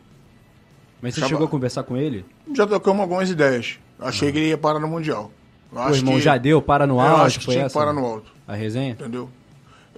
[1.02, 2.24] Mas você Chama- chegou a conversar com ele?
[2.56, 3.80] Já trocamos algumas ideias.
[4.00, 5.32] Achei que ele ia parar no Mundial.
[5.72, 7.70] Eu O acho irmão que- já deu, para no eu alto, acho que tinha essa?
[7.70, 8.92] que parar no alto, A resenha?
[8.92, 9.30] entendeu?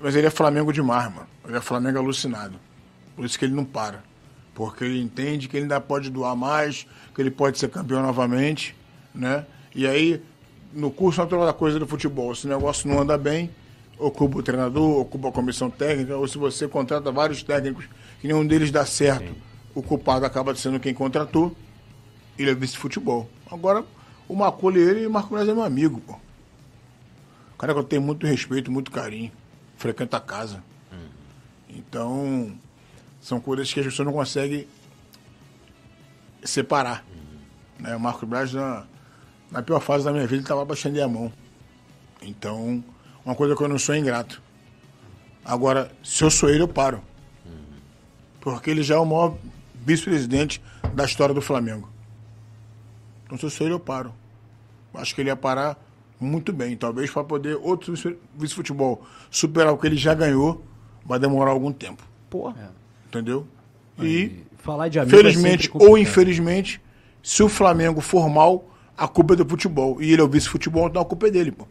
[0.01, 1.27] Mas ele é Flamengo demais, mano.
[1.47, 2.59] Ele é Flamengo alucinado.
[3.15, 4.03] Por isso que ele não para.
[4.53, 8.75] Porque ele entende que ele ainda pode doar mais, que ele pode ser campeão novamente,
[9.13, 9.45] né?
[9.73, 10.21] E aí,
[10.73, 13.49] no curso natural da coisa do futebol, se o negócio não anda bem,
[13.97, 17.85] ocupa o treinador, ocupa a comissão técnica, ou se você contrata vários técnicos
[18.23, 19.33] e nenhum deles dá certo,
[19.73, 21.55] o culpado acaba sendo quem contratou,
[22.37, 23.29] ele é vice-futebol.
[23.49, 23.83] Agora,
[24.27, 26.13] o Macula e ele e o Marco Braz é meu amigo, pô.
[27.53, 29.31] O cara que eu tenho muito respeito, muito carinho.
[29.83, 30.63] Frequenta a casa.
[31.67, 32.57] Então,
[33.19, 34.65] são coisas que as pessoas não conseguem
[36.41, 37.03] separar.
[37.77, 37.93] Né?
[37.93, 38.87] O Marco Braz uma,
[39.51, 41.33] na pior fase da minha vida, ele estava estender a mão.
[42.21, 42.81] Então,
[43.25, 44.41] uma coisa que eu não sou ingrato.
[45.43, 47.03] Agora, se eu sou ele, eu paro.
[48.39, 49.37] Porque ele já é o maior
[49.75, 50.63] vice-presidente
[50.93, 51.89] da história do Flamengo.
[53.25, 54.15] Então, se eu sou ele, eu paro.
[54.93, 55.77] Acho que ele ia parar
[56.23, 56.75] muito bem.
[56.75, 57.93] Talvez para poder outro
[58.35, 60.63] vice-futebol superar o que ele já ganhou,
[61.05, 62.03] vai demorar algum tempo.
[62.29, 62.73] Porra.
[63.07, 63.45] Entendeu?
[63.99, 66.81] E, falar de amigo é felizmente ou infelizmente,
[67.21, 68.67] se o Flamengo for mal,
[68.97, 70.01] a culpa é do futebol.
[70.01, 71.67] E ele é o vice-futebol, então a culpa é dele, pô.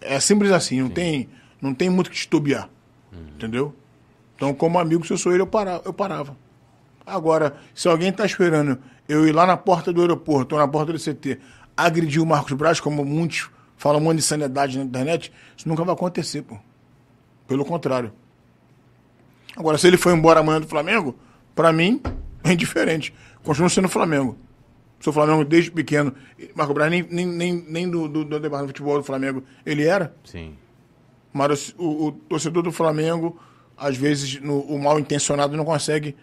[0.00, 1.28] É, é simples assim, não tem,
[1.60, 2.68] não tem muito que titubear.
[3.12, 3.18] Uhum.
[3.34, 3.74] Entendeu?
[4.36, 5.82] Então, como amigo, se eu sou ele, eu parava.
[5.84, 6.36] Eu parava.
[7.04, 8.78] Agora, se alguém está esperando
[9.08, 11.38] eu ir lá na porta do aeroporto ou na porta do CT
[11.76, 13.50] agredir o Marcos Braz, como muitos
[13.80, 16.58] falam um monte de sanidade na internet, isso nunca vai acontecer, pô.
[17.48, 18.12] Pelo contrário.
[19.56, 21.16] Agora, se ele for embora amanhã do Flamengo,
[21.54, 21.98] para mim,
[22.44, 23.14] é indiferente.
[23.42, 24.36] Continua sendo Flamengo.
[25.00, 26.14] Sou Flamengo desde pequeno.
[26.54, 30.14] Marco Braz nem, nem, nem, nem do, do, do futebol do Flamengo ele era.
[30.24, 30.58] Sim.
[31.32, 33.40] Mas o, o torcedor do Flamengo,
[33.78, 36.14] às vezes, no, o mal intencionado não consegue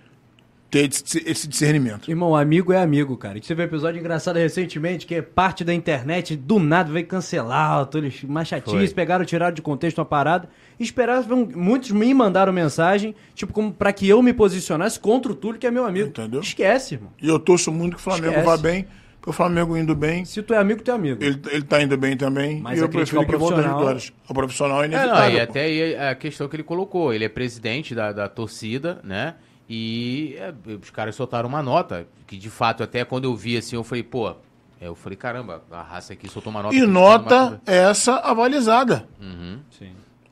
[0.70, 0.90] ter
[1.26, 2.10] esse discernimento.
[2.10, 3.40] Irmão, amigo é amigo, cara.
[3.42, 7.86] Você viu um episódio engraçado recentemente que é parte da internet do nada veio cancelar,
[7.86, 10.50] todos mais chatinhos, pegaram, tiraram de contexto uma parada.
[10.80, 15.60] Esperavam, muitos me mandaram mensagem, tipo, como para que eu me posicionasse contra o Túlio,
[15.60, 16.10] que é meu amigo.
[16.10, 16.42] Entendeu?
[16.42, 17.12] Esquece, irmão.
[17.22, 18.46] E eu torço muito que o Flamengo Esquece.
[18.46, 18.86] vá bem,
[19.26, 20.24] o Flamengo indo bem.
[20.24, 21.24] Se tu é amigo, tu é amigo.
[21.24, 22.62] Ele, ele tá indo bem também.
[22.62, 24.14] Mas e eu prefiro que volte às vitórias.
[24.28, 25.24] O profissional é inevitável.
[25.24, 27.14] É, não, e até aí a questão que ele colocou.
[27.14, 29.36] Ele é presidente da, da torcida, né?
[29.70, 33.76] E é, os caras soltaram uma nota, que de fato, até quando eu vi assim,
[33.76, 34.34] eu falei, pô,
[34.80, 36.76] eu falei, caramba, a raça aqui soltou uma nota.
[36.76, 37.62] E nota uma...
[37.66, 39.08] essa avalizada.
[39.20, 39.60] Uhum.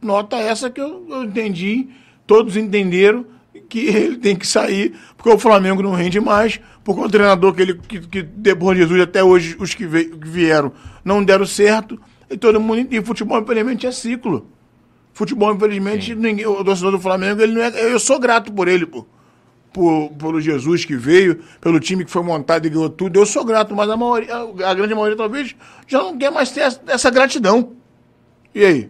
[0.02, 1.90] Nota essa que eu, eu entendi,
[2.26, 3.26] todos entenderam
[3.68, 7.62] que ele tem que sair, porque o Flamengo não rende mais, porque o treinador que
[7.62, 10.72] ele, que, que depois de Jesus, até hoje, os que, veio, que vieram,
[11.04, 14.48] não deram certo, e todo mundo, e futebol, infelizmente, é ciclo.
[15.12, 18.86] Futebol, infelizmente, ninguém, o torcedor do Flamengo, ele não é, eu sou grato por ele,
[18.86, 19.06] pô
[19.76, 23.20] por, pelo Jesus que veio, pelo time que foi montado e ganhou tudo.
[23.20, 25.54] Eu sou grato, mas a, maioria, a grande maioria talvez
[25.86, 27.74] já não quer mais ter essa, essa gratidão.
[28.54, 28.90] E aí?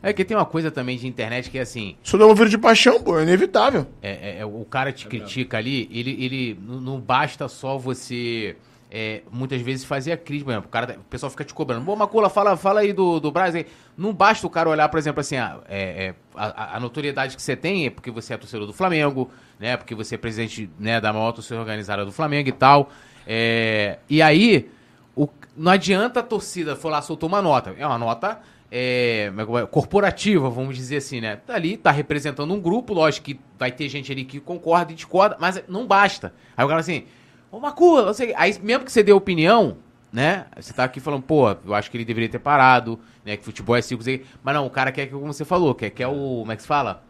[0.00, 1.96] É que tem uma coisa também de internet que é assim.
[2.00, 3.88] Isso dá um vírus de paixão, pô, é inevitável.
[4.00, 8.54] É, é, é o cara te critica ali, ele, ele não basta só você.
[8.96, 11.84] É, muitas vezes fazer a crítica, por exemplo, o, cara, o pessoal fica te cobrando.
[11.84, 13.66] Bom, Macula, fala, fala aí do, do Braz aí.
[13.96, 17.56] Não basta o cara olhar, por exemplo, assim, a, é, a, a, notoriedade que você
[17.56, 19.28] tem é porque você é torcedor do Flamengo,
[19.64, 19.78] né?
[19.78, 22.90] Porque você é presidente né, da maior torcida organizada do Flamengo e tal.
[23.26, 24.70] É, e aí,
[25.16, 27.74] o, não adianta a torcida for lá, soltou uma nota.
[27.78, 28.40] É uma nota
[28.70, 31.36] é, é corporativa, vamos dizer assim, né?
[31.36, 34.94] Tá ali, tá representando um grupo, lógico que vai ter gente ali que concorda e
[34.94, 36.34] discorda, mas não basta.
[36.54, 37.04] Aí o cara assim,
[37.50, 38.34] ô Macula, você...
[38.36, 39.78] aí mesmo que você dê opinião,
[40.12, 40.44] né?
[40.60, 43.38] Você tá aqui falando, pô, eu acho que ele deveria ter parado, né?
[43.38, 44.04] Que futebol é ciclo,
[44.42, 46.60] mas não, o cara quer que, como você falou, quer, quer o, como é que
[46.60, 47.02] se fala?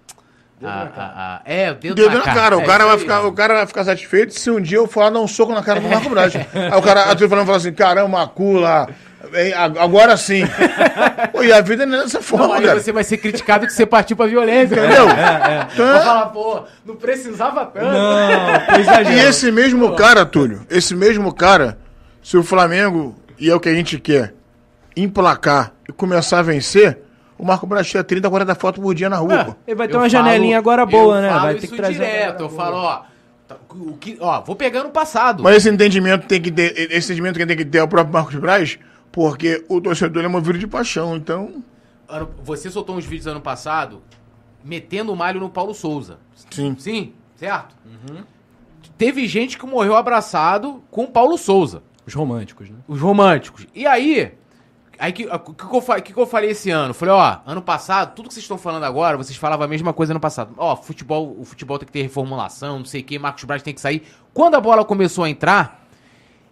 [0.63, 2.41] A, a, a, é, o dedo, dedo na, na cara.
[2.41, 2.57] cara.
[2.57, 5.11] O, é, cara vai ficar, o cara vai ficar satisfeito se um dia eu for
[5.11, 6.35] dar um soco na cara do Marco Braz.
[6.37, 8.89] Aí o cara, a falando, fala assim, caramba, Macula,
[9.79, 10.45] agora sim.
[11.33, 12.81] Pô, e a vida não é dessa forma, não, aí cara.
[12.81, 14.75] você vai ser criticado que você partiu pra violência.
[14.77, 15.09] Entendeu?
[15.09, 15.67] É, é.
[15.73, 17.87] Então, falar, pô, não precisava tanto.
[17.87, 19.97] Não, E esse mesmo pô.
[19.97, 21.79] cara, Túlio, esse mesmo cara,
[22.23, 24.35] se o Flamengo, e é o que a gente quer,
[24.97, 26.99] emplacar e começar a vencer,
[27.39, 29.57] o Marco Braz tira 30, 40 fotos por dia na rua.
[29.67, 31.31] É, ele vai ter eu uma falo, janelinha agora boa, né?
[31.31, 31.95] Vai ter que trazer.
[31.95, 33.03] Direto, eu falo, ó.
[33.47, 35.43] Tá, o que, ó, vou pegar no passado.
[35.43, 38.13] Mas esse entendimento tem que ter, esse entendimento que tem que ter é o próprio
[38.13, 38.79] Marcos Braz,
[39.13, 41.63] porque o torcedor é movido de paixão, então.
[42.43, 44.03] Você soltou uns vídeos ano passado
[44.65, 46.19] metendo o malho no Paulo Souza.
[46.51, 46.75] Sim.
[46.79, 47.77] Sim, certo?
[47.85, 48.23] Uhum.
[48.97, 51.83] Teve gente que morreu abraçado com o Paulo Souza.
[52.07, 52.77] Os românticos, né?
[52.87, 53.67] Os românticos.
[53.75, 54.33] E aí,
[54.99, 56.95] Aí que, o que, eu, que, que eu falei esse ano?
[56.95, 60.13] Falei, ó, ano passado, tudo que vocês estão falando agora, vocês falavam a mesma coisa
[60.13, 60.55] ano passado.
[60.57, 63.75] Ó, futebol, o futebol tem que ter reformulação, não sei o que, Marcos Braz tem
[63.75, 64.03] que sair.
[64.33, 65.87] Quando a bola começou a entrar,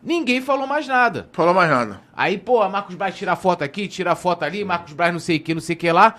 [0.03, 1.29] ninguém falou mais nada.
[1.33, 2.01] Falou mais nada.
[2.15, 5.41] Aí, pô, Marcos Braz tira foto aqui, tira foto ali, Marcos Braz não sei o
[5.41, 6.17] que, não sei o que lá.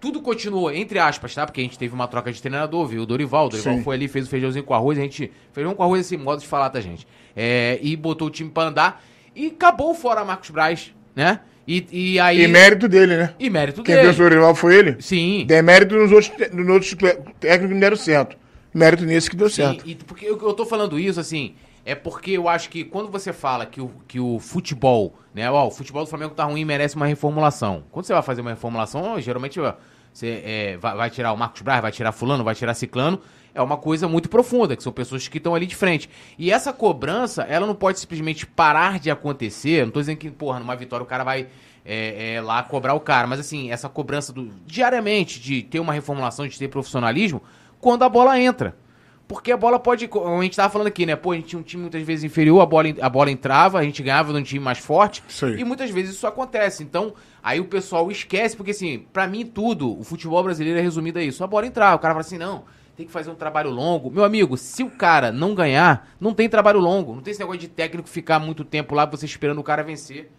[0.00, 1.46] Tudo continuou, entre aspas, tá?
[1.46, 3.04] Porque a gente teve uma troca de treinador, viu?
[3.04, 3.46] O Dorival.
[3.46, 3.82] O Dorival Sim.
[3.82, 5.32] foi ali, fez o feijãozinho com arroz, a gente.
[5.50, 7.06] Feijão com arroz, esse modo de falar, tá, gente?
[7.34, 9.02] É, e botou o time pra andar.
[9.34, 11.40] E acabou fora Marcos Braz, né?
[11.66, 12.42] E, e aí...
[12.42, 13.34] E mérito dele, né?
[13.38, 14.08] E mérito Quem dele.
[14.08, 14.96] Quem fez o rival foi ele?
[15.00, 15.44] Sim.
[15.46, 16.94] Demérito nos outros, nos outros
[17.40, 18.36] técnicos que não deram certo.
[18.72, 19.88] Mérito nesse que deu Sim, certo.
[19.88, 21.54] E porque eu, eu tô falando isso, assim,
[21.84, 25.50] é porque eu acho que quando você fala que o, que o futebol, né?
[25.50, 27.84] Ó, o futebol do Flamengo tá ruim merece uma reformulação.
[27.90, 29.60] Quando você vai fazer uma reformulação, geralmente
[30.12, 33.20] você é, vai, vai tirar o Marcos Braz, vai tirar fulano, vai tirar ciclano,
[33.54, 36.10] é uma coisa muito profunda, que são pessoas que estão ali de frente.
[36.38, 39.84] E essa cobrança, ela não pode simplesmente parar de acontecer.
[39.84, 41.46] Não tô dizendo que, porra, numa vitória o cara vai
[41.84, 45.92] é, é, lá cobrar o cara, mas assim, essa cobrança do, diariamente de ter uma
[45.92, 47.42] reformulação, de ter profissionalismo,
[47.80, 48.74] quando a bola entra.
[49.26, 50.04] Porque a bola pode.
[50.04, 51.16] A gente tava falando aqui, né?
[51.16, 53.82] Pô, a gente tinha um time muitas vezes inferior, a bola, a bola entrava, a
[53.82, 55.22] gente ganhava de um time mais forte.
[55.42, 55.60] Aí.
[55.60, 56.82] E muitas vezes isso acontece.
[56.82, 61.18] Então, aí o pessoal esquece, porque assim, pra mim tudo, o futebol brasileiro é resumido
[61.18, 61.42] a isso.
[61.42, 62.64] A bola entrava, o cara fala assim, não,
[62.96, 64.10] tem que fazer um trabalho longo.
[64.10, 67.14] Meu amigo, se o cara não ganhar, não tem trabalho longo.
[67.14, 70.30] Não tem esse negócio de técnico ficar muito tempo lá, você esperando o cara vencer.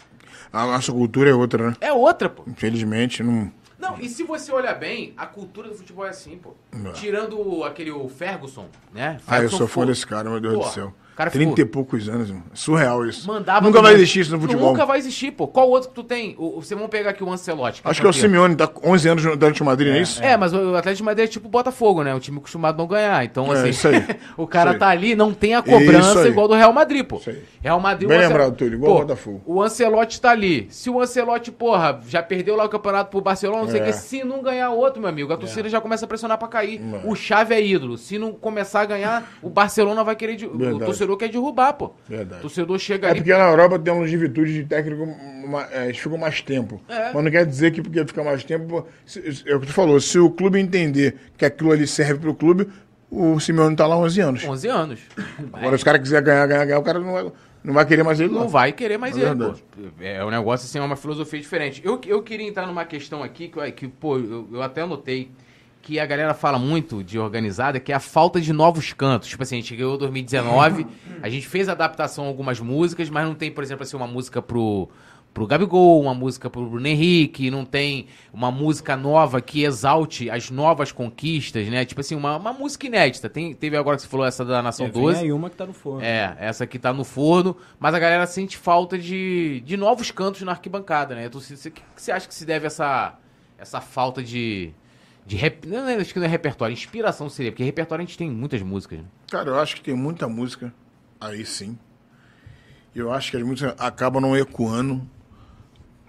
[0.53, 1.75] A nossa cultura é outra, né?
[1.81, 2.43] É outra, pô.
[2.47, 3.51] Infelizmente, não.
[3.77, 6.53] Não, e se você olhar bem, a cultura do futebol é assim, pô.
[6.73, 6.93] Não.
[6.93, 9.17] Tirando o- aquele o Ferguson, né?
[9.27, 10.93] Ah, eu Ferguson sou fã desse cara, meu Deus Pô, do céu.
[11.15, 12.43] O cara 30 ficou- e poucos anos, mano.
[12.53, 13.25] Surreal isso.
[13.27, 14.01] Mandava Nunca vai mundo.
[14.01, 14.71] existir isso no futebol.
[14.71, 15.47] Nunca vai existir, pô.
[15.47, 16.35] Qual outro que tu tem?
[16.37, 17.81] O, o- vocês vão pegar aqui o Ancelotti.
[17.83, 18.13] Acho que é o.
[18.13, 20.21] Simeone, tá com 11 anos no Atlético de Madrid, não é isso?
[20.21, 22.13] É, mas o Atlético de Madrid é tipo o Botafogo, né?
[22.13, 23.23] Um time acostumado a não ganhar.
[23.23, 24.03] Então, É, assim, isso aí.
[24.35, 24.79] o cara Isso aí.
[24.79, 27.15] tá ali, não tem a cobrança igual do Real Madrid, pô.
[27.17, 27.41] Isso aí.
[27.61, 28.07] Real Madrid...
[28.09, 29.41] Bem o Ancel- lembrado, Túlio, igual Pô, o Botafogo.
[29.45, 30.67] O Ancelotti tá ali.
[30.69, 33.85] Se o Ancelotti, porra, já perdeu lá o campeonato pro Barcelona, não sei o É.
[33.87, 36.81] que, se não ganhar outro, meu amigo, a torcida já começa a pressionar pra cair.
[36.81, 37.07] É.
[37.07, 37.97] O Chave é ídolo.
[37.97, 40.35] Se não começar a ganhar, o Barcelona vai querer...
[40.35, 40.85] de- O Verdade.
[41.07, 41.93] Torcedor quer derrubar, pô.
[42.07, 42.39] Verdade.
[42.39, 43.19] O torcedor chega É ali...
[43.19, 45.03] porque na Europa tem uma longevitude de técnico,
[45.71, 46.81] é, eles ficam mais tempo.
[46.89, 47.11] É.
[47.13, 48.87] Mas não quer dizer que porque fica mais tempo.
[49.05, 52.33] se- É o que tu falou, se o clube entender que aquilo ali serve pro
[52.35, 52.67] clube,
[53.09, 54.43] o Simeone tá lá 11 anos.
[54.43, 54.99] 11 anos.
[55.53, 57.31] Agora, se o cara quiser ganhar, ganhar, ganhar, o cara não vai,
[57.63, 58.41] não vai querer mais ele lá.
[58.41, 59.63] Não vai querer mais É ele, verdade.
[59.71, 59.81] pô.
[60.01, 61.81] É um negócio assim, é uma filosofia diferente.
[61.85, 65.29] Eu, eu queria entrar numa questão aqui que, que pô, eu, eu até anotei
[65.85, 69.29] que a galera fala muito de organizada, que é a falta de novos cantos.
[69.29, 70.87] Tipo assim, a gente ganhou 2019,
[71.21, 74.41] a gente fez adaptação a algumas músicas, mas não tem, por exemplo, assim, uma música
[74.41, 74.89] pro,
[75.31, 80.49] pro Gabigol, uma música pro Bruno Henrique, não tem uma música nova que exalte as
[80.49, 81.85] novas conquistas, né?
[81.85, 83.29] Tipo assim, uma, uma música inédita.
[83.29, 85.19] Tem, teve agora que você falou essa da Nação É, vem 12.
[85.25, 86.01] aí uma que tá no forno.
[86.03, 90.41] É, essa aqui tá no forno, mas a galera sente falta de, de novos cantos
[90.41, 91.29] na arquibancada, né?
[91.29, 93.13] Você- O que que você acha que se deve essa,
[93.55, 94.73] essa falta de.
[95.25, 98.29] De rep, não, acho que não é repertório, inspiração seria, porque repertório a gente tem
[98.29, 98.99] muitas músicas.
[98.99, 99.05] Né?
[99.31, 100.73] Cara, eu acho que tem muita música
[101.19, 101.77] aí sim.
[102.93, 105.01] E eu acho que as músicas acabam não ecoando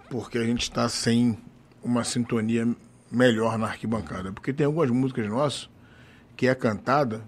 [0.09, 1.37] porque a gente está sem
[1.83, 2.67] uma sintonia
[3.11, 4.31] melhor na arquibancada.
[4.31, 5.69] Porque tem algumas músicas nossas
[6.35, 7.23] que é cantada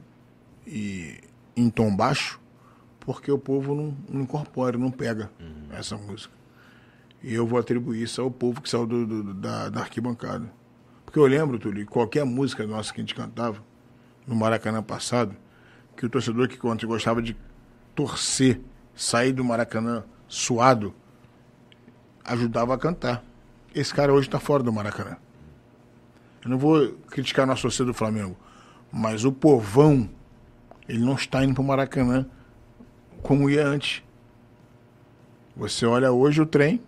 [0.66, 1.20] e
[1.58, 2.40] em tom baixo
[3.00, 5.32] porque o povo não, não incorpora, não pega
[5.72, 6.34] essa música.
[7.24, 10.50] E eu vou atribuir isso ao povo que saiu do- do- da, da arquibancada.
[11.10, 13.64] Porque eu lembro, Túlio, qualquer música nossa que a gente cantava
[14.28, 15.36] no Maracanã passado,
[15.98, 17.36] que o torcedor que quando gostava de
[17.96, 18.62] torcer,
[18.94, 20.94] sair do Maracanã suado,
[22.24, 23.24] ajudava a cantar.
[23.74, 25.18] Esse cara hoje está fora do Maracanã.
[26.44, 28.38] Eu não vou criticar a nossa torcida do Flamengo,
[28.92, 30.08] mas o povão,
[30.88, 32.28] ele não está indo para o Maracanã
[33.24, 34.04] como ia antes.
[35.58, 36.80] Você olha hoje o trem,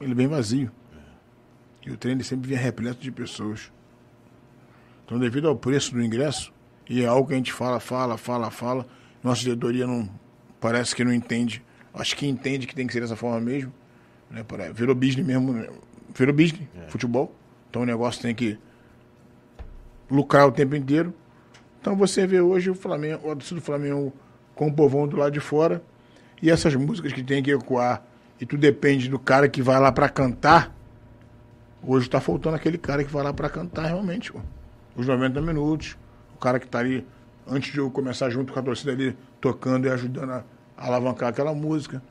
[0.00, 0.72] ele vem vazio.
[1.84, 3.72] E o trem ele sempre vinha repleto de pessoas.
[5.04, 6.52] Então, devido ao preço do ingresso,
[6.88, 8.86] e é algo que a gente fala, fala, fala, fala,
[9.22, 10.08] nossa diretoria não
[10.60, 11.62] parece que não entende.
[11.92, 13.72] Acho que entende que tem que ser dessa forma mesmo.
[14.30, 14.44] Né?
[14.74, 15.68] Virou business mesmo, né?
[16.14, 17.34] virou business, futebol.
[17.68, 18.58] Então o negócio tem que
[20.10, 21.14] lucrar o tempo inteiro.
[21.80, 24.12] Então você vê hoje o Flamengo, o do Flamengo
[24.54, 25.82] com o povão do lado de fora.
[26.42, 28.02] E essas músicas que tem que ecoar,
[28.40, 30.74] e tu depende do cara que vai lá para cantar.
[31.82, 34.40] Hoje tá faltando aquele cara que vai lá para cantar realmente, pô.
[34.96, 35.96] Os 90 minutos.
[36.34, 37.06] O cara que tá ali,
[37.46, 40.44] antes de eu começar junto com a torcida ali, tocando e ajudando a,
[40.76, 42.02] a alavancar aquela música.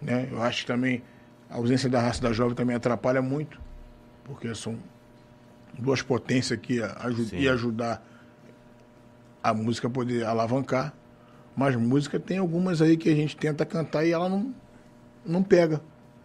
[0.00, 0.28] Né?
[0.30, 1.02] Eu acho que também
[1.48, 3.60] a ausência da raça da jovem também atrapalha muito,
[4.24, 4.78] porque são
[5.78, 7.36] duas potências que aju Sim.
[7.36, 8.06] ia ajudar
[9.42, 10.92] a música a poder alavancar.
[11.56, 14.54] Mas música tem algumas aí que a gente tenta cantar e ela não,
[15.24, 15.80] não pega.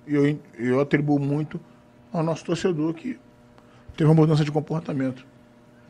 [0.06, 1.60] E eu, eu atribuo muito
[2.14, 3.20] ao nosso torcedor que
[3.98, 5.26] teve uma mudança de comportamento.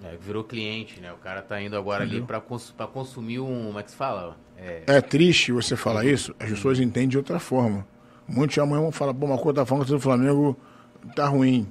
[0.04, 1.12] É, virou cliente, né?
[1.14, 3.68] O cara tá indo agora ali pra, cons consumir um.
[3.68, 4.38] Como é que se fala?
[4.58, 7.86] É, É triste você falar isso, as pessoas entendem de outra forma.
[8.28, 10.58] Muitos amanhã vão falar, pô, uma coisa tá falando que o Flamengo
[11.16, 11.68] tá ruim.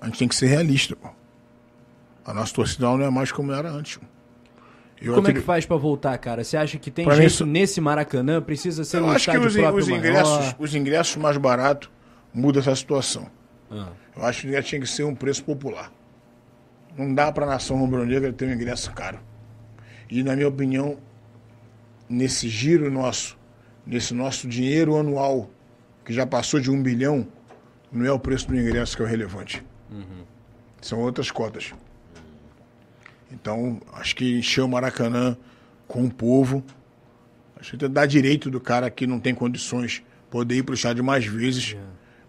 [0.00, 1.08] A gente tem que ser realista, pô.
[2.24, 3.98] A nossa torcida não é mais como era antes.
[5.00, 6.42] Eu Como é que faz pra voltar, cara?
[6.44, 8.40] Você acha que tem Pra gente isso- nesse Maracanã?
[8.40, 9.98] Precisa ser Eu um acho que os, próprio os maior?
[9.98, 11.90] ingressos, os ingressos mais baratos
[12.32, 13.26] mudam essa situação.
[13.74, 13.92] Ah.
[14.16, 15.92] Eu acho que tinha que ser um preço popular.
[16.96, 19.18] Não dá para a nação rubro-negra ter um ingresso caro.
[20.08, 20.98] E, na minha opinião,
[22.08, 23.36] nesse giro nosso,
[23.84, 25.50] nesse nosso dinheiro anual,
[26.04, 27.26] que já passou de um bilhão,
[27.90, 29.64] não é o preço do ingresso que é o relevante.
[30.80, 31.72] São outras cotas.
[33.32, 35.36] Então, acho que encher o Maracanã
[35.88, 36.62] com o povo,
[37.58, 41.02] acho que dá direito do cara que não tem condições poder ir para o estádio
[41.02, 41.76] mais vezes,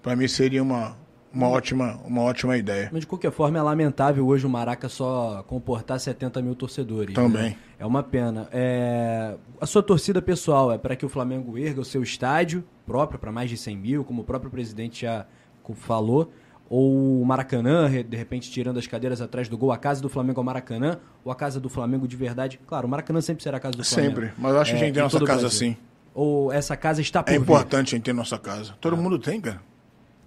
[0.02, 0.96] para mim seria uma,
[1.36, 2.90] uma, ótima, uma ótima ideia.
[2.92, 7.14] Mas de qualquer forma é lamentável hoje o Maraca só comportar 70 mil torcedores.
[7.14, 7.50] Também.
[7.50, 7.58] Né?
[7.78, 8.48] É uma pena.
[8.52, 9.36] É...
[9.60, 13.32] A sua torcida pessoal é para que o Flamengo erga o seu estádio próprio para
[13.32, 15.26] mais de 100 mil, como o próprio presidente já
[15.74, 16.32] falou,
[16.70, 20.40] ou o Maracanã, de repente tirando as cadeiras atrás do gol, a casa do Flamengo
[20.40, 22.60] é o Maracanã, ou a casa do Flamengo de verdade.
[22.68, 24.16] Claro, o Maracanã sempre será a casa do Flamengo.
[24.16, 25.76] Sempre, mas eu acho que a gente é, tem nossa casa assim.
[26.14, 27.96] Ou essa casa está por É importante vir.
[27.96, 28.74] a gente ter nossa casa.
[28.80, 28.98] Todo ah.
[28.98, 29.62] mundo tem, cara.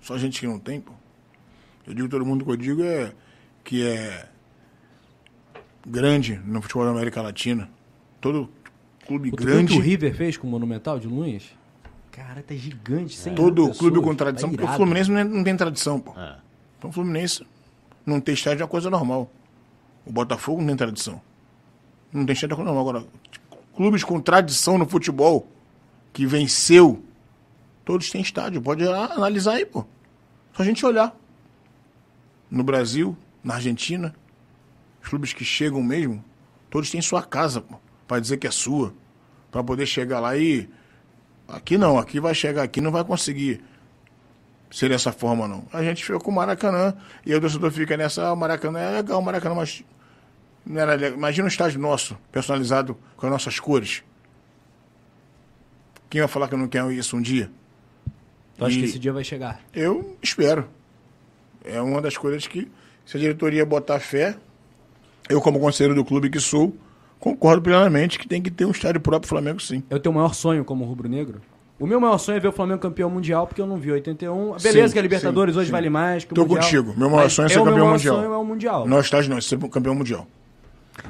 [0.01, 0.93] Só a gente que não tem, pô.
[1.87, 3.13] Eu digo todo mundo que eu digo é
[3.65, 4.29] que é
[5.87, 7.69] grande no futebol da América Latina.
[8.21, 8.51] Todo
[9.07, 9.73] clube o grande.
[9.73, 11.57] que o River fez com o Monumental de Luiz?
[12.11, 15.45] Cara, tá gigante, sem Todo clube com tradição, tá porque o Fluminense não, é, não
[15.45, 16.19] tem tradição, pô.
[16.19, 16.37] É.
[16.77, 17.47] Então o Fluminense
[18.05, 19.31] não tem estádio é uma coisa normal.
[20.05, 21.21] O Botafogo não tem tradição.
[22.13, 22.89] Não tem estádio é coisa normal.
[22.89, 23.07] Agora,
[23.75, 25.47] clubes com tradição no futebol,
[26.13, 27.03] que venceu,
[27.89, 28.61] todos têm estádio.
[28.61, 29.83] Pode analisar aí, pô.
[30.53, 31.17] Só a gente olhar.
[32.51, 34.15] No Brasil, na Argentina,
[35.03, 36.23] os clubes que chegam mesmo,
[36.69, 38.93] todos têm sua casa, pô, pra dizer que é sua.
[39.51, 40.69] Pra poder chegar lá e
[41.49, 43.65] Aqui não, aqui vai chegar aqui, não vai conseguir
[44.71, 45.65] ser dessa forma, não.
[45.73, 46.95] A gente ficou com o Maracanã
[47.25, 49.83] e o torcedor fica nessa, ah, o Maracanã é legal, o Maracanã, mas
[50.67, 51.17] não era legal.
[51.17, 54.05] Imagina um estádio nosso, personalizado com as nossas cores.
[56.11, 57.51] Quem vai falar que não quer isso um dia?
[58.59, 59.61] Eu acho que esse dia vai chegar.
[59.73, 60.67] Eu espero.
[61.65, 62.69] É uma das coisas que,
[63.05, 64.37] se a diretoria botar fé,
[65.29, 66.75] eu, como conselheiro do clube que sou,
[67.19, 69.83] Concordo plenamente que tem que ter um estádio próprio Flamengo, sim.
[69.91, 71.41] É o teu maior sonho como rubro-negro?
[71.79, 74.57] O meu maior sonho é ver o Flamengo campeão mundial, porque eu não vi 81.
[74.57, 75.73] Beleza sim, que a Libertadores sim, hoje sim.
[75.73, 76.95] vale mais que o Tô mundial, contigo.
[76.97, 78.15] Meu maior sonho é ser é campeão mundial.
[78.17, 78.89] Meu maior sonho é o mundial.
[78.89, 80.27] Não, estádio não, é ser campeão mundial.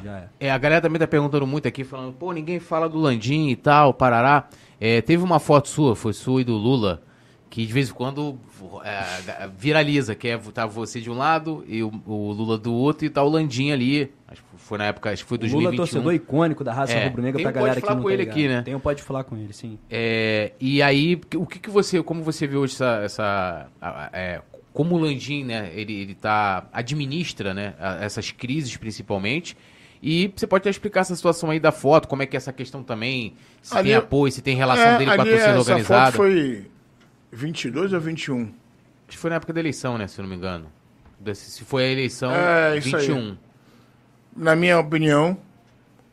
[0.05, 0.29] Já é.
[0.41, 0.51] é.
[0.51, 3.95] a galera também tá perguntando muito aqui, falando, pô, ninguém fala do Landim e tal,
[3.95, 4.49] Parará.
[4.81, 7.03] É, teve uma foto sua, foi sua e do Lula,
[7.51, 8.39] que de vez em quando
[8.85, 13.07] é, viraliza, que é tá você de um lado e o, o, Lula do outro
[13.07, 14.13] e tá o Landim ali.
[14.27, 15.71] Acho que foi na época, acho que foi 2021.
[15.71, 18.23] Lula é torcedor icônico da raça é, rubro-negra pra galera que não com tá ele
[18.23, 18.63] aqui, né?
[18.63, 19.79] Tem um pode falar com ele, sim.
[19.91, 23.67] É, e aí, o que que você, como você vê hoje essa, essa
[24.13, 24.43] é,
[24.73, 29.57] como o Landim, né, ele, ele tá, administra, né, essas crises principalmente,
[30.03, 32.53] e você pode até explicar essa situação aí da foto, como é que é essa
[32.53, 35.59] questão também, se ali, tem apoio, se tem relação é, dele com a torcida essa
[35.59, 36.13] organizada.
[36.13, 36.67] Foto foi
[37.33, 38.43] 22 ou 21?
[38.43, 38.53] Acho
[39.07, 40.67] que foi na época da eleição, né, se eu não me engano.
[41.35, 43.17] Se foi a eleição é, 21.
[43.17, 43.39] Aí
[44.39, 45.37] na minha opinião,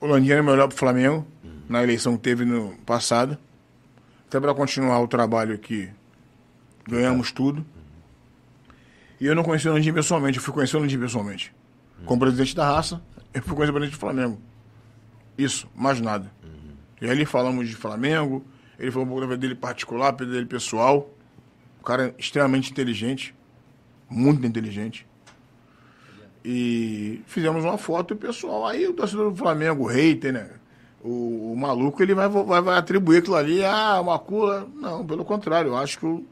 [0.01, 1.59] o Landim é melhor para o Flamengo uhum.
[1.69, 3.37] na eleição que teve no passado.
[4.27, 5.89] Até para continuar o trabalho que
[6.87, 7.59] ganhamos tudo.
[7.59, 8.75] Uhum.
[9.21, 11.53] E eu não conheci o Landim pessoalmente, eu fui conhecer o Landim pessoalmente.
[11.99, 12.05] Uhum.
[12.05, 13.01] Como presidente da raça,
[13.31, 14.41] eu fui conhecer o presidente do Flamengo.
[15.37, 16.31] Isso, mais nada.
[17.01, 18.43] E aí falamos de Flamengo,
[18.80, 21.10] ele falou um pouco da vida dele particular, vida dele pessoal.
[21.80, 23.35] Um cara extremamente inteligente,
[24.10, 25.07] muito inteligente.
[26.43, 30.49] E fizemos uma foto e o pessoal, aí o torcedor do Flamengo, o hater, né?
[31.03, 34.68] O, o, maluco, ele vai, vai, vai atribuir aquilo ali, ah, uma cura.
[34.76, 36.23] Não, pelo contrário, eu acho que o,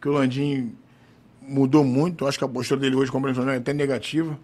[0.00, 0.74] que o Landim
[1.40, 2.24] mudou muito.
[2.24, 4.38] Eu acho que a postura dele hoje como é até negativa.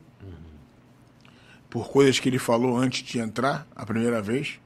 [1.69, 4.60] Por coisas que ele falou antes de entrar a primeira vez.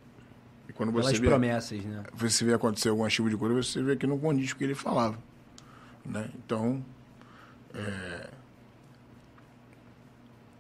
[0.77, 2.05] Quando você Pelas vê, promessas, né?
[2.15, 4.65] Você vê acontecer algum tipo de coisa, você vê que não condiz com o que
[4.65, 5.19] ele falava.
[6.05, 6.29] Né?
[6.37, 6.85] Então,
[7.75, 8.29] é,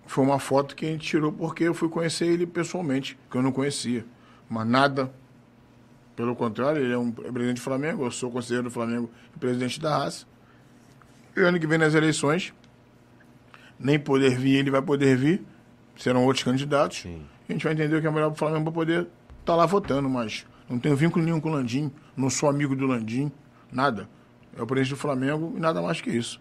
[0.07, 3.43] foi uma foto que a gente tirou porque eu fui conhecer ele pessoalmente, que eu
[3.43, 4.05] não conhecia.
[4.49, 5.13] Mas nada.
[6.15, 9.39] Pelo contrário, ele é um é presidente do Flamengo, eu sou conselheiro do Flamengo e
[9.39, 10.25] presidente da raça.
[11.37, 12.55] E ano que vem nas eleições,
[13.79, 15.45] nem poder vir, ele vai poder vir,
[15.99, 17.01] serão outros candidatos.
[17.01, 17.23] Sim.
[17.47, 19.07] A gente vai entender o que é melhor para o Flamengo para poder
[19.47, 22.87] tá lá votando, mas não tenho vínculo nenhum com o Landim, não sou amigo do
[22.87, 23.31] Landim,
[23.73, 24.09] nada.
[24.57, 26.41] É o presidente do Flamengo e nada mais que isso.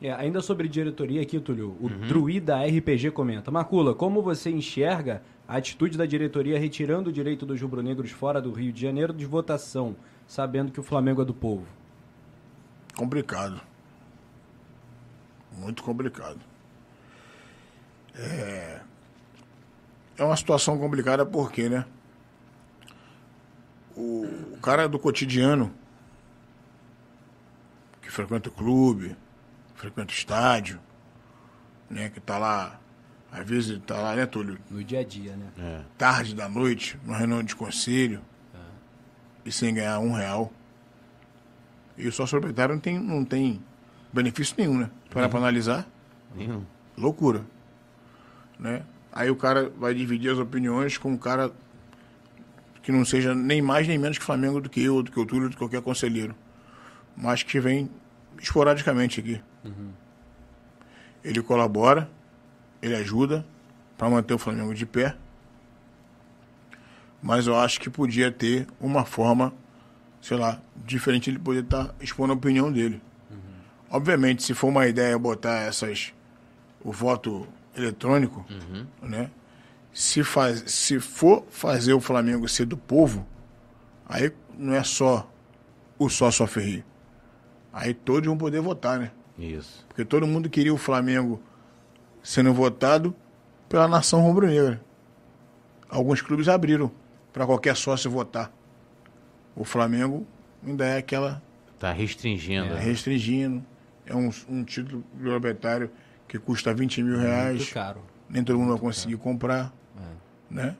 [0.00, 2.08] É, ainda sobre diretoria aqui, Túlio, o uhum.
[2.08, 3.50] Druida RPG comenta.
[3.50, 8.52] Macula, como você enxerga a atitude da diretoria retirando o direito dos rubro-negros fora do
[8.52, 9.96] Rio de Janeiro de votação,
[10.26, 11.66] sabendo que o Flamengo é do povo?
[12.96, 13.60] Complicado.
[15.56, 16.40] Muito complicado.
[18.14, 18.80] É,
[20.18, 21.86] é uma situação complicada porque, né?
[23.96, 24.24] O,
[24.54, 25.72] o cara do cotidiano
[28.00, 29.16] que frequenta o clube,
[29.74, 30.80] frequenta o estádio,
[31.88, 32.10] né?
[32.10, 32.80] Que tá lá,
[33.30, 34.58] às vezes tá lá, né, Túlio?
[34.70, 35.46] No dia a dia, né?
[35.58, 35.80] É.
[35.96, 38.20] Tarde da noite, numa reunião de conselho,
[38.54, 38.58] é.
[39.44, 40.52] e sem ganhar um real.
[41.96, 43.62] E o sócio proprietário não tem, não tem
[44.12, 44.90] benefício nenhum, né?
[45.10, 45.86] Para para analisar.
[46.34, 46.64] Nenhum.
[46.96, 47.44] loucura.
[48.58, 48.82] Né?
[49.12, 51.52] Aí o cara vai dividir as opiniões com um cara
[52.82, 55.24] que não seja nem mais nem menos que Flamengo do que eu, do que o
[55.24, 56.34] Túlio, do que qualquer conselheiro.
[57.16, 57.88] Mas que vem
[58.40, 59.40] esporadicamente aqui.
[59.64, 59.90] Uhum.
[61.22, 62.10] Ele colabora,
[62.80, 63.46] ele ajuda
[63.96, 65.16] para manter o Flamengo de pé.
[67.22, 69.52] Mas eu acho que podia ter uma forma,
[70.20, 73.00] sei lá, diferente de poder estar tá expondo a opinião dele.
[73.30, 73.36] Uhum.
[73.90, 76.12] Obviamente, se for uma ideia botar essas
[76.84, 77.46] o voto
[77.76, 78.86] eletrônico, uhum.
[79.02, 79.30] né?
[79.92, 83.26] Se, faz, se for fazer o Flamengo ser do povo,
[84.06, 85.30] aí não é só
[85.98, 86.84] o sócio Ferri.
[87.72, 89.10] Aí todos vão poder votar, né?
[89.38, 89.84] Isso.
[89.88, 91.42] Porque todo mundo queria o Flamengo
[92.22, 93.14] sendo votado
[93.68, 94.80] pela nação rubro-negra.
[95.88, 96.90] Alguns clubes abriram
[97.32, 98.52] para qualquer sócio votar.
[99.56, 100.26] O Flamengo
[100.64, 101.42] ainda é aquela.
[101.74, 102.66] Está restringindo.
[102.66, 102.80] É, né?
[102.80, 103.64] restringindo.
[104.06, 105.90] É um, um título globalitário
[106.28, 107.56] que custa 20 mil reais.
[107.56, 108.02] Muito caro.
[108.28, 109.72] Nem todo mundo vai conseguir comprar.
[109.96, 110.54] É.
[110.54, 110.76] Né?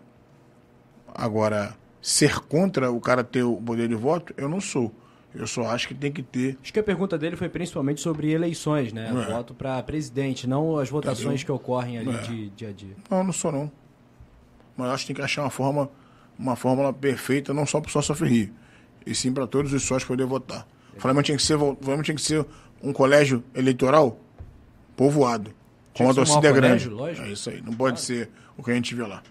[1.15, 4.93] Agora, ser contra o cara ter o poder de voto, eu não sou.
[5.35, 6.59] Eu só acho que tem que ter.
[6.63, 9.09] Acho que a pergunta dele foi principalmente sobre eleições, né?
[9.09, 9.33] É.
[9.33, 12.19] Voto para presidente, não as votações tá que ocorrem ali é.
[12.19, 12.95] de dia a dia.
[13.11, 13.71] Não, não sou não.
[14.77, 15.91] Mas acho que tem que achar uma forma,
[16.39, 18.53] uma fórmula perfeita, não só para o sócio Ferri,
[19.07, 20.67] e sim para todos os sócios poder votar.
[20.97, 22.45] O Flamengo tinha que ser, Flamengo tinha que ser
[22.83, 24.19] um colégio eleitoral
[24.95, 25.55] povoado,
[25.97, 26.89] com uma torcida grande.
[26.89, 27.61] Colégio, é isso aí.
[27.61, 27.97] Não pode claro.
[27.99, 29.23] ser o que a gente vê lá.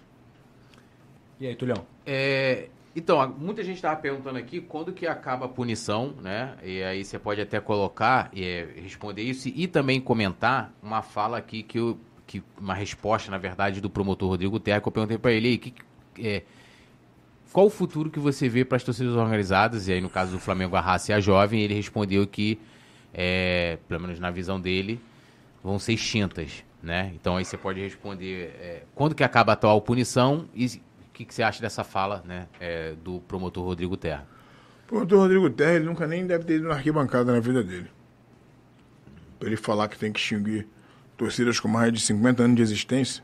[1.40, 1.84] E aí, Tulhão?
[2.06, 6.54] É, então, muita gente estava perguntando aqui quando que acaba a punição, né?
[6.62, 11.38] E aí você pode até colocar e é, responder isso e também comentar uma fala
[11.38, 15.18] aqui que, eu, que uma resposta, na verdade, do promotor Rodrigo Terra, que eu perguntei
[15.18, 15.74] para ele aí, que,
[16.18, 16.42] é,
[17.50, 19.88] qual o futuro que você vê para as torcidas organizadas?
[19.88, 22.58] E aí, no caso do Flamengo, a raça e a jovem, ele respondeu que,
[23.12, 25.00] é, pelo menos na visão dele,
[25.62, 27.12] vão ser extintas, né?
[27.14, 31.24] Então aí você pode responder é, quando que acaba a atual punição e o que,
[31.24, 34.26] que, você acha dessa fala né, é, do promotor Rodrigo Terra?
[34.84, 37.90] O promotor Rodrigo Terra, ele nunca nem deve ter ido na arquibancada na vida dele.
[39.38, 40.66] Para ele falar que tem que extinguir
[41.16, 43.22] torcidas com mais de 50 anos de existência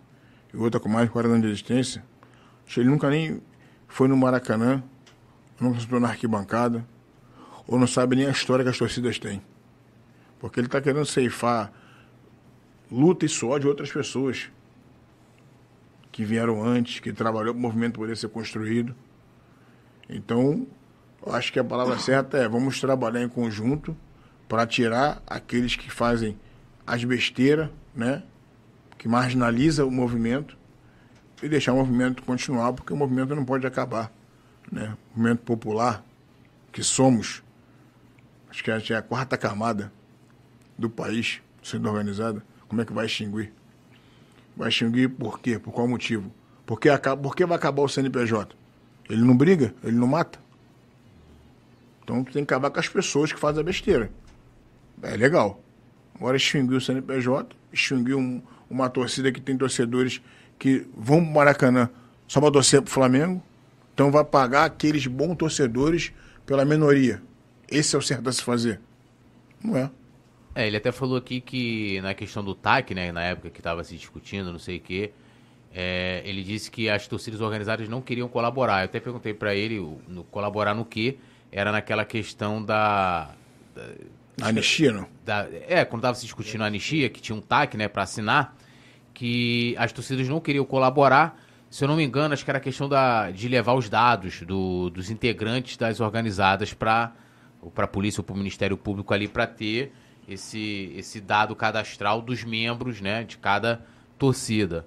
[0.53, 2.05] e outra com mais de 40 anos de existência,
[2.77, 3.41] ele nunca nem
[3.87, 4.83] foi no Maracanã,
[5.59, 6.87] nunca sentou na arquibancada,
[7.67, 9.43] ou não sabe nem a história que as torcidas têm.
[10.39, 11.73] Porque ele está querendo ceifar
[12.91, 14.51] luta e suor de outras pessoas
[16.11, 18.95] que vieram antes, que trabalhou para o movimento poder ser construído.
[20.09, 20.67] Então,
[21.25, 23.97] eu acho que a palavra certa é vamos trabalhar em conjunto
[24.49, 26.39] para tirar aqueles que fazem
[26.87, 28.23] as besteiras, né?
[28.97, 30.57] Que marginaliza o movimento
[31.43, 34.11] e deixar o movimento continuar, porque o movimento não pode acabar,
[34.73, 34.97] né?
[35.15, 36.05] O movimento popular
[36.73, 37.43] que somos,
[38.51, 39.93] acho que é a quarta camada
[40.77, 43.53] do país sendo organizada, como é que vai extinguir?
[44.57, 45.59] Vai extinguir por quê?
[45.59, 46.33] Por qual motivo?
[46.67, 48.55] Porque, acaba, por que vai acabar o CNPJ?
[49.09, 49.75] Ele não briga?
[49.83, 50.39] Ele não mata?
[52.03, 54.11] Então tem que acabar com as pessoas que fazem a besteira.
[55.03, 55.61] É legal.
[56.15, 60.21] Agora extinguir o CNPJ, extinguir um, uma torcida que tem torcedores
[60.59, 61.91] que vão para o Maracanã
[62.27, 63.43] só para torcer para o Flamengo.
[63.95, 66.13] Então vai pagar aqueles bons torcedores
[66.45, 67.23] pela minoria.
[67.71, 68.81] Esse é o certo a se fazer.
[69.63, 69.91] Não é.
[70.55, 73.85] É, ele até falou aqui que na questão do TAC, né, na época que estava
[73.85, 75.13] se discutindo, não sei o quê,
[75.73, 78.81] é, ele disse que as torcidas organizadas não queriam colaborar.
[78.81, 81.19] Eu até perguntei para ele no, colaborar no quê?
[81.53, 83.31] Era naquela questão da.
[84.37, 85.07] da anistia, não?
[85.25, 88.57] Da, é, quando estava se discutindo a anistia, que tinha um TAC né, para assinar,
[89.13, 91.39] que as torcidas não queriam colaborar.
[91.71, 94.41] Se eu não me engano, acho que era a questão da, de levar os dados
[94.43, 97.13] do, dos integrantes das organizadas para
[97.77, 99.93] a polícia ou para o Ministério Público ali para ter
[100.29, 103.81] esse, esse dado cadastral dos membros né, de cada
[104.19, 104.85] torcida.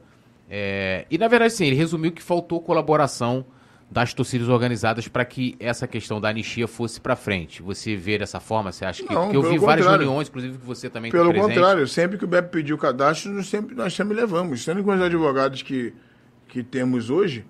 [0.50, 3.46] É, e na verdade, sim, ele resumiu que faltou colaboração
[3.90, 7.62] das torcidas organizadas para que essa questão da anistia fosse para frente.
[7.62, 8.72] Você vê dessa forma?
[8.72, 9.14] Você acha que.
[9.14, 12.28] Não, porque eu vi várias reuniões, inclusive que você também Pelo contrário, sempre que o
[12.28, 14.64] BEP pediu cadastro, nós sempre, nós sempre levamos.
[14.64, 15.94] Sendo com os advogados que,
[16.48, 17.46] que temos hoje,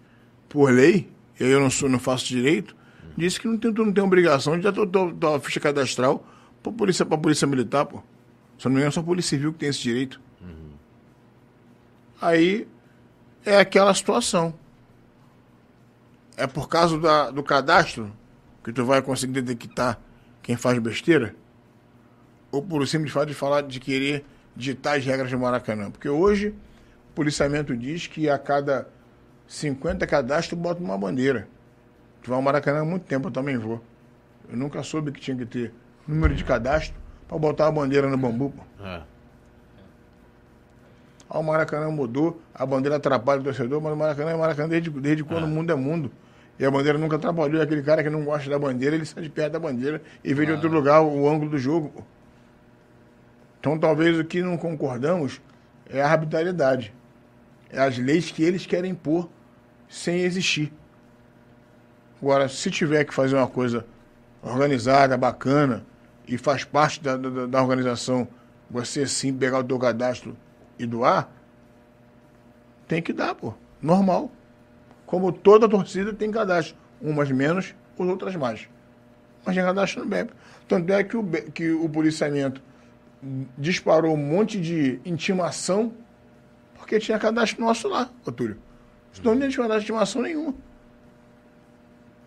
[0.49, 1.09] por lei,
[1.39, 2.75] eu não, sou, não faço direito,
[3.15, 6.25] disse que não tem, tu não tem obrigação de dar a ficha cadastral
[6.61, 8.03] Pra polícia, pra polícia militar, pô.
[8.57, 10.21] Se não me engano, é só a polícia civil que tem esse direito.
[10.39, 10.71] Uhum.
[12.21, 12.67] Aí
[13.43, 14.53] é aquela situação.
[16.37, 18.11] É por causa da, do cadastro
[18.63, 19.99] que tu vai conseguir detectar
[20.41, 21.35] quem faz besteira?
[22.51, 24.25] Ou por simples fato de falar de querer
[24.55, 25.89] ditar as regras do Maracanã?
[25.89, 26.49] Porque hoje
[27.09, 28.87] o policiamento diz que a cada
[29.47, 31.47] 50 cadastros bota uma bandeira.
[32.21, 33.81] Tu vai ao Maracanã há muito tempo, eu também vou.
[34.49, 35.73] Eu nunca soube que tinha que ter
[36.11, 36.95] número de cadastro
[37.27, 38.53] para botar a bandeira no bambu.
[38.83, 39.01] É.
[41.29, 44.89] Ah, o Maracanã mudou, a bandeira atrapalha o torcedor, mas o Maracanã é Maracanã desde,
[44.89, 46.11] desde quando o mundo é mundo.
[46.59, 47.61] E a bandeira nunca atrapalhou.
[47.61, 50.45] Aquele cara que não gosta da bandeira, ele sai de perto da bandeira e vê
[50.45, 51.89] de outro lugar o ângulo do jogo.
[51.89, 52.03] pô.
[53.59, 55.39] Então talvez o que não concordamos
[55.89, 56.93] é a arbitrariedade.
[57.69, 59.29] É as leis que eles querem pôr
[59.87, 60.73] sem existir.
[62.21, 63.85] Agora, se tiver que fazer uma coisa
[64.43, 65.85] organizada, bacana,
[66.31, 68.25] e faz parte da, da, da organização,
[68.69, 70.37] você sim pegar o teu cadastro
[70.79, 71.29] e doar,
[72.87, 73.53] tem que dar, pô.
[73.81, 74.31] Normal.
[75.05, 76.77] Como toda torcida tem cadastro.
[77.01, 78.69] Umas menos, as outras mais.
[79.45, 80.31] Mas tem cadastro no BEP.
[80.69, 82.61] Tanto é que o, que o policiamento
[83.57, 85.93] disparou um monte de intimação
[86.75, 88.57] porque tinha cadastro nosso lá, ô Túlio.
[89.11, 90.55] Senão não tinha cadastro de intimação nenhuma.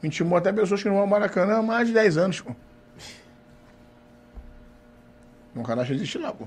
[0.02, 2.54] Intimou até pessoas que não vão ao Maracanã há mais de 10 anos, pô.
[5.54, 6.46] O cadastro existe lá, pô.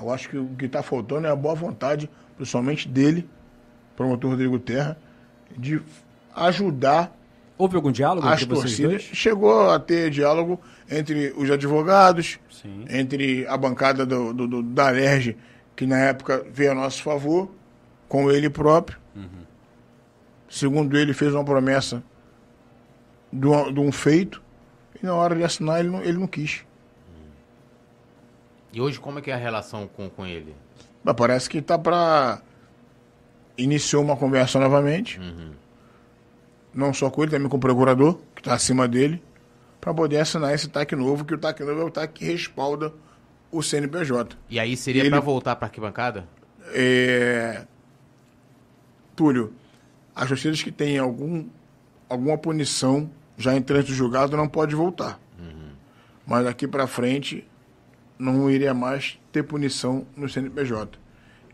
[0.00, 3.28] Eu acho que o que está faltando é a boa vontade, principalmente dele,
[3.96, 4.96] promotor Rodrigo Terra,
[5.56, 5.80] de
[6.34, 7.14] ajudar
[7.60, 9.02] Houve algum diálogo as entre vocês torcidas.
[9.02, 12.84] Chegou a ter diálogo entre os advogados, Sim.
[12.88, 15.36] entre a bancada do, do- do- da Alerj,
[15.74, 17.50] que na época veio a nosso favor,
[18.08, 18.96] com ele próprio.
[20.48, 22.00] Segundo ele, fez uma promessa
[23.32, 24.40] de um, de um feito,
[25.02, 26.64] e na hora de assinar ele não, ele não quis.
[28.72, 30.54] E hoje como é que é a relação com, com ele?
[31.02, 32.42] Mas parece que está para.
[33.56, 35.20] Iniciou uma conversa novamente.
[36.74, 39.22] Não só com ele, também com o procurador, que está acima dele,
[39.80, 42.92] para poder assinar esse TAC novo, que o TAC novo é o TAC que respalda
[43.50, 44.36] o CNPJ.
[44.50, 46.28] E aí seria Ele- pra voltar pra arquibancada?
[46.74, 47.64] É...
[49.16, 49.52] Túlio,
[50.14, 51.46] as torcidas que têm algum,
[52.08, 55.18] alguma punição já em trânsito julgado não pode voltar.
[56.26, 57.44] Mas daqui para frente
[58.18, 60.98] não iria mais ter punição no CNPJ.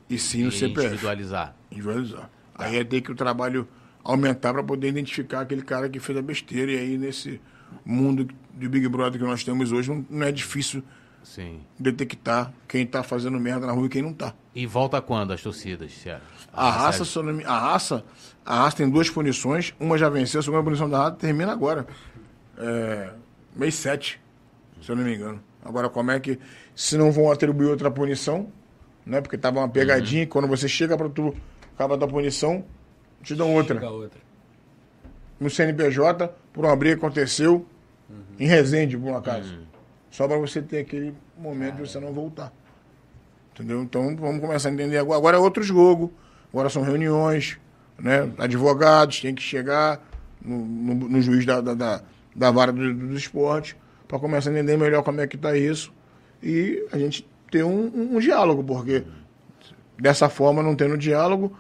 [0.09, 0.86] E sim no CPF.
[0.86, 1.55] individualizar.
[1.70, 2.31] Individualizar.
[2.55, 3.66] Aí é ter que o trabalho
[4.03, 6.73] aumentar para poder identificar aquele cara que fez a besteira.
[6.73, 7.41] E aí, nesse
[7.85, 10.82] mundo de Big Brother que nós temos hoje, não, é difícil
[11.23, 11.61] Sim.
[11.78, 14.35] detectar quem está fazendo merda na rua e quem não está.
[14.55, 16.23] E volta quando as torcidas, Sérgio?
[16.53, 17.03] A raça,
[17.47, 18.05] a raça,
[18.47, 19.74] a raça tem duas punições.
[19.81, 21.86] Uma já venceu, a segunda punição da raça termina agora.
[22.57, 23.11] É,
[23.57, 24.20] mês 7,
[24.81, 25.43] se eu não me engano.
[25.65, 26.39] Agora, como é que,
[26.74, 28.49] se não vão atribuir outra punição,
[29.07, 29.20] né?
[29.20, 31.35] Porque tava uma pegadinha, e quando você chega para tu
[31.74, 32.65] acabar da punição,
[33.23, 33.74] te dão outra.
[33.91, 34.20] Outra.
[35.41, 37.66] No CNPJ, por uma briga aconteceu
[38.39, 39.59] em Resende, por um acaso.
[40.11, 42.53] Só para você ter aquele momento de você não voltar.
[43.53, 43.82] Entendeu?
[43.82, 45.19] Então vamos começar a entender agora.
[45.19, 46.12] Agora é outro jogo.
[46.53, 47.59] Agora são reuniões,
[47.99, 48.31] né?
[48.39, 50.01] Advogados têm que chegar
[50.41, 52.03] no, no- no juiz da, da, da,
[52.35, 53.77] da vara do, do esporte
[54.09, 55.93] para começar a entender melhor como é que está isso
[56.43, 59.05] e a gente ter um, um- um diálogo, porque
[59.99, 61.57] dessa forma, não tendo diálogo,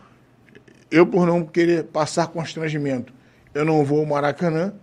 [0.90, 3.12] eu por não querer passar constrangimento,
[3.54, 4.74] eu não vou ao Maracanã,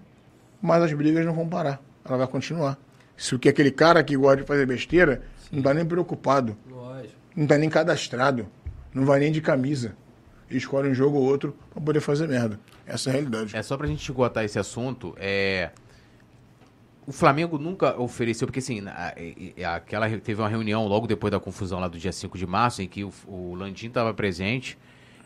[0.61, 1.81] mas as brigas não vão parar.
[2.05, 2.77] Ela vai continuar.
[3.17, 5.21] Se o que aquele cara que gosta de fazer besteira,
[5.51, 7.13] não está nem preocupado Lógico.
[7.35, 8.47] não tá nem cadastrado,
[8.93, 9.95] não vai nem de camisa.
[10.49, 12.59] E escolhe um jogo ou outro pra poder fazer merda.
[12.85, 13.55] Essa é a realidade.
[13.55, 15.69] É só pra gente esgotar esse assunto, é...
[17.11, 21.29] O Flamengo nunca ofereceu, porque assim, a- e- e- aquela teve uma reunião logo depois
[21.29, 24.77] da confusão lá do dia 5 de março, em que o, o Landim estava presente,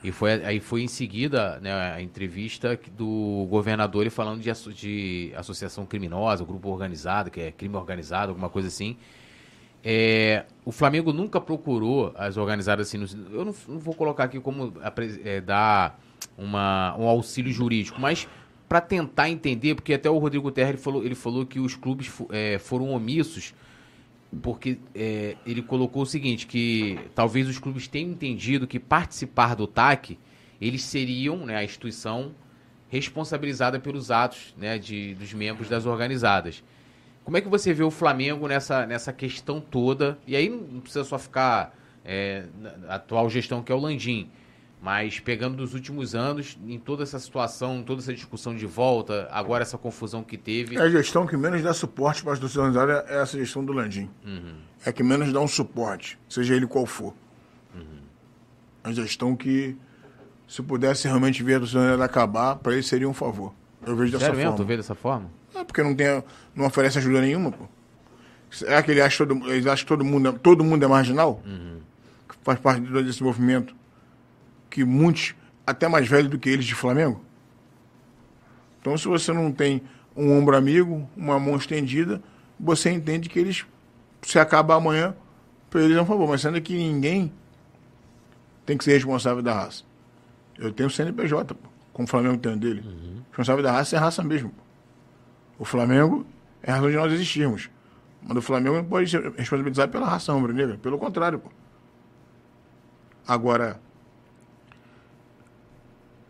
[0.03, 5.31] e foi, aí foi em seguida né, a entrevista do governador ele falando de, de
[5.35, 8.97] associação criminosa, grupo organizado, que é crime organizado, alguma coisa assim.
[9.83, 12.97] É, o Flamengo nunca procurou as organizadas assim.
[13.31, 14.73] eu não, não vou colocar aqui como
[15.23, 15.99] é, dar
[16.35, 18.27] uma, um auxílio jurídico, mas
[18.67, 22.11] para tentar entender, porque até o Rodrigo Terra ele falou, ele falou que os clubes
[22.31, 23.53] é, foram omissos,
[24.41, 29.67] porque é, ele colocou o seguinte, que talvez os clubes tenham entendido que participar do
[29.67, 30.17] TAC,
[30.59, 32.33] eles seriam, né, a instituição
[32.89, 36.63] responsabilizada pelos atos né, de, dos membros das organizadas.
[37.23, 40.17] Como é que você vê o Flamengo nessa, nessa questão toda?
[40.27, 44.29] E aí não precisa só ficar é, na atual gestão que é o Landim,
[44.85, 49.63] mas pegando dos últimos anos, em toda essa situação, toda essa discussão de volta, agora
[49.63, 50.77] essa confusão que teve.
[50.77, 54.07] É a gestão que menos dá suporte para as torcidas é essa gestão do Landim.
[54.85, 57.15] É que menos dá um suporte, seja ele qual for.
[58.83, 59.75] A gestão que,
[60.47, 63.51] se pudesse realmente ver a torcida acabar, para ele seria um favor.
[63.83, 64.51] Eu vejo dessa Sério mesmo?
[64.51, 64.63] forma.
[64.63, 65.31] Tu vê dessa forma?
[65.55, 66.23] É porque não, tem,
[66.55, 67.65] não oferece ajuda nenhuma, pô.
[68.67, 71.41] É que ele acha todo, eles acham que todo mundo, é- todo mundo é marginal?
[72.29, 73.75] Que faz parte desse movimento.
[74.75, 75.33] Que muitos,
[75.65, 77.23] até mais velhos do que eles de Flamengo.
[78.81, 79.81] Então, se você não tem
[80.13, 82.21] um ombro amigo, uma mão estendida,
[82.59, 83.65] você entende que eles,
[84.21, 85.15] se acabar amanhã,
[85.69, 86.27] para eles é um favor.
[86.27, 87.31] Mas sendo que ninguém
[88.65, 89.85] tem que ser responsável da raça.
[90.57, 92.83] Eu tenho o CNPJ, pô, como o Flamengo tem dele.
[92.85, 93.21] Uhum.
[93.29, 94.49] Responsável da raça é raça mesmo.
[94.49, 94.61] Pô.
[95.59, 96.27] O Flamengo
[96.61, 97.69] é a razão de nós existirmos.
[98.21, 100.77] Mas o Flamengo não pode ser responsabilizado pela raça rubro-negra.
[100.79, 101.49] Pelo contrário, pô.
[103.25, 103.79] Agora,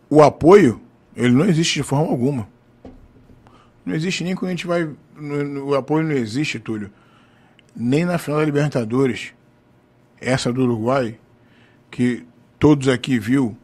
[0.10, 0.82] o apoio,
[1.16, 2.48] ele não existe de forma alguma.
[3.86, 4.90] Não existe nem quando a gente vai.
[5.16, 6.92] no- no- o apoio não existe, Túlio.
[7.76, 9.34] Nem na final da Libertadores.
[10.20, 11.18] Essa do Uruguai,
[11.92, 12.26] que
[12.60, 13.56] todos aqui viu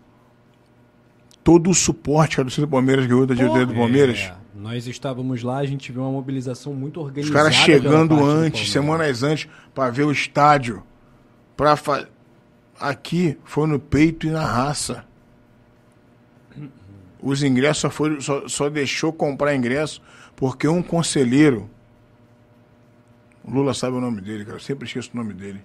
[1.44, 4.20] todo o suporte que a torcida do Palmeiras ganhou da diretoria do Palmeiras.
[4.20, 7.36] É, nós estávamos lá, a gente viu uma mobilização muito Os organizada.
[7.40, 10.84] caras pela chegando antes, semanas antes, para ver o estádio.
[11.58, 12.08] Pra fa...
[12.80, 15.04] Aqui foi no peito e na raça.
[17.22, 20.02] Os ingressos só, foi, só, só deixou comprar ingresso
[20.36, 21.70] porque um conselheiro.
[23.44, 24.58] O Lula sabe o nome dele, cara.
[24.58, 25.62] Eu sempre esqueço o nome dele.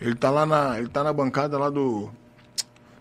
[0.00, 0.78] Ele tá lá na.
[0.78, 2.10] Ele tá na bancada lá do.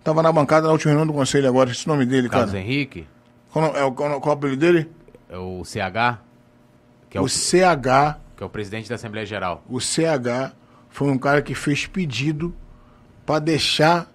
[0.04, 2.64] Tava na bancada na última reunião do conselho agora, esqueci o nome dele, Carlos cara.
[2.64, 3.08] Henrique,
[3.52, 4.88] Qual, é o- qual, qual o apelido dele?
[5.28, 6.20] é o CH,
[7.10, 8.20] que é o, o CH.
[8.38, 9.64] que é o presidente da Assembleia Geral.
[9.68, 10.54] o CH
[10.90, 12.54] foi um cara que fez pedido
[13.26, 14.08] para deixar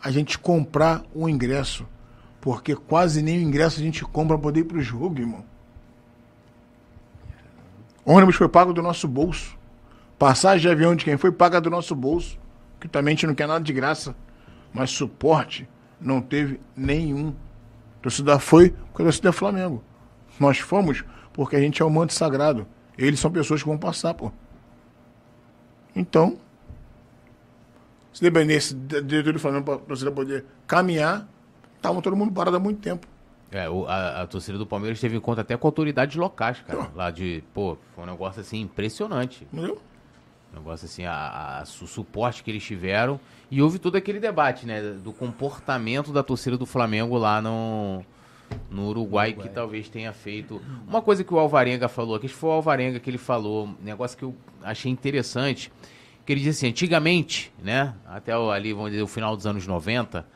[0.00, 1.84] a gente comprar o ingresso.
[2.40, 5.44] Porque quase nem o ingresso a gente compra para poder ir pro jogo, irmão.
[8.04, 9.58] O ônibus foi pago do nosso bolso.
[10.18, 12.38] Passagem de avião de quem foi paga do nosso bolso.
[12.80, 14.14] Que também a gente não quer nada de graça.
[14.72, 15.68] Mas suporte
[16.00, 17.34] não teve nenhum.
[17.98, 19.82] A torcida foi porque a torcida é Flamengo.
[20.38, 22.66] Nós fomos porque a gente é o manto sagrado.
[22.96, 24.32] Eles são pessoas que vão passar, pô.
[25.94, 26.38] Então,
[28.12, 31.28] se dependesse da diretoria do Flamengo para a torcida poder caminhar,
[31.78, 33.06] estavam todo mundo parado há muito tempo.
[33.50, 36.90] É, o- a, a torcida do Palmeiras teve em conta até com autoridades locais, cara.
[36.94, 39.46] Lá de, pô, foi um negócio assim impressionante.
[39.50, 39.80] Entendeu?
[40.52, 43.18] Um negócio assim, a, a- o suporte que eles tiveram.
[43.50, 44.82] E houve todo aquele debate, né?
[45.02, 48.04] Do comportamento da torcida do Flamengo lá no,
[48.70, 50.60] no Uruguai, que talvez tenha feito.
[50.86, 53.66] Uma coisa que o Alvarenga falou, aqui, acho que foi o Alvarenga que ele falou,
[53.66, 55.72] um negócio que eu achei interessante.
[56.26, 57.94] Que ele disse assim, antigamente, né?
[58.06, 60.26] Até ali, vamos dizer, o final dos anos 90,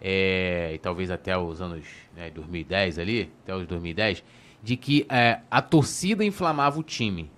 [0.00, 1.84] é, e talvez até os anos
[2.16, 4.22] né, 2010 ali, até os 2010,
[4.62, 7.30] de que é, a torcida inflamava o time.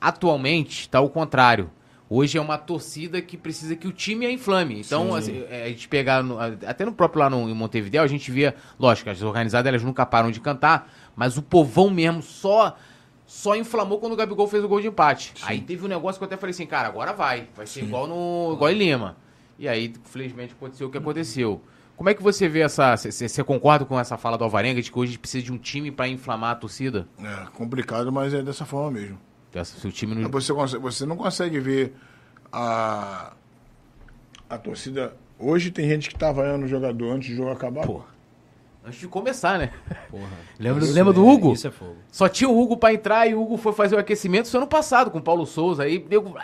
[0.00, 1.70] Atualmente está o contrário.
[2.10, 4.80] Hoje é uma torcida que precisa que o time a inflame.
[4.80, 8.06] Então, assim, é, a gente pegar, no- até no próprio lá no, em Montevideo, a
[8.06, 12.76] gente via, lógico, as organizadas elas nunca param de cantar, mas o povão mesmo só
[13.24, 15.32] só inflamou quando o Gabigol fez o gol de empate.
[15.42, 17.48] Aí teve um negócio que eu até falei assim, cara, agora vai.
[17.56, 19.16] Vai ser igual no igual em Lima.
[19.58, 21.62] E aí, felizmente, aconteceu o que aconteceu.
[21.96, 22.96] Como é que você vê essa.
[22.96, 25.58] Você concorda com essa fala do Alvarenga de que hoje a gente precisa de um
[25.58, 27.06] time para inflamar a torcida?
[27.22, 29.18] É complicado, mas é dessa forma mesmo.
[29.54, 30.30] Essa- Se o time não.
[30.30, 31.94] Você, consegue- você não consegue ver
[32.50, 33.32] a,
[34.48, 35.14] a torcida.
[35.38, 37.86] Hoje tem gente que tá vaiando o jogador antes do jogo acabar.
[37.86, 38.02] Pô.
[38.84, 39.70] Antes de começar, né?
[40.10, 40.26] Porra.
[40.58, 41.52] Lembra, Isso lembra do é- Hugo?
[41.52, 41.96] Isso é fogo.
[42.10, 44.66] Só tinha o Hugo pra entrar e o Hugo foi fazer o aquecimento isso ano
[44.66, 45.84] passado com o Paulo Souza.
[45.84, 46.34] Aí deu.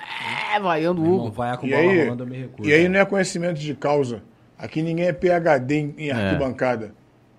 [0.54, 1.34] É, vaiando o Meu irmão, Hugo.
[1.34, 2.68] vai com E bola aí, rolando, eu me recuso.
[2.68, 4.22] e aí não é conhecimento de causa.
[4.58, 6.12] Aqui ninguém é PHD em, em É.
[6.12, 6.92] arquibancada.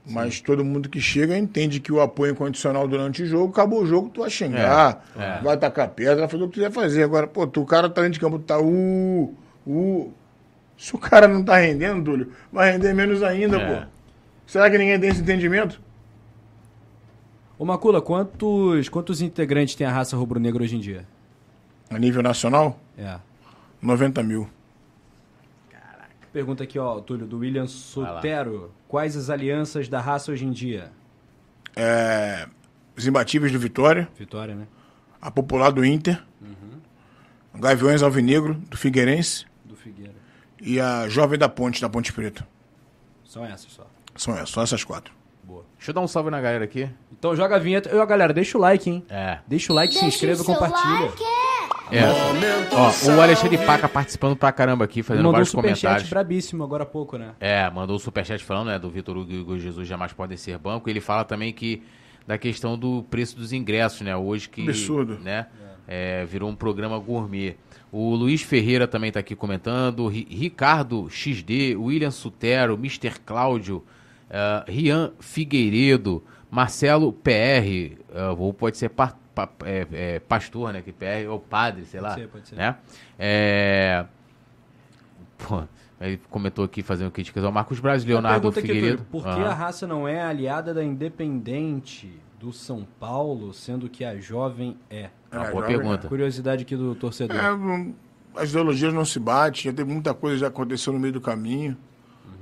[0.06, 3.86] Mas todo mundo que chega entende que o apoio incondicional durante o jogo, acabou o
[3.86, 5.42] jogo, tu vai xingar, É, é.
[5.42, 7.04] vai tacar pedra, vai fazer o que tu quiser fazer.
[7.04, 9.36] Agora, pô, tu, o cara tá dentro de campo, tu tá uh,
[9.68, 10.14] uh.
[10.78, 13.82] Se o cara não tá rendendo, Túlio, vai render menos ainda, É.
[13.82, 13.88] pô.
[14.48, 15.80] Será que ninguém tem esse entendimento?
[17.58, 21.06] Ô Macula, quantos, quantos integrantes tem a raça rubro-negra hoje em dia?
[21.90, 23.18] A nível nacional, É.
[23.82, 24.48] 90 mil.
[26.32, 28.72] Pergunta aqui, ó, Túlio, do William Sotero.
[28.88, 30.92] Quais as alianças da raça hoje em dia?
[31.76, 32.48] É,
[32.96, 34.68] os imbatíveis do Vitória, Vitória, né?
[35.22, 36.22] a popular do Inter,
[37.56, 40.14] Gaviões Alvinegro, do Figueirense, Do Figueira.
[40.62, 42.48] e a Jovem da Ponte, da Ponte Preta.
[43.26, 43.88] São essas só.
[44.16, 45.14] São essas, só essas quatro.
[45.44, 45.66] Boa.
[45.78, 46.90] Deixa eu dar um salve na galera aqui.
[47.12, 47.90] Então joga a vinheta.
[47.90, 49.04] Eu, galera, deixa o like, hein?
[49.10, 49.40] É.
[49.48, 51.06] Deixa o like, se Deixa inscreva o e compartilha.
[51.06, 51.24] like.
[51.92, 52.76] É.
[52.76, 56.10] Ó, o Alexandre Paca participando pra caramba aqui, fazendo Mandou um vários superchat comentários.
[56.10, 57.32] brabíssimo agora há pouco, né?
[57.40, 60.58] É, mandou o superchat falando, né, do Vitor Hugo e Hugo Jesus jamais podem ser
[60.58, 60.90] banco.
[60.90, 61.82] Ele fala também que
[62.28, 64.62] da questão do preço dos ingressos, né, hoje que...
[64.62, 65.18] Absurdo.
[65.20, 65.48] Né,
[65.88, 67.56] é, virou um programa gourmet.
[67.92, 73.14] O Luiz Ferreira também tá aqui comentando, Ri- Ricardo XD, William Sutero, Mr.
[73.26, 73.84] Cláudio,
[74.30, 77.98] eh, Rian Figueiredo, Marcelo PR, eh,
[78.38, 78.90] ou pode ser
[79.48, 82.14] pa- é, é, pastor, né, que PR, ou padre, sei lá.
[82.16, 82.56] ser, pode ser.
[82.56, 82.76] Né?
[83.18, 84.06] É,
[85.38, 85.64] Pô,
[86.02, 88.98] ele comentou aqui fazendo críticas ao Marcos Braz, Leonardo Pergunta aqui, Figueiredo.
[88.98, 89.50] Túlio, por que Aham.
[89.50, 95.10] a raça não é aliada da Independente do São Paulo, sendo que a jovem é?
[95.32, 96.08] Uma É, boa jovem, pergunta.
[96.08, 97.38] Curiosidade aqui do torcedor.
[97.38, 97.94] É, não-
[98.36, 101.22] as ideologias não se batem, já teve muita coisa que já aconteceu no meio do
[101.22, 101.76] caminho.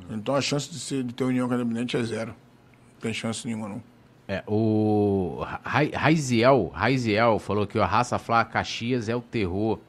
[0.09, 2.31] Então a chance de, ser, de ter união com a Independente é zero.
[2.31, 3.83] Não tem chance nenhuma, não.
[4.27, 9.79] É, o Ra- Raiziel, Raiziel falou que a raça Flá Caxias é o terror.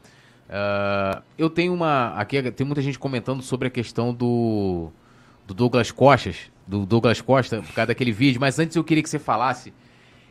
[0.49, 2.11] Ah, eu tenho uma.
[2.15, 4.91] Aqui tem muita gente comentando sobre a questão do,
[5.47, 6.37] do Douglas Costas,
[6.67, 9.73] do Douglas Costa, por causa daquele vídeo, mas antes eu queria que você falasse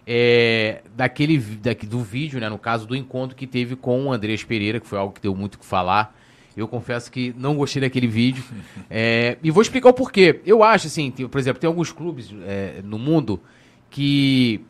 [0.06, 2.48] é, daquele daqui, do vídeo, né?
[2.50, 5.36] No caso do encontro que teve com o Andrés Pereira, que foi algo que deu
[5.36, 6.16] muito o que falar.
[6.56, 8.44] Eu confesso que não gostei daquele vídeo.
[8.90, 10.40] É, e vou explicar o porquê.
[10.46, 13.40] Eu acho, assim, tem- por exemplo, tem alguns clubes é, no mundo
[13.98, 14.62] que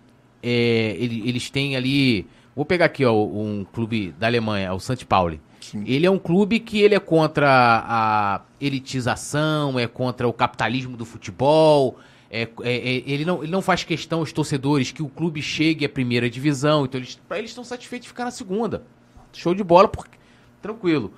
[0.41, 2.25] é, ele- eles têm ali.
[2.55, 5.05] Vou pegar aqui, ó, um clube da Alemanha, o St.
[5.05, 5.41] Pauli.
[5.85, 7.49] Ele é um clube que ele é contra
[7.85, 11.99] a elitização, é contra o capitalismo do futebol.
[12.29, 15.85] é- é- é- ele, não, ele não faz questão aos torcedores que o clube chegue
[15.85, 16.83] à primeira divisão.
[16.83, 18.83] Então, eles, pra eles estão satisfeitos de ficar na segunda.
[19.31, 20.17] Show de bola, porque,
[20.61, 21.13] tranquilo.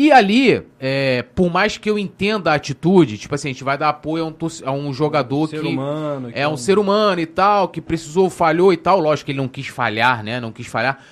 [0.00, 3.76] E ali, é, por mais que eu entenda a atitude, tipo assim, a gente vai
[3.76, 4.34] dar apoio a um,
[4.64, 7.80] a um jogador Ser que humano, que é um um- ser humano e tal, que
[7.80, 9.00] precisou, falhou e tal.
[9.00, 10.38] Lógico que ele não quis falhar, né?
[10.38, 11.02] Não quis falhar.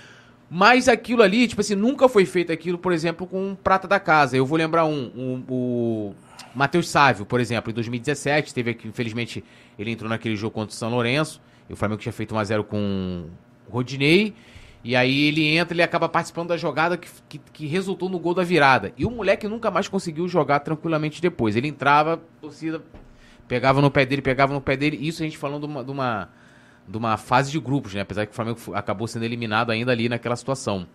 [0.49, 3.99] Mas aquilo ali, tipo assim, nunca foi feito aquilo, por exemplo, com um prata da
[3.99, 4.37] casa.
[4.37, 6.15] Eu vou lembrar um, um- o
[6.55, 9.43] Matheus Sávio, por exemplo, em 2017, teve aqui, infelizmente,
[9.77, 13.25] ele entrou naquele jogo contra o São Lourenço, e o Flamengo tinha feito 1x0 com
[13.69, 14.33] o Rodinei,
[14.87, 18.33] e aí ele entra, ele acaba participando da jogada que, que, que resultou no gol
[18.33, 18.93] da virada.
[18.97, 21.57] E o moleque nunca mais conseguiu jogar tranquilamente depois.
[21.57, 22.81] Ele entrava, torcida
[23.49, 24.97] pegava no pé dele, pegava no pé dele.
[25.01, 26.29] Isso a gente falando de uma, de uma,
[26.87, 28.03] de uma fase de grupos, né?
[28.03, 30.87] Apesar que o Flamengo acabou sendo eliminado ainda ali naquela situação.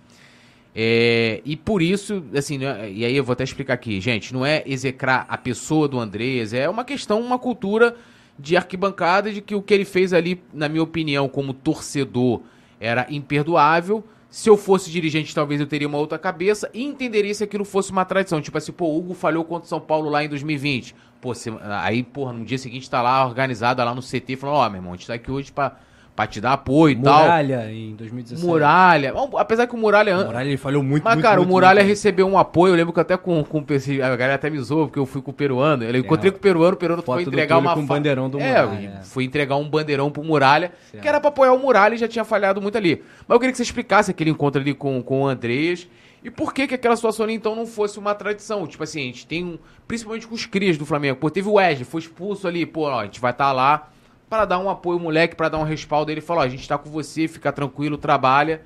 [0.74, 4.46] É, e por isso, assim, né, e aí eu vou até explicar aqui, gente, não
[4.46, 7.94] é execrar a pessoa do Andrés, é uma questão, uma cultura
[8.40, 12.42] de arquibancada de que o que ele fez ali, na minha opinião, como torcedor,
[12.82, 14.04] era imperdoável.
[14.30, 17.92] Se eu fosse dirigente, talvez eu teria uma outra cabeça e entenderia se aquilo fosse
[17.92, 18.42] uma tradição.
[18.42, 20.96] Tipo assim, pô, o Hugo falhou contra o São Paulo lá em 2020.
[21.20, 21.52] Pô, você-
[21.84, 24.94] aí, porra, no dia seguinte tá lá organizada lá no CT, falando, ó, meu irmão,
[24.94, 25.78] a gente tá aqui hoje pra,
[26.24, 27.22] pra te dar apoio e tal.
[27.22, 28.46] Muralha em 2017.
[28.48, 29.14] Muralha.
[29.38, 30.16] Apesar que o Muralha.
[30.16, 31.90] an- Muralha ele falhou muito, Mas, muito, cara, muito, o Muralha muito.
[31.90, 32.72] recebeu um apoio.
[32.74, 35.06] Eu lembro que até com, com o PC, a galera até me zoou, porque eu
[35.06, 35.84] fui com o peruano.
[35.84, 37.74] Eu encontrei com o peruano, o peruano foi entregar uma.
[37.74, 39.04] com o fa- bandeirão do é, Muralha, é.
[39.04, 41.02] foi entregar um bandeirão pro Muralha, Certo.
[41.02, 43.04] que era pra apoiar o Muralha e já tinha falhado muito ali.
[43.28, 45.88] Mas eu queria que você explicasse aquele encontro ali com, com o Andrés.
[46.24, 48.68] E por que que aquela situação ali, então, não fosse uma tradição?
[48.68, 49.58] Tipo assim, a gente tem um...
[49.88, 51.18] Principalmente com os crias do Flamengo.
[51.20, 52.64] Pô, teve o Wesley, foi expulso ali.
[52.64, 53.90] Pô, ó, a gente vai estar lá
[54.32, 56.10] para dar um apoio ao moleque, para dar um respaldo.
[56.10, 58.66] Ele falou, ó, a gente tá com você, fica tranquilo, trabalha.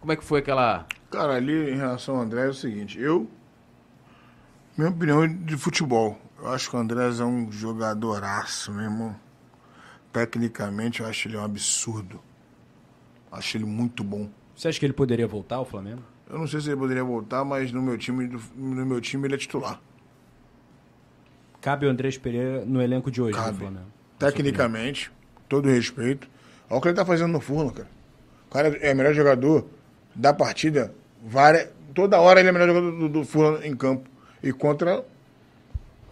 [0.00, 0.86] Como é que foi aquela...
[1.08, 3.30] Cara, ali em relação ao André é o seguinte, eu.
[4.76, 6.18] Minha opinião de futebol.
[6.36, 9.14] Eu acho que o André é um jogadoraço, meu irmão.
[10.12, 12.20] Tecnicamente, eu acho ele um absurdo.
[13.30, 14.28] Acho ele muito bom.
[14.56, 16.02] Você acha que ele poderia voltar ao Flamengo?
[16.28, 18.26] Eu não sei se ele poderia voltar, mas no meu time,
[18.56, 19.80] no meu time ele é titular.
[21.60, 23.58] Cabe o Andrés Pereira no elenco de hoje do Cabe.
[23.58, 23.93] Flamengo.
[24.18, 25.10] Tecnicamente,
[25.48, 26.28] todo respeito.
[26.68, 27.88] Olha o que ele tá fazendo no Furlan, cara.
[28.48, 29.66] O cara é o melhor jogador
[30.14, 30.94] da partida.
[31.24, 34.08] Várias, toda hora ele é o melhor jogador do, do Furlan em campo.
[34.42, 35.04] E contra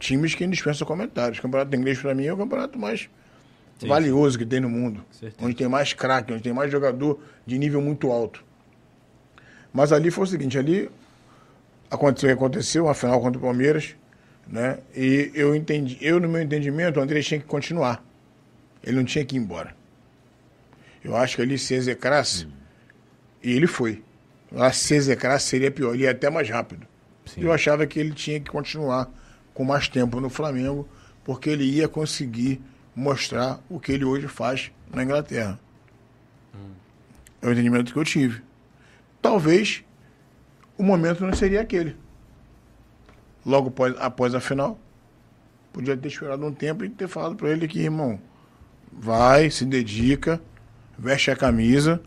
[0.03, 1.39] times que dispensam comentários.
[1.39, 3.09] O campeonato inglês, pra mim, é o campeonato mais
[3.81, 5.05] valioso que tem no mundo.
[5.11, 5.45] Certeza.
[5.45, 8.45] Onde tem mais craque, onde tem mais jogador de nível muito alto.
[9.73, 10.91] Mas ali foi o seguinte, ali
[11.91, 13.97] aconteceu o que aconteceu, uma final contra o Palmeiras,
[14.47, 14.79] né?
[14.95, 18.05] E eu entendi, eu no meu entendimento, o André tinha que continuar.
[18.83, 19.75] Ele não tinha que ir embora.
[21.05, 22.47] Eu acho que ali se execrasse,
[23.43, 24.03] e ele foi.
[24.51, 26.87] Lá se execrasse seria pior, ele ia até mais rápido.
[27.37, 29.11] Eu achava que ele tinha que continuar
[29.55, 30.89] com mais tempo no Flamengo,
[31.25, 32.61] porque ele ia conseguir
[32.95, 35.59] mostrar o que ele hoje faz na Inglaterra.
[37.41, 38.43] É o entendimento que eu tive.
[39.21, 39.85] Talvez
[40.77, 41.97] o momento não seria aquele.
[43.45, 44.79] Logo após, após a final,
[45.73, 48.21] podia ter esperado um tempo e ter falado para ele que, irmão,
[48.93, 50.41] vai, se dedica,
[50.99, 52.01] veste a camisa,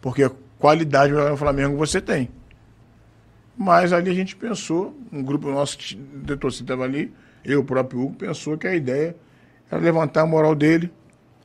[0.00, 2.28] porque qualidade no Flamengo você tem.
[3.56, 7.12] Mas ali a gente pensou, um grupo nosso de torcida estava ali,
[7.44, 9.16] eu, próprio Hugo, pensou que a ideia
[9.70, 10.92] era levantar a moral dele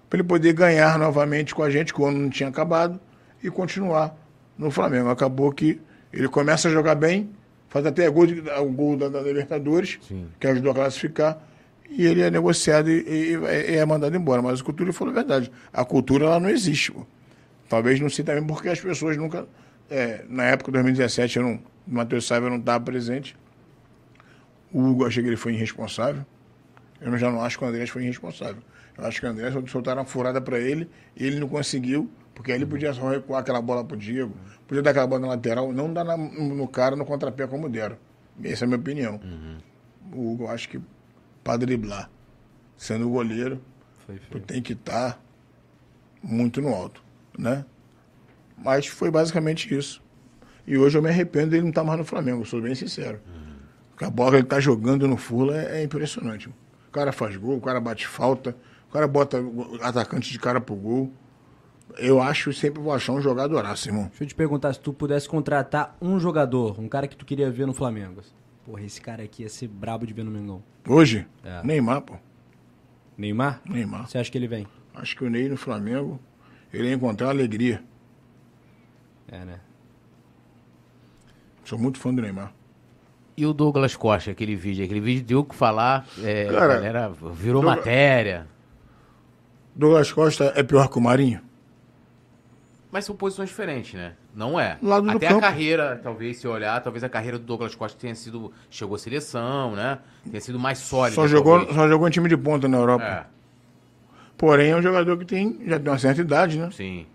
[0.10, 3.00] para ele poder ganhar novamente com a gente, que o ano não tinha acabado,
[3.44, 4.16] e continuar
[4.58, 5.10] no Flamengo.
[5.10, 5.82] Acabou que
[6.14, 7.30] ele começa a jogar bem,
[7.78, 10.00] faz até gol de- o gol da, da Libertadores,
[10.40, 11.42] que ajudou a classificar,
[11.90, 14.42] e ele é negociado e, e- e é mandado embora.
[14.42, 15.52] Mas o Cultura falou a verdade.
[15.72, 16.92] A cultura ela não existe.
[16.92, 17.06] Pô.
[17.70, 19.48] Talvez não sei também porque as pessoas nunca.
[19.90, 21.62] é, na época de 2017, eu não, o
[21.96, 23.36] Matheus Saiba não estava presente.
[24.72, 26.26] O Hugo, achei que ele foi irresponsável.
[27.00, 28.62] Eu já não acho que o Andrés foi irresponsável.
[28.98, 32.52] Eu acho que o Andrés soltaram uma furada para ele e ele não conseguiu, porque
[32.52, 34.32] aí ele podia só recuar aquela bola pro Diego,
[34.68, 37.98] podia dar aquela bola na lateral, não dar na- no cara no contrapé como deram.
[38.44, 39.20] Essa é a minha opinião.
[40.14, 40.80] O Hugo, eu acho que
[41.44, 42.10] para driblar.
[42.78, 43.60] Sendo goleiro,
[44.06, 44.44] Foi tu feio.
[44.44, 45.20] tem que estar
[46.22, 47.04] muito no alto,
[47.38, 47.66] né?
[48.58, 50.02] Mas foi basicamente isso.
[50.66, 53.20] E hoje eu me arrependo dele não estar mais no Flamengo, sou bem sincero.
[53.90, 56.50] Porque a bola que ele tá jogando no Fula é, é impressionante.
[56.50, 58.56] O cara faz gol, o cara bate falta,
[58.90, 59.38] o cara bota
[59.82, 61.12] atacante de cara pro gol.
[61.98, 64.08] Eu acho, sempre vou achar um jogadoraço, irmão.
[64.10, 67.50] Deixa eu te perguntar, se tu pudesse contratar um jogador, um cara que tu queria
[67.50, 68.22] ver no Flamengo.
[68.66, 70.62] Porra, esse cara aqui ia ser brabo de ver no Mengão.
[70.88, 71.64] Hoje, É.
[71.64, 72.16] Neymar, pô.
[73.18, 73.62] Neymar?
[73.68, 74.08] Neymar.
[74.08, 74.68] Você acha que ele vem?
[74.94, 76.20] Acho que o Ney no Flamengo,
[76.74, 77.82] ele ia encontrar alegria.
[79.32, 79.60] É, né?
[81.64, 82.54] Sou muito fã do Neymar.
[83.36, 84.84] E o Douglas Costa, aquele vídeo?
[84.84, 88.48] Aquele vídeo deu o que falar, é, Cara, a galera virou Douglas- matéria.
[89.76, 91.42] Douglas Costa é pior que o Marinho?
[92.92, 94.14] Mas são posições diferentes, né?
[94.34, 94.78] Não é.
[94.82, 95.42] Lado do Até a campo.
[95.42, 98.52] carreira, talvez, se olhar, talvez a carreira do Douglas Costa tenha sido.
[98.70, 100.00] Chegou à seleção, né?
[100.30, 101.16] Tenha sido mais sólida.
[101.16, 101.76] Só jogou, talvez.
[101.76, 103.04] só jogou em time de ponta na Europa.
[103.04, 103.26] É,
[104.38, 106.70] Porém, é um jogador que tem, já tem uma certa idade, né?
[106.72, 107.06] sim.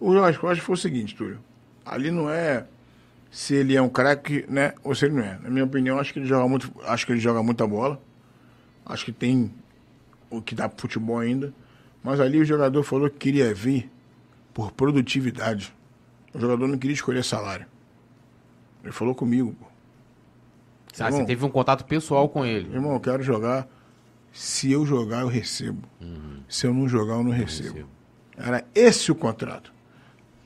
[0.00, 1.38] O Douglas Costa foi o seguinte, Túlio.
[1.84, 2.66] Ali não é
[3.30, 4.74] se ele é um craque, né?
[4.82, 5.38] Ou se ele não é.
[5.42, 8.00] Na minha opinião, acho que ele joga muito, acho que ele joga muita bola.
[8.84, 9.52] Acho que tem
[10.30, 11.52] o que dá pro futebol ainda.
[12.02, 13.90] Mas ali o jogador falou que queria vir
[14.54, 15.74] por produtividade.
[16.32, 17.66] O jogador não queria escolher salário.
[18.82, 19.66] Ele falou comigo, pô.
[20.98, 22.72] Ah, Irmão, você teve um contato pessoal com ele.
[22.72, 23.66] Irmão, eu quero jogar.
[24.32, 25.86] Se eu jogar, eu recebo.
[26.48, 27.72] Se eu não jogar, eu não recebo.
[27.74, 27.88] recebo.
[28.36, 29.72] Era esse o contrato.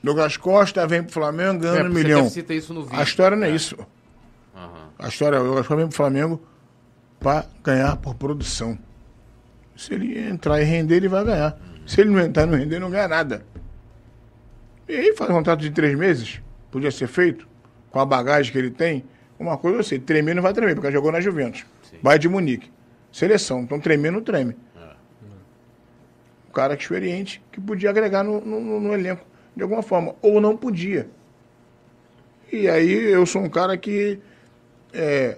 [0.03, 2.29] Douglas Costa vem pro Flamengo É, ganhando um milhão.
[2.29, 2.99] cita isso no vídeo.
[2.99, 3.75] A história não é isso.
[4.55, 4.89] Aham.
[4.97, 6.41] A história é o Douglas Costa vem pro Flamengo
[7.19, 8.77] para ganhar por produção.
[9.75, 11.59] Se ele entrar e render, ele vai ganhar.
[11.85, 13.45] Se ele não entrar e não render, não ganha nada.
[14.89, 16.41] E aí faz um contrato de três meses.
[16.71, 17.47] Podia ser feito.
[17.91, 19.03] Com a bagagem que ele tem.
[19.39, 21.65] Uma coisa eu sei, tremer não vai tremer, porque jogou na Juventus.
[22.01, 22.69] Vai de Munique.
[23.11, 23.61] Seleção.
[23.61, 24.55] Então tremer não treme.
[26.49, 29.23] Um cara experiente, que podia agregar no, no- no- no elenco
[29.55, 30.15] de alguma forma.
[30.21, 31.07] Ou não podia.
[32.51, 34.19] E aí eu sou um cara que,
[34.91, 35.37] é,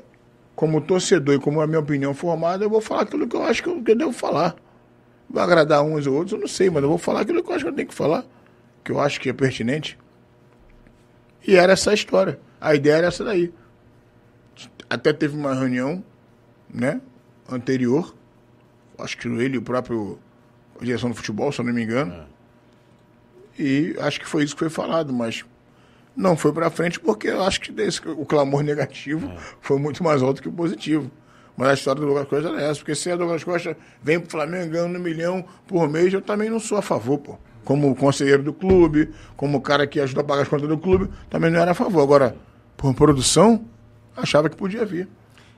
[0.56, 3.62] como torcedor e como a minha opinião formada, eu vou falar aquilo que eu acho
[3.62, 4.56] que eu, que eu devo falar.
[5.30, 7.56] Vai agradar uns ou outros, eu não sei, mas eu vou falar aquilo que eu
[7.56, 8.26] acho que eu tenho que falar,
[8.84, 9.98] que eu acho que é pertinente.
[11.48, 12.40] E era essa a história.
[12.60, 13.54] A ideia era essa daí.
[14.90, 16.04] Até teve uma reunião,
[16.72, 17.02] né,
[17.50, 18.14] anterior,
[18.98, 20.20] acho que ele e o próprio
[20.80, 22.26] a direção do futebol, se eu não me engano.
[23.58, 25.46] E acho que foi isso que foi falado, mas
[26.16, 29.32] não foi pra frente porque eu acho que desse- o clamor negativo
[29.62, 31.10] foi muito mais alto que o positivo.
[31.56, 34.30] Mas a história do Douglas Costa era essa, porque se a Douglas Costa vem pro
[34.30, 37.38] Flamengo ganhando um milhão por mês, eu também não sou a favor, pô.
[37.64, 41.52] Como conselheiro do clube, como cara que ajuda a pagar as contas do clube, também
[41.52, 42.02] não era a favor.
[42.02, 42.36] Agora,
[42.76, 43.64] por produção,
[44.18, 45.08] achava que podia vir.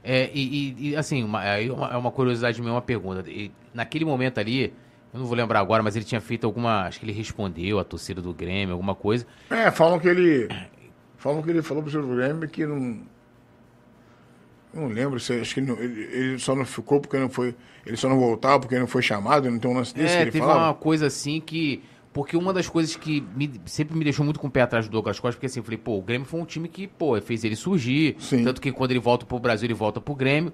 [0.03, 3.23] É, e, e- e, assim, uma, aí uma- é uma curiosidade minha, uma pergunta.
[3.29, 4.73] E, naquele momento ali,
[5.13, 6.81] eu não vou lembrar agora, mas ele tinha feito alguma.
[6.83, 9.25] Acho que ele respondeu a torcida do Grêmio, alguma coisa.
[9.49, 10.49] É, falam que ele.
[11.17, 12.99] Falam que ele falou pro seu Grêmio que não.
[14.73, 17.55] Não lembro, se, acho que ele, não- ele, ele só não ficou porque não foi.
[17.85, 20.23] Ele só não voltava porque não foi chamado, não tem um lance desse é, que
[20.23, 20.65] ele teve falava.
[20.65, 21.83] uma coisa assim que.
[22.13, 24.91] Porque uma das coisas que me- sempre me deixou muito com o pé atrás do
[24.91, 27.43] Douglas Costa, porque assim, eu falei, pô, o Grêmio foi um time que, pô, fez
[27.43, 28.15] ele surgir.
[28.19, 28.43] Sim.
[28.43, 30.53] Tanto que quando ele volta pro Brasil, ele volta pro Grêmio.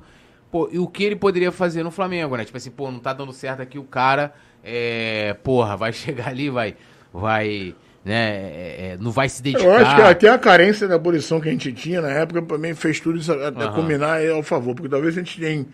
[0.49, 2.45] Pô, e o que ele poderia fazer no Flamengo, né?
[2.45, 4.33] Tipo assim, pô, não tá dando certo aqui o cara,
[4.63, 6.75] é, porra, vai chegar ali, vai,
[7.13, 7.75] vai,
[8.05, 9.63] né, é, é, não vai se dedicar.
[9.65, 12.73] Eu acho que até a carência da posição que a gente tinha na época também
[12.73, 13.73] fez tudo isso até Aham.
[13.73, 15.65] combinar ao favor, porque talvez a gente tenha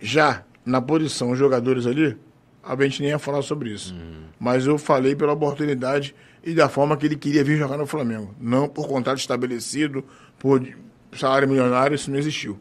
[0.00, 2.16] já na posição os jogadores ali,
[2.62, 3.94] a gente nem ia falar sobre isso.
[4.38, 6.14] Mas eu falei pela oportunidade
[6.44, 8.34] e da forma que ele queria vir jogar no Flamengo.
[8.40, 10.04] Não por contrato estabelecido,
[10.38, 10.66] por
[11.12, 12.58] salário milionário, isso não existiu.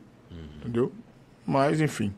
[0.59, 0.91] Entendeu?
[1.45, 2.13] Mas, enfim.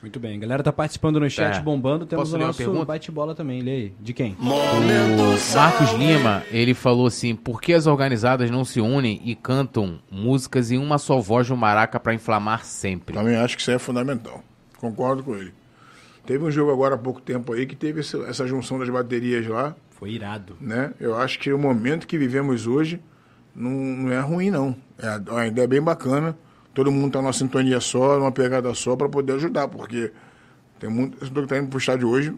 [0.00, 1.60] Muito bem, a galera tá participando no chat, É.
[1.62, 2.04] bombando.
[2.04, 2.84] Temos Posso o nosso pergunta?
[2.84, 3.62] bate-bola também.
[3.62, 3.92] Lê aí.
[3.98, 4.36] De quem?
[4.38, 9.98] O Marcos Lima, ele falou assim: por que as organizadas não se unem e cantam
[10.10, 13.14] músicas em uma só voz no maraca pra inflamar sempre?
[13.14, 14.42] Também acho que isso é fundamental.
[14.76, 15.54] Concordo com ele.
[16.26, 19.46] Teve um jogo agora há pouco tempo aí que teve essa, essa junção das baterias
[19.46, 20.56] lá, Foi irado.
[20.60, 20.92] né?
[20.98, 23.00] Eu acho que o momento que vivemos hoje
[23.54, 24.74] não, não é ruim, não.
[24.98, 26.36] É uma ideia bem bacana.
[26.72, 30.12] Todo mundo tá numa sintonia só, numa pegada só, para poder ajudar, porque
[30.80, 31.22] tem muito.
[31.22, 32.34] Esse que tá indo pro estádio hoje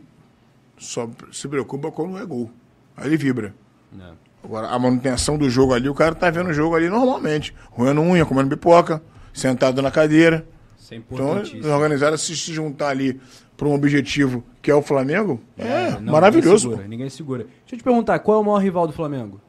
[0.76, 2.50] só se preocupa quando é gol.
[2.96, 3.54] Aí ele vibra.
[3.98, 4.12] É.
[4.44, 7.54] Agora, a manutenção do jogo ali, o cara tá vendo o jogo ali normalmente.
[7.70, 9.02] Roendo unha, comendo pipoca,
[9.32, 10.46] sentado na cadeira.
[10.78, 11.42] Isso é Então,
[11.72, 13.20] organizados se, se juntar ali
[13.56, 16.68] para um objetivo que é o Flamengo, é, não, maravilhoso.
[16.68, 17.44] Ninguém segura, ninguém segura.
[17.44, 19.40] Deixa eu te perguntar, qual é o maior rival do Flamengo?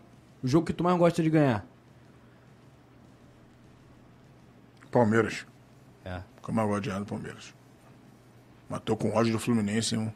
[0.41, 1.65] O jogo que tu mais gosta de ganhar?
[4.91, 5.45] Palmeiras.
[6.05, 6.21] É.
[6.41, 7.53] Como agora de do Palmeiras.
[8.69, 10.13] Matou com ódio do Fluminense, hein?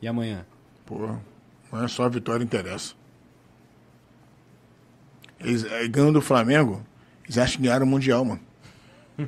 [0.00, 0.46] E amanhã?
[0.84, 1.20] Porra,
[1.70, 2.94] amanhã só a vitória interessa.
[5.40, 6.82] Eles, eh, ganhando do Flamengo,
[7.24, 8.40] eles acham que ganharam o Mundial, mano.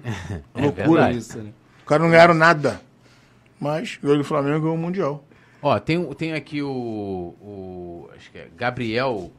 [0.55, 1.19] É Loucura verdade.
[1.19, 1.53] isso, né?
[1.79, 2.81] Os caras não ganharam nada.
[3.61, 5.25] Mas ganhou do Flamengo ganhou o Mundial.
[5.63, 8.09] Ó, tem, tem aqui o, o.
[8.15, 9.31] Acho que é Gabriel.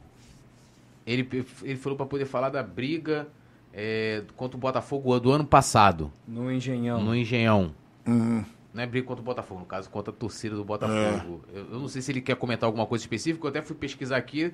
[1.06, 1.26] Ele,
[1.62, 3.28] ele falou pra poder falar da briga
[3.72, 7.02] é, contra o Botafogo do ano passado, No Engenhão.
[7.02, 7.72] no Engenhão.
[8.06, 8.44] Uhum.
[8.74, 11.40] Não é briga contra o Botafogo, no caso, contra a torcida do Botafogo.
[11.52, 14.18] Eu, eu não sei se ele quer comentar alguma coisa específica, eu até fui pesquisar
[14.18, 14.52] aqui.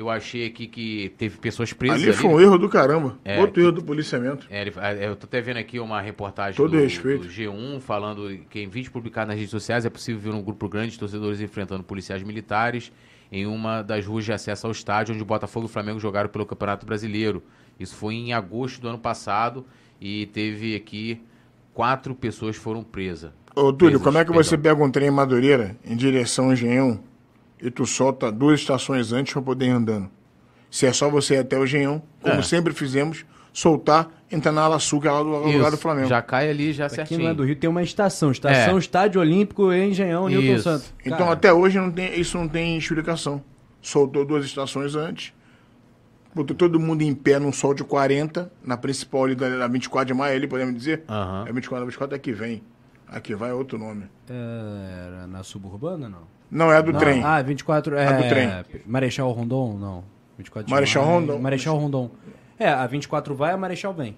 [0.00, 2.16] Eu achei aqui que teve pessoas presas Ali ali.
[2.16, 3.18] foi um erro do caramba.
[3.22, 4.46] É, Outro erro do policiamento.
[4.48, 7.24] É, é, eu tô até vendo aqui uma reportagem Todo do, respeito.
[7.24, 10.70] do G1 falando que em vídeo publicado nas redes sociais é possível ver um grupo
[10.70, 12.90] grande de torcedores enfrentando policiais militares
[13.30, 16.30] em uma das ruas de acesso ao estádio onde o Botafogo e o Flamengo jogaram
[16.30, 17.42] pelo Campeonato Brasileiro.
[17.78, 19.66] Isso foi em agosto do ano passado
[20.00, 21.20] e teve aqui
[21.74, 23.32] quatro pessoas foram presas.
[23.54, 24.44] Ô, Túlio, Presas, como é que perdão.
[24.44, 27.09] você pega um trem em Madureira em direção ao Engenhão
[27.62, 30.08] e tu solta duas estações antes pra poder ir andando?
[30.70, 32.42] Se é só você ir até o Engenhão, como É.
[32.42, 36.08] sempre fizemos, soltar, entrar na Ala Sul, que é lá do lugar Isso, do Flamengo.
[36.08, 37.22] Já cai ali, já Aqui certinho.
[37.24, 38.30] não é do Rio, tem uma estação.
[38.30, 38.78] Estação É.
[38.78, 40.62] Estádio Olímpico Engenhão Newton Isso.
[40.62, 40.94] Santos.
[41.04, 43.42] Então Cara, até hoje não tem, isso não tem explicação.
[43.82, 45.32] Soltou duas estações antes,
[46.34, 50.06] botou todo mundo em pé num sol de 40, na principal ali da, da 24
[50.06, 51.02] de maio, ali, podemos dizer.
[51.08, 51.46] Aham.
[51.48, 52.62] É 24, a 24 é que vem.
[53.08, 54.04] Aqui vai é outro nome.
[54.28, 56.22] é, Era na suburbana, não?
[56.50, 57.22] Não, é a do Não, trem.
[57.24, 57.96] Ah, 24.
[57.96, 58.48] É, A do trem.
[58.86, 60.04] Marechal Rondon, não.
[60.36, 61.38] 24 de Marechal maio, Rondon.
[61.38, 62.10] Marechal Rondon.
[62.58, 64.16] É, a 24 vai, a Marechal vem.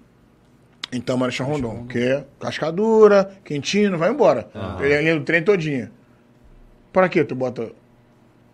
[0.92, 4.48] Então, Marechal Rondon, que é cascadura, quentinho, vai embora.
[4.80, 5.90] Ele é a linha do trem todinha.
[6.92, 7.24] Para quê?
[7.24, 7.66] Tu bota,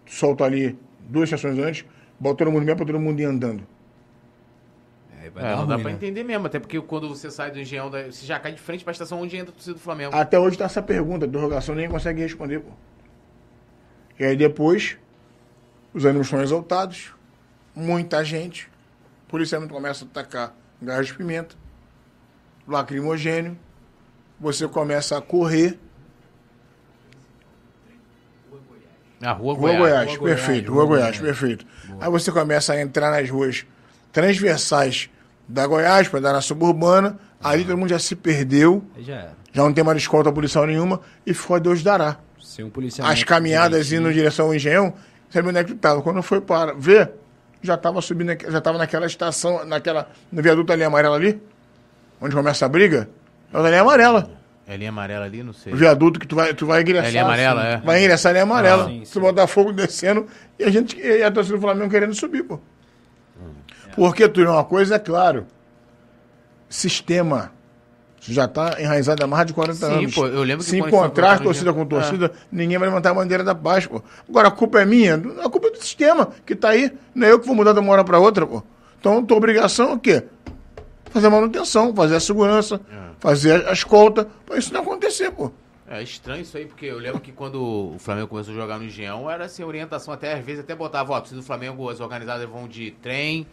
[0.07, 0.79] tu solta ali
[1.09, 1.85] duas estações antes,
[2.19, 3.63] bota todo mundo mesmo pra todo mundo ir andando.
[5.35, 5.97] Vai É, dar não dá ruim, pra né?
[5.99, 8.93] entender mesmo, até porque quando você sai do Engenhão, você já cai de frente pra
[8.93, 10.15] estação onde entra a torcida do Flamengo.
[10.17, 12.71] Até hoje tá essa pergunta, a interrogação ninguém consegue responder, pô.
[14.19, 14.97] E aí depois,
[15.95, 17.12] os ânimos estão exaltados,
[17.74, 18.69] muita gente,
[19.27, 21.55] o policiamento começa a atacar gás de pimenta,
[22.66, 23.57] lacrimogênio,
[24.40, 25.78] você começa a correr,
[29.20, 29.78] Na rua Rua Goiás.
[29.78, 31.39] Goiás, Rua Goiás, perfeito, Rua Rua Goiás, Goiás.
[31.39, 31.66] perfeito.
[32.01, 33.66] Aí você começa a entrar nas ruas
[34.12, 35.11] transversais
[35.49, 39.73] da Goiás, para dar na suburbana, ali todo mundo já se perdeu, já já não
[39.73, 42.19] tem mais escolta policial nenhuma, e ficou a Deus dará.
[42.59, 43.13] Sem um policiamento.
[43.13, 44.93] As caminhadas indo em direção ao engenhão,
[45.31, 46.03] sabe onde é que tava?
[46.03, 47.13] Quando foi para ver,
[47.63, 51.41] já estava subindo, já estava naquela estação, naquela, no viaduto ali amarela ali,
[52.21, 53.09] onde começa a briga,
[53.53, 54.29] é o da linha amarela.
[54.67, 55.73] É linha amarela ali, não sei.
[55.73, 57.07] O viaduto que tu vai, tu vai ingressar.
[57.07, 57.87] É linha amarela, assim, é.
[57.87, 58.87] Vai ingressar a linha amarela.
[58.87, 59.21] Ah, sim, tu sim.
[59.21, 60.27] botar fogo descendo
[60.59, 62.59] e a gente, e a torcida do Flamengo querendo subir, pô.
[63.95, 65.47] Porque, tu uma coisa é claro.
[66.69, 67.53] Sistema.
[68.20, 70.15] Isso já está enraizado há mais de 40 Sim, anos.
[70.15, 73.55] pô, eu lembro que Se encontrar torcida com torcida, ninguém vai levantar a bandeira da
[73.55, 74.03] paz, pô.
[74.28, 75.15] Agora, a culpa é minha?
[75.45, 76.93] A culpa é do sistema que tá aí.
[77.15, 78.62] Não é eu que vou mudar de uma hora para outra, pô.
[78.99, 80.24] Então, tua obrigação é o quê?
[81.11, 82.81] Fazer a manutenção, fazer a segurança,
[83.20, 85.51] fazer a escolta, pra isso não acontecer, pô.
[85.90, 88.85] É estranho isso aí, porque eu lembro que quando o Flamengo começou a jogar no
[88.85, 92.47] Engenhão, era assim, orientação até, às vezes até botava, ó, torcida do Flamengo, as organizadas
[92.47, 93.47] vão de trem,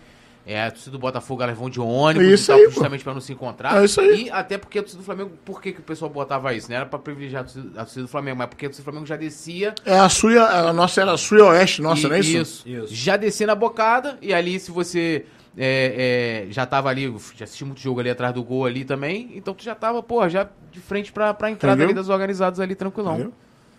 [0.45, 2.71] é, a torcida do Botafogo, elas vão de ônibus, Isso e tal, aí, pô.
[2.71, 3.81] justamente pra não se encontrar.
[3.81, 4.25] É isso aí.
[4.25, 6.69] E até porque a torcida do Flamengo, por que, que o pessoal botava isso?
[6.69, 8.85] Não era pra privilegiar a torcida, a torcida do Flamengo, mas porque a torcida do
[8.85, 12.09] Flamengo já descia É a sua, a nossa era a sua e oeste, nossa, e-
[12.09, 12.37] não é isso?
[12.37, 12.69] Isso.
[12.69, 12.93] Isso.
[12.95, 15.25] Já descia na bocada, e ali se você
[15.57, 19.31] é, é, já tava ali, já assisti muito jogo ali atrás do gol ali também,
[19.35, 21.87] então tu já tava, pô, já de frente pra, pra entrada Entendeu?
[21.87, 23.13] ali das organizadas ali, tranquilão.
[23.15, 23.33] Entendeu?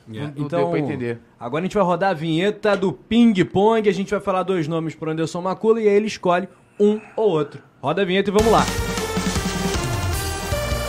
[0.09, 0.33] Yeah.
[0.37, 1.19] Não- não deu pra entender.
[1.39, 3.89] Agora a gente vai rodar a vinheta do Ping Pong.
[3.89, 7.31] A gente vai falar dois nomes pro Anderson Macula e aí ele escolhe um ou
[7.31, 7.63] outro.
[7.83, 8.65] Roda a vinheta e vamos lá.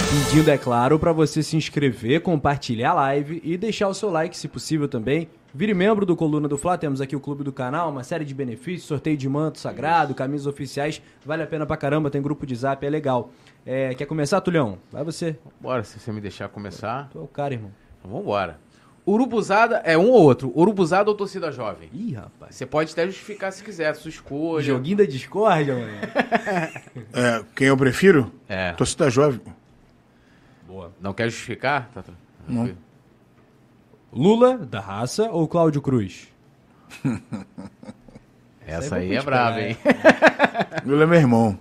[0.09, 4.35] Pedindo, é claro, para você se inscrever, compartilhar a live e deixar o seu like,
[4.37, 5.29] se possível também.
[5.53, 8.33] Vire membro do Coluna do Fla, temos aqui o clube do canal, uma série de
[8.33, 12.55] benefícios, sorteio de manto sagrado, camisas oficiais, vale a pena pra caramba, tem grupo de
[12.55, 13.31] zap, é legal.
[13.65, 14.77] É, quer começar, Tulhão?
[14.91, 15.37] Vai você.
[15.59, 17.09] Bora, se você me deixar começar.
[17.11, 17.71] Tu é o cara, irmão.
[17.99, 18.59] Então vambora.
[19.07, 20.51] Urubuzada é um ou outro.
[20.53, 21.89] Urubuzada ou torcida jovem?
[21.93, 22.53] Ih, rapaz.
[22.53, 24.65] Você pode até justificar se quiser, sua escolha.
[24.65, 25.87] Joguinho da discórdia, mano.
[27.13, 28.29] É, quem eu prefiro?
[28.49, 28.73] É.
[28.73, 29.39] Torcida jovem.
[30.67, 30.91] Boa.
[30.99, 31.89] Não quer justificar?
[31.93, 32.11] Tá, tá.
[32.45, 32.75] Não.
[34.11, 36.27] Lula, da raça, ou Cláudio Cruz?
[38.67, 39.77] Essa aí aí é te brava, hein?
[40.85, 41.57] Ele é meu irmão.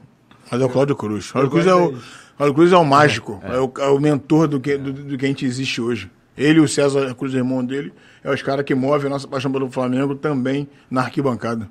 [0.50, 1.30] Mas é o Cláudio Cruz.
[1.30, 1.96] Cláudio Cruz é o.
[2.36, 3.40] Cláudio Cruz é o mágico.
[3.44, 6.10] É, o, é o mentor do que, do, do que a gente existe hoje.
[6.36, 7.92] Ele e o César Cruz, irmão dele,
[8.22, 11.68] é os caras que movem a nossa paixão pelo Flamengo também na arquibancada.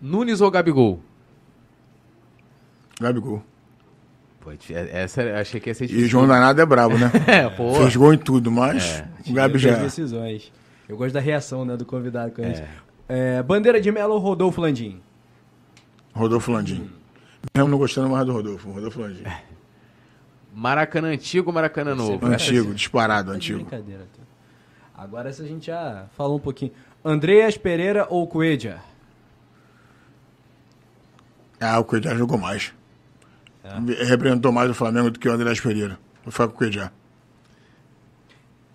[0.00, 1.00] Nunes ou Gabigol?
[3.00, 3.42] Gabigol.
[4.90, 6.08] Essa eu achei que ia ser E difícil.
[6.08, 7.10] João Danado é brabo, né?
[7.28, 7.74] É, pô.
[7.74, 9.74] Fez gol em tudo, mas o Gabi já.
[9.74, 10.52] as decisões.
[10.88, 12.52] Eu gosto da reação né, do convidado com É.
[12.52, 12.62] isso.
[13.08, 15.00] É, Bandeira de Melo ou Rodolfo Landim?
[16.12, 16.90] Rodolfo Landim.
[17.56, 18.68] Mesmo não gostando mais do Rodolfo.
[18.70, 19.22] Rodolfo Landim.
[20.52, 22.26] Maracanã antigo ou Maracanã novo?
[22.26, 23.58] Antigo, disparado, Tá de antigo.
[23.60, 24.06] Brincadeira.
[24.94, 26.72] Agora essa a gente já falou um pouquinho.
[27.04, 28.74] Andreas Pereira ou Coelho?
[31.60, 32.72] Ah, o Cuejá jogou mais.
[34.06, 35.98] Representou mais o Flamengo do que o André Pereira.
[36.24, 36.92] Vou ficar com o Cuejá.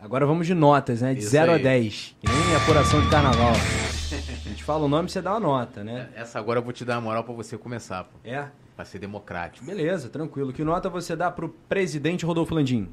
[0.02, 1.14] Agora vamos de notas, né?
[1.14, 1.64] De Isso 0 a aí.
[1.64, 2.16] 10.
[2.22, 3.52] Que nem apuração de carnaval.
[3.52, 6.10] A gente fala o nome e você dá uma nota, né?
[6.16, 8.18] Essa agora eu vou te dar a moral pra você começar, pô.
[8.24, 8.48] É.
[8.78, 9.66] Pra ser democrático.
[9.66, 10.54] Beleza, tranquilo.
[10.54, 12.88] Que nota você dá pro presidente Rodolfo Landim?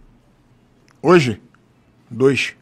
[1.02, 1.42] Hoje,
[2.10, 2.56] 2,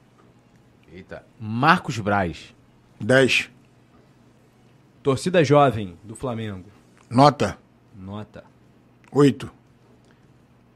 [0.93, 1.25] Eita.
[1.39, 2.55] Marcos Braz.
[3.01, 3.49] 10.
[5.05, 6.69] Torcida jovem do Flamengo.
[7.09, 7.57] Nota,
[7.95, 8.45] Nota.
[9.13, 9.49] 8.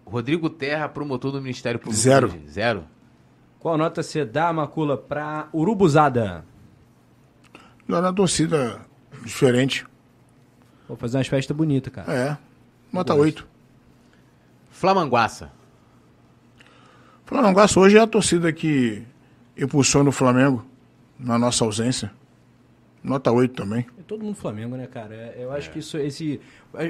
[0.07, 2.01] Rodrigo Terra, promotor do Ministério Público.
[2.01, 2.33] Zero.
[2.49, 2.85] Zero.
[3.59, 6.45] Qual nota você dá, Macula, pra Urubuzada?
[7.89, 8.87] Lá na torcida,
[9.25, 9.85] diferente.
[10.89, 12.13] Vou fazer umas festas bonitas, cara.
[12.13, 12.39] É,
[12.93, 13.47] nota 8.
[14.71, 15.51] Flamanguaça.
[17.27, 19.03] Flamengo hoje é a torcida que
[19.57, 20.65] impulsiona o Flamengo
[21.19, 22.13] na nossa ausência.
[23.03, 23.87] Nota 8 também.
[23.99, 25.15] É todo mundo Flamengo, né, cara?
[25.15, 26.41] É, Eu acho que isso, esse.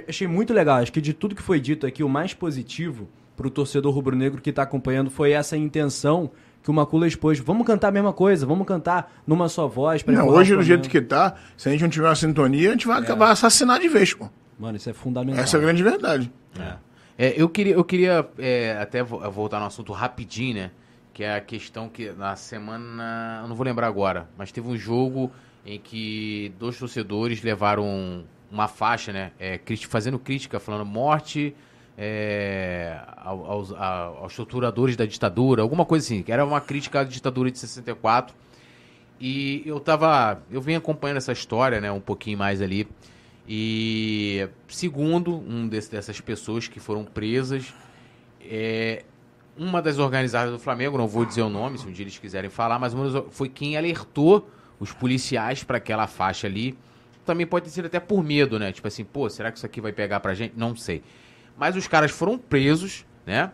[0.09, 0.77] Achei muito legal.
[0.77, 4.53] Acho que de tudo que foi dito aqui, o mais positivo pro torcedor rubro-negro que
[4.53, 6.31] tá acompanhando foi essa intenção
[6.67, 7.39] que o Macula expôs.
[7.39, 10.03] Vamos cantar a mesma coisa, vamos cantar numa só voz.
[10.03, 12.73] pra Não, hoje, do jeito que tá, se a gente não tiver uma sintonia, a
[12.73, 14.29] gente vai acabar assassinar de vez, pô.
[14.59, 15.45] Mano, isso é fundamental.
[15.45, 16.33] Essa é a grande verdade.
[17.17, 20.71] É, eu queria, eu queria é, até vo- voltar no assunto rapidinho, né?
[21.15, 23.41] Que é a questão que na semana.
[23.45, 25.31] Eu não vou lembrar agora, mas teve um jogo
[25.65, 29.31] em que dois torcedores levaram uma faixa, né?
[29.39, 31.55] É, fazendo crítica, falando morte
[31.99, 37.05] é, ao- aos, aos torturadores da ditadura, alguma coisa assim, que era uma crítica à
[37.05, 38.35] ditadura de 64.
[39.21, 40.43] E eu tava.
[40.51, 42.87] Eu venho acompanhando essa história, né, um pouquinho mais ali.
[43.49, 47.73] E segundo um desse- dessas pessoas que foram presas,
[48.43, 49.05] é,
[49.57, 52.51] uma das organizadas do Flamengo, não vou dizer o nome, se um dia eles quiserem
[52.51, 52.93] falar, mas
[53.31, 56.77] foi quem alertou os policiais para aquela faixa ali.
[57.25, 58.71] Também pode ter sido até por medo, né?
[58.73, 60.53] Tipo assim, pô, será que isso aqui vai pegar pra gente?
[60.57, 61.03] Não sei.
[61.59, 63.51] Mas os caras foram presos, né?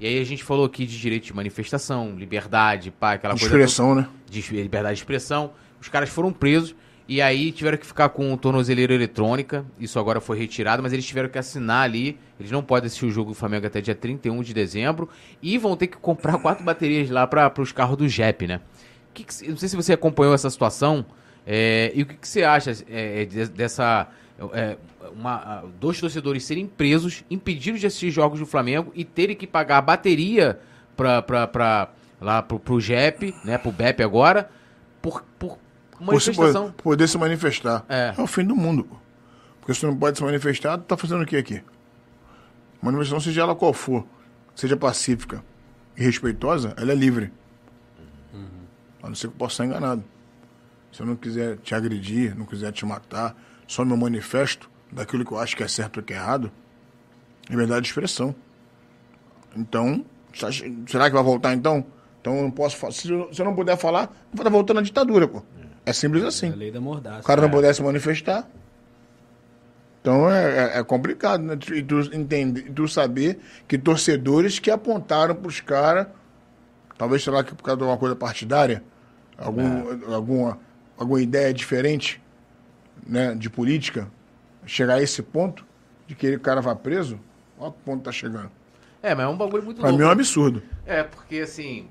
[0.00, 3.62] E aí a gente falou aqui de direito de manifestação, liberdade, pá, aquela coisa toda
[3.64, 4.08] Expressão, né?
[4.30, 5.52] de liberdade de expressão.
[5.80, 6.74] Os caras foram presos
[7.08, 9.64] e aí tiveram que ficar com tornozeleira eletrônica.
[9.80, 12.18] Isso agora foi retirado, mas eles tiveram que assinar ali.
[12.38, 15.08] Eles não podem assistir o jogo do Flamengo até dia 31 de dezembro.
[15.42, 18.60] E vão ter que comprar quatro baterias lá para os carros do JEP, né?
[19.14, 21.04] Que que não sei se você acompanhou essa situação.
[21.46, 24.06] é, e o que, que você acha é, de- dessa.
[24.52, 24.76] É,
[25.12, 29.78] uma- dois torcedores serem presos, impedidos de assistir jogos do Flamengo e terem que pagar
[29.78, 30.60] a bateria
[30.96, 31.88] pra, pra, pra,
[32.20, 33.58] lá pro, pro JEP, né?
[33.58, 34.50] Pro BEP agora,
[35.02, 35.58] por, por
[35.90, 36.70] Por se manifestação.
[36.72, 37.84] po- poder se manifestar.
[37.88, 38.14] É.
[38.16, 38.88] o fim do mundo.
[39.60, 41.62] Porque se tu não pode se manifestar, tu tá fazendo o que aqui?
[42.80, 44.06] Manifestação, seja ela qual for,
[44.54, 45.44] seja pacífica
[45.96, 47.32] e respeitosa, ela é livre.
[49.02, 50.04] A não ser que eu possa estar enganado.
[50.92, 53.36] Se eu não quiser te agredir, não quiser te matar,
[53.68, 56.50] só me manifesto daquilo que eu acho que é certo ou que é errado,
[57.48, 58.34] liberdade de expressão.
[59.56, 60.04] Então,
[60.86, 61.84] será que vai voltar então?
[62.20, 62.92] Então eu não posso falar.
[62.92, 65.42] Se eu, se não puder falar, vai estar voltando à ditadura, pô.
[65.86, 66.50] É simples É assim.
[66.52, 67.20] a lei da mordaça.
[67.20, 68.48] O cara não pudesse manifestar.
[70.00, 71.58] Então é, é- é complicado, né?
[71.72, 76.06] E tu, entender, e tu saber que torcedores que apontaram pros caras,
[76.96, 78.82] talvez, sei lá, que por causa de alguma coisa partidária,
[79.36, 80.58] algum, alguma,
[80.96, 82.20] alguma ideia diferente
[83.08, 84.08] né, de política,
[84.66, 85.64] chegar a esse ponto
[86.06, 87.18] de que o cara vá preso,
[87.58, 88.50] olha que ponto tá chegando.
[89.02, 89.98] É, mas é um bagulho muito Pra louco.
[89.98, 90.62] mim é um absurdo.
[90.84, 91.88] É, porque assim,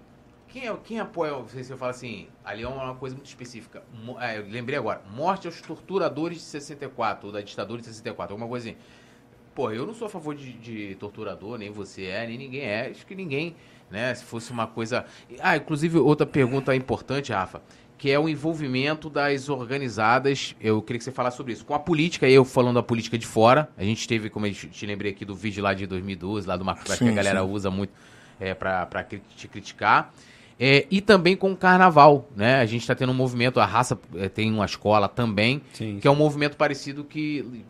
[0.48, 1.46] quem, é, quem apoia, eu
[1.78, 3.82] falo assim, ali é uma coisa muito específica.
[4.20, 8.48] É, eu lembrei agora, morte aos torturadores de 64, ou da ditadura de 64, alguma
[8.50, 8.78] coisa assim.
[9.56, 12.90] Pô, eu não sou a favor de, de torturador, nem você é, nem ninguém é.
[12.92, 13.56] Acho que ninguém,
[13.90, 15.06] né, se fosse uma coisa...
[15.40, 17.62] Ah, inclusive outra pergunta importante, Rafa,
[17.98, 21.66] que é o envolvimento das organizadas, eu queria que você falasse sobre isso.
[21.66, 24.86] Com a política, eu falando da política de fora, a gente teve, como eu te
[24.86, 27.50] lembrei aqui do vídeo lá de 2012, lá do Marco que a galera sim.
[27.50, 27.92] usa muito
[28.40, 29.04] é, para
[29.36, 30.14] te criticar.
[30.60, 32.60] É, e também com o carnaval, né?
[32.60, 36.00] A gente está tendo um movimento, a raça é, tem uma escola também, Sim.
[36.00, 37.64] que é um movimento parecido que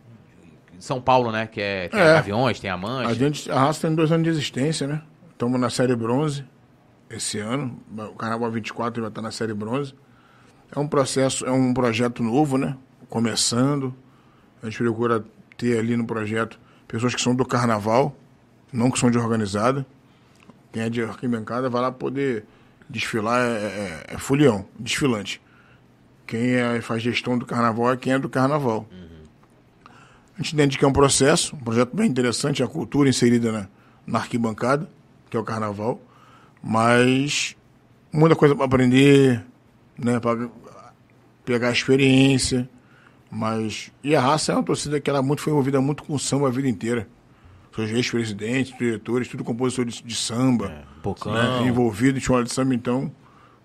[0.79, 1.47] São Paulo, né?
[1.47, 2.03] Que é, tem É.
[2.11, 3.13] a Gaviões, tem a A Mancha.
[3.15, 5.01] gente, a raça tem dois anos de existência, né?
[5.31, 6.45] Estamos na série bronze
[7.09, 7.77] esse ano.
[7.97, 9.93] O Carnaval 24 vai estar na série bronze.
[10.76, 12.76] É um processo, é um projeto novo, né?
[13.10, 13.94] Começando.
[14.61, 15.23] A gente procura
[15.57, 18.15] ter ali no projeto pessoas que são do carnaval,
[18.72, 19.85] não que são de organizada.
[20.72, 22.45] Quem é de arquibancada vai lá poder
[22.89, 25.41] desfilar, é, é, é folião, desfilante.
[26.26, 28.88] Quem é, faz gestão do carnaval é quem é do carnaval.
[30.38, 33.68] A gente entende que é um processo, um projeto bem interessante, a cultura inserida na,
[34.06, 34.88] na arquibancada,
[35.31, 35.99] que é o carnaval,
[36.61, 37.56] mas
[38.14, 39.44] muita coisa para aprender,
[39.97, 40.49] né, para
[41.45, 42.69] pegar a experiência,
[43.31, 46.47] mas e a raça é uma torcida que ela muito foi envolvida muito com samba
[46.47, 47.07] a vida inteira.
[47.75, 51.31] Seus ex-presidentes, diretores, tudo compositor de, de samba, É, Bocão.
[51.33, 53.11] né, envolvido em escola de samba, então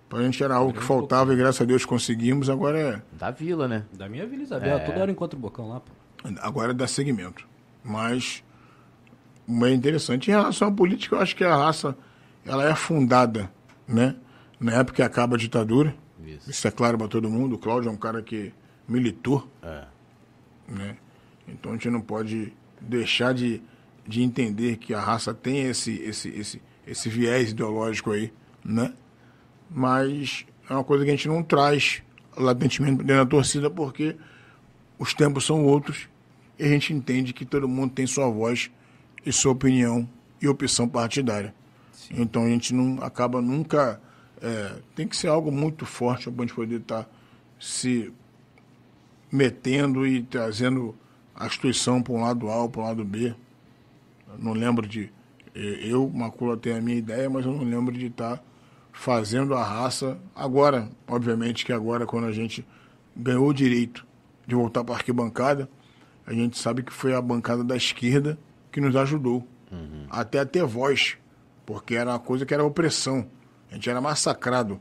[0.08, 3.66] pra gente era algo que faltava e graças a Deus conseguimos, agora é Da vila,
[3.66, 3.84] né?
[3.92, 5.90] Da minha Vila Isabel, toda hora encontro o Bocão lá, pô.
[6.42, 7.48] agora dá segmento.
[7.82, 8.44] Mas
[9.48, 10.30] é interessante.
[10.30, 11.96] Em relação à política, eu acho que a raça
[12.44, 13.50] ela é fundada,
[13.88, 14.14] né?
[14.60, 15.94] Na época que acaba a ditadura.
[16.24, 16.50] Isso.
[16.50, 17.54] Isso é claro para todo mundo.
[17.56, 18.52] O Cláudio é um cara que
[18.88, 19.84] militou, É.
[20.68, 20.96] né?
[21.48, 23.60] Então a gente não pode deixar de,
[24.06, 28.32] de entender que a raça tem esse, esse, esse, esse viés ideológico aí,
[28.64, 28.92] né?
[29.70, 32.02] Mas é uma coisa que a gente não traz
[32.36, 34.16] latentemente dentro da torcida porque
[34.98, 36.08] os tempos são outros
[36.58, 38.70] e a gente entende que todo mundo tem sua voz
[39.24, 40.08] e sua opinião
[40.40, 41.54] e opção partidária.
[42.10, 44.00] Então a gente não acaba nunca.
[44.42, 47.08] É, tem que ser algo muito forte para a gente poder estar
[47.60, 48.12] se
[49.30, 50.94] metendo e trazendo
[51.34, 53.34] a instituição para um lado A ou para um lado B.
[54.38, 55.10] Não lembro de.
[55.54, 58.42] eh, Eu, Macula, tenho a minha ideia, mas eu não lembro de estar
[58.92, 60.88] fazendo a raça agora.
[61.08, 62.66] Obviamente que agora, quando a gente
[63.16, 64.06] ganhou o direito
[64.46, 65.68] de voltar para a arquibancada,
[66.26, 68.38] a gente sabe que foi a bancada da esquerda
[68.70, 69.46] que nos ajudou.
[70.10, 71.16] Até a ter voz,
[71.64, 73.26] porque era uma coisa que era opressão.
[73.72, 74.78] A gente era massacrado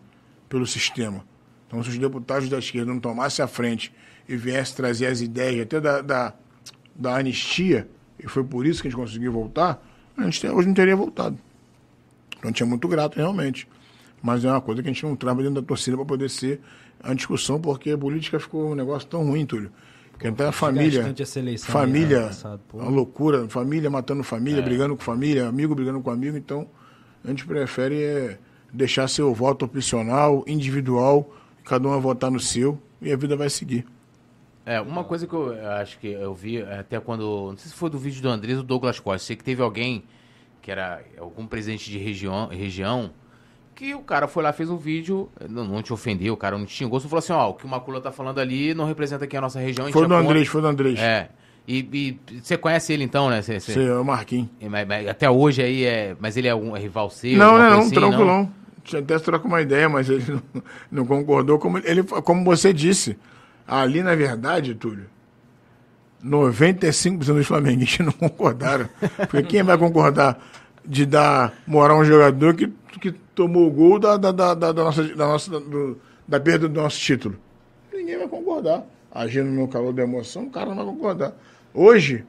[0.48, 1.26] pelo sistema.
[1.66, 3.94] Então, se os deputados da esquerda não tomassem a frente
[4.28, 6.34] e viessem trazer as ideias até da, da,
[6.94, 7.88] da anistia,
[8.20, 9.82] e foi por isso que a gente conseguiu voltar,
[10.18, 11.38] a gente hoje não teria voltado.
[12.38, 13.68] Então, a gente é muito grato, realmente.
[14.22, 16.60] Mas é uma coisa que a gente não trava dentro da torcida para poder ser
[17.02, 19.72] a discussão, porque a política ficou um negócio tão ruim, Túlio.
[20.20, 21.16] Que até a família.
[21.40, 22.78] eleição família, passado, pô.
[22.78, 23.50] uma loucura.
[23.50, 26.38] Família matando família, brigando com família, amigo brigando com amigo.
[26.38, 26.68] Então,
[27.24, 28.38] a gente prefere é,
[28.72, 31.30] deixar seu voto opcional, individual,
[31.66, 33.86] cada um votar no seu e a vida vai seguir.
[34.66, 37.50] É, uma coisa que eu acho que eu vi até quando.
[37.52, 39.26] Não sei se foi do vídeo do Andrés ou do Douglas Costa.
[39.26, 40.04] Sei que teve alguém
[40.62, 43.10] que era algum presidente de região, região
[43.74, 46.66] que o cara foi lá, fez um vídeo, não, não te ofendeu, o cara não
[46.68, 49.26] te xingou, só falou assim: ó, o que o Macula tá falando ali não representa
[49.26, 49.92] aqui a nossa região.
[49.92, 50.30] Foi é do contra.
[50.30, 51.00] Andrés, foi do Andrés.
[51.00, 51.30] É.
[51.68, 53.42] E você conhece ele então, né?
[53.42, 54.50] Cê- cê- Você é o Marquinhos.
[54.70, 56.16] mas- mas até hoje aí é.
[56.20, 57.38] Mas ele é um é rival seu?
[57.38, 58.54] Não, alguma não, coisa não, assim, tranquilão.
[58.84, 61.60] Tinha até trocar uma ideia, mas ele não, não concordou.
[61.60, 63.18] Como, ele, como você disse,
[63.68, 65.06] ali, na verdade, Túlio,
[66.24, 68.88] 95% dos flamenguistas não concordaram.
[69.30, 70.40] Porque quem vai concordar
[70.86, 72.68] de dar moral a um jogador que,
[73.00, 75.98] que tomou o gol da, da, da, da, nossa, da, nossa do-
[76.28, 77.36] da perda do nosso título?
[77.94, 78.84] Ninguém vai concordar.
[79.14, 81.34] Agindo no calor da emoção, o cara não vai concordar.
[81.74, 82.24] Hoje,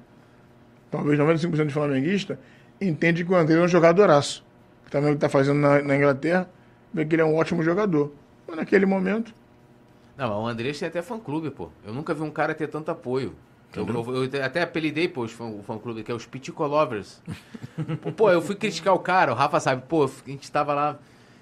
[0.91, 2.37] talvez 95% dos flamenguistas
[2.81, 4.45] entende que o André é um jogadoraço.
[4.93, 6.49] Também o que está fazendo na, na Inglaterra,
[6.95, 8.13] vê que ele é um ótimo jogador.
[8.47, 9.35] Mas naquele momento,
[10.17, 11.71] Não, mas o Andrés tem até fã-clube, pô.
[11.85, 13.35] Eu nunca vi um cara ter tanto apoio.
[13.75, 17.23] Eu, eu- eu até apelidei, pô, os fã- o fã-clube, que é os Pitico Lovers.
[18.17, 20.99] pô, eu fui criticar o cara, o Rafa sabe, pô, a gente tava lá,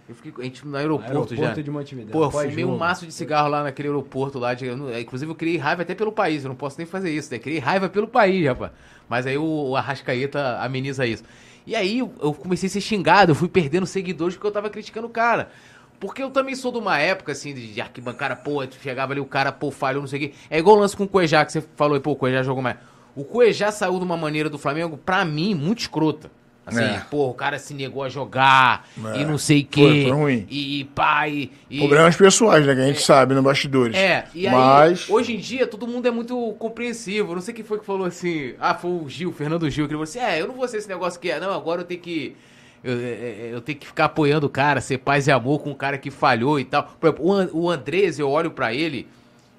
[0.08, 1.54] eu fiquei, a gente no aeroporto, Aeroporto já.
[1.62, 1.70] de
[2.12, 4.54] Pô, fumei um maço de cigarro lá naquele aeroporto lá.
[4.54, 7.32] De, é, inclusive, eu criei raiva até pelo país, eu não posso nem fazer isso,
[7.32, 7.38] né?
[7.38, 8.72] Criei raiva pelo país, rapaz.
[9.08, 11.24] Mas aí o, o Arrascaeta ameniza isso.
[11.66, 15.06] E aí eu, comecei a ser xingado, eu fui perdendo seguidores porque eu tava criticando
[15.06, 15.50] o cara.
[15.98, 19.26] Porque eu também sou de uma época, assim, de, de arquibancada, pô, chegava ali o
[19.26, 20.34] cara, pô, falhou, não sei o quê.
[20.48, 22.62] É igual o lance com o Cuejá, que você falou, aí, pô, o Cuejá jogou
[22.62, 22.76] mais.
[23.14, 26.30] O Cuejá saiu de uma maneira do Flamengo, pra mim, muito escrota.
[26.70, 27.02] Assim, É.
[27.10, 29.20] pô, o cara se negou a jogar É.
[29.20, 30.02] e não sei o Foi- quê.
[30.04, 30.46] foi ruim.
[30.48, 31.50] E, e pai.
[31.68, 32.74] E, problemas pessoais, né?
[32.74, 33.96] Que a gente sabe, no bastidores.
[33.96, 37.34] é, e aí, Mas, hoje em dia, todo mundo é muito compreensivo.
[37.34, 38.54] Não sei quem foi que falou assim.
[38.58, 40.78] Ah, foi o Gil, Fernando Gil, que ele falou assim: é, eu não vou ser
[40.78, 41.38] esse negócio que é.
[41.40, 42.36] Não, agora eu tenho que.
[42.82, 45.74] Eu, eu- eu tenho que ficar apoiando o cara, ser paz e amor com um
[45.74, 46.84] cara que falhou e tal.
[46.98, 49.06] Por exemplo, o, An- o Andrés, eu olho pra ele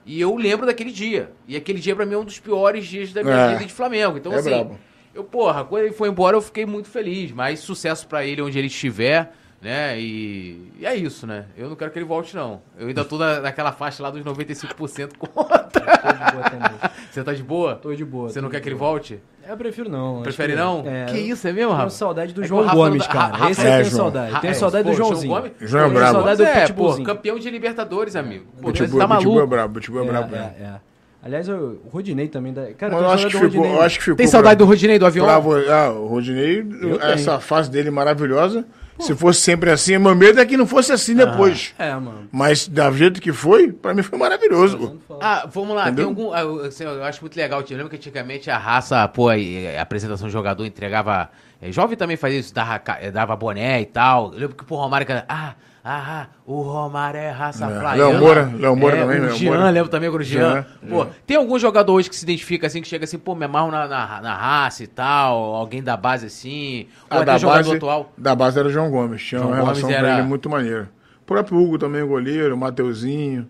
[0.06, 1.30] e eu lembro daquele dia.
[1.48, 3.54] E aquele dia, pra mim, é um dos piores dias da minha É.
[3.54, 4.18] vida de Flamengo.
[4.18, 4.50] Então, É assim.
[4.50, 4.80] brabo.
[5.14, 7.32] Eu, porra, quando ele foi embora, eu fiquei muito feliz.
[7.32, 10.00] Mas sucesso pra ele onde ele estiver, né?
[10.00, 11.46] E, e é isso, né?
[11.58, 12.62] Eu não quero que ele volte, não.
[12.80, 15.60] Eu ainda tô na, naquela faixa lá dos 95% contra.
[15.60, 16.92] Tô de boa também.
[17.12, 17.76] Você tá de boa?
[17.76, 18.30] Tô de boa.
[18.30, 19.20] Você não quer que ele volte?
[19.46, 20.22] Eu prefiro não.
[20.22, 20.84] Prefere que- não?
[20.86, 21.90] É, que isso, é mesmo, Tenho Rafa?
[21.90, 23.50] saudade do É João Gomes, não- cara.
[23.50, 23.98] Esse É, eu tenho João.
[24.04, 24.40] saudade.
[24.42, 25.34] Tenho é, saudade do João Joãozinho.
[25.34, 26.14] Gomes- João é Tenho brabo.
[26.14, 28.46] saudade do é, pô, campeão de Libertadores, amigo.
[28.62, 29.48] Pô, Pitbull, tá Pitbull é maluco.
[29.48, 30.36] brabo, Pitbull é É, brabo.
[30.36, 30.56] é, né?
[30.60, 30.91] é.
[31.24, 32.52] Aliás, o Rodinei também.
[32.52, 32.74] Da...
[32.74, 33.86] Cara, eu tenho acho, que do ficou, eu Rodinei.
[33.86, 34.18] acho que ficou.
[34.18, 35.42] Tem saudade do pra- Rodinei do avião?
[35.42, 38.66] vo- ah, o Rodinei, Eu essa fase dele maravilhosa.
[39.00, 41.74] Se fosse sempre assim, meu medo é que não fosse assim depois.
[41.80, 42.28] É, mano.
[42.32, 45.00] Mas da jeito que foi, pra mim foi maravilhoso.
[45.08, 45.18] pô.
[45.20, 46.14] Ah, vamos lá, Entendeu?
[46.14, 46.34] tem algum.
[46.34, 47.62] ah, Eu, assim, eu acho muito legal.
[47.68, 51.30] Eu lembro que antigamente a raça, pô, a, a apresentação do jogador entregava.
[51.60, 54.34] eh, jovem também fazia isso, dava, eh, dava boné e tal.
[54.34, 55.08] Eu lembro que o Romário.
[55.08, 55.54] cara, Ah,
[55.84, 58.10] ah, ah, o Romário é raça É, flaiana.
[58.12, 59.70] Léo Moura, Léo Moura é, também, O Jean, Moura.
[59.72, 60.40] lembro também o Jean.
[60.54, 61.10] Jean, Pô, Jean.
[61.26, 63.88] tem algum jogador hoje que se identifica assim, que chega assim, pô, me amarro na,
[63.88, 67.76] na, na raça e tal, alguém da base assim, ou Ah, até da, jogador base,
[67.78, 68.14] atual.
[68.18, 69.24] da base era o João Gomes.
[69.24, 70.90] Tinha João uma relação Gomes com era- ele muito maneira.
[71.22, 73.48] O próprio Hugo também, o goleiro, o Mateuzinho,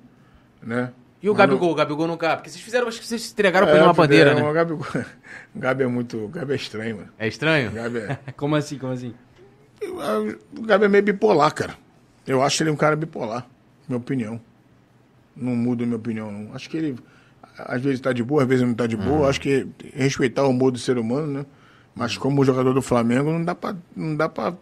[0.62, 0.91] né?
[1.24, 2.36] E o Mas não- Gabigol, o Gabigol nunca.
[2.36, 4.49] Porque vocês fizeram, acho que vocês entregaram pra É, ele uma bandeira, é, né?
[4.49, 4.88] O Gabigol,
[5.56, 6.18] o Gabi é muito.
[6.26, 7.10] O Gabi é estranho, mano.
[7.20, 7.70] É estranho?
[7.70, 9.14] O Gabi é, Como assim, como assim?
[10.58, 11.74] o Gabi é meio bipolar, cara.
[12.26, 13.48] Eu acho ele um cara bipolar,
[13.88, 14.39] minha opinião.
[15.35, 16.53] Não muda minha opinião, não.
[16.53, 16.99] Acho que ele,
[17.57, 19.30] às vezes tá de boa, às vezes não tá de boa.
[19.30, 21.45] Acho que respeitar o humor do ser humano, né?
[21.95, 24.53] Mas como jogador do Flamengo, não dá pra, não dá pra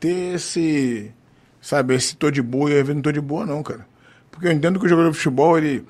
[0.00, 1.12] ter esse,
[1.60, 3.86] sabe, esse tô de boa e às vezes não tô de boa, não, cara.
[4.30, 5.84] Porque eu entendo que o jogador de futebol, ele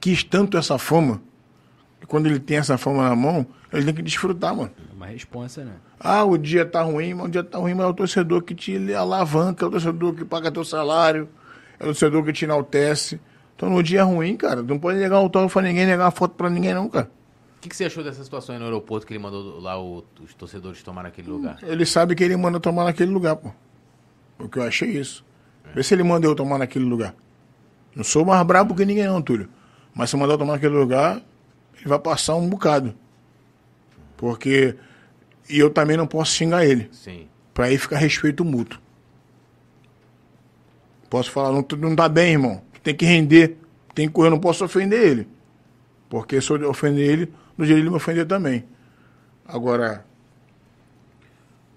[0.00, 1.20] quis tanto essa fama,
[2.06, 4.70] quando ele tem essa fama na mão, ele tem que desfrutar, mano.
[4.90, 5.72] É uma responsa, né?
[5.98, 8.54] Ah, o dia tá ruim, mas o dia tá ruim, mas é o torcedor que
[8.54, 11.28] te alavanca, é o torcedor que paga teu salário,
[11.78, 13.20] é o torcedor que te enaltece.
[13.54, 16.74] Então no dia ruim, cara, não pode negar autógrafo pra ninguém, negar foto pra ninguém,
[16.74, 17.10] não, cara.
[17.56, 20.04] O que, que você achou dessa situação aí no aeroporto que ele mandou lá o-
[20.22, 21.56] os torcedores tomar naquele lugar?
[21.62, 23.50] Ele sabe que ele manda tomar naquele lugar, pô.
[24.38, 25.24] O que eu achei isso.
[25.74, 27.14] Vê se ele manda eu tomar naquele lugar.
[27.94, 29.48] Não sou mais brabo que ninguém, não, Túlio.
[29.94, 31.20] Mas se eu mandar eu tomar naquele lugar,
[31.86, 32.94] ele vai passar um bocado.
[34.16, 34.74] Porque.
[35.48, 36.88] E eu também não posso xingar ele.
[36.90, 37.28] Sim.
[37.54, 38.80] Pra aí ficar respeito mútuo.
[41.08, 42.60] Posso falar, não, tu não tá bem, irmão.
[42.74, 43.56] Tu tem que render.
[43.94, 45.28] Tem que, eu não posso ofender ele.
[46.10, 48.64] Porque se eu ofender ele, no dia ele me ofender também.
[49.46, 50.04] Agora,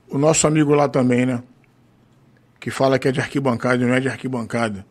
[0.09, 1.43] o nosso amigo lá também, né?
[2.59, 4.83] Que fala que é de arquibancada e não é de arquibancada.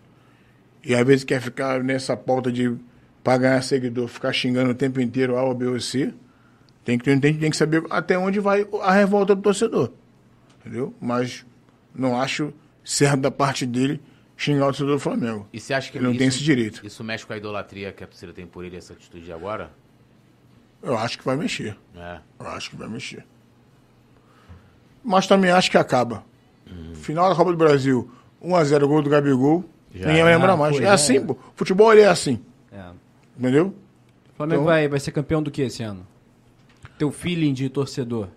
[0.85, 2.79] E às vezes quer ficar nessa pauta de
[3.29, 6.15] pra ganhar seguidor, ficar xingando o tempo inteiro A B ou C.
[6.83, 9.91] Tem que, tem, tem que saber até onde vai a revolta do torcedor.
[10.59, 10.95] Entendeu?
[10.99, 11.45] Mas
[11.95, 14.01] não acho certo da parte dele
[14.35, 15.47] xingar o torcedor do Flamengo.
[15.53, 16.81] E você acha que Ele não isso, tem esse direito.
[16.87, 19.71] Isso mexe com a idolatria que a torcida tem por ele, essa atitude de agora?
[20.83, 21.77] Eu acho que vai mexer.
[21.95, 22.21] É.
[22.41, 23.27] Eu acho que vai mexer.
[25.05, 26.25] Mas também acho que acaba.
[26.95, 28.11] Final da Copa do Brasil,
[28.43, 29.67] 1x0 gol do Gabigol.
[29.95, 30.25] Já ninguém é.
[30.25, 30.81] vai lembrar Ah, mais.
[30.81, 30.89] É é.
[30.89, 31.37] assim, pô.
[31.55, 32.41] Futebol ele é assim.
[33.39, 33.41] É.
[33.41, 33.75] Entendeu?
[34.33, 36.07] O Flamengo Então- vai, vai ser campeão do que esse ano?
[36.99, 38.29] Teu feeling de torcedor.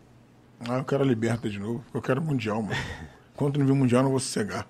[0.69, 1.83] Ah, eu quero a liberta de novo.
[1.93, 2.75] Eu quero Mundial, mano.
[3.33, 4.67] Enquanto não vir Mundial, não vou sossegar.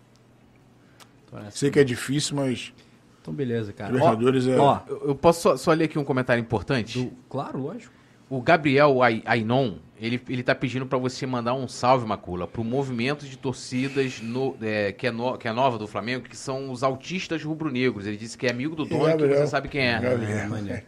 [1.51, 2.73] Sei que é difícil, mas
[3.21, 3.91] Então, beleza, cara.
[3.93, 7.01] Libertadores é- Ó, Eu, eu posso só, só ler aqui um comentário importante?
[7.03, 7.93] do- claro, lógico.
[8.31, 12.63] O Gabriel Ai- Ainon, ele, ele tá pedindo pra você mandar um salve, Macula, pro
[12.63, 16.71] movimento de torcidas no- é, que, é no- que é nova do Flamengo, que são
[16.71, 18.07] os autistas rubro-negros.
[18.07, 19.37] Ele disse que é amigo do dono, que Gabriel.
[19.41, 19.99] você sabe quem é.
[19.99, 20.47] Gabriel.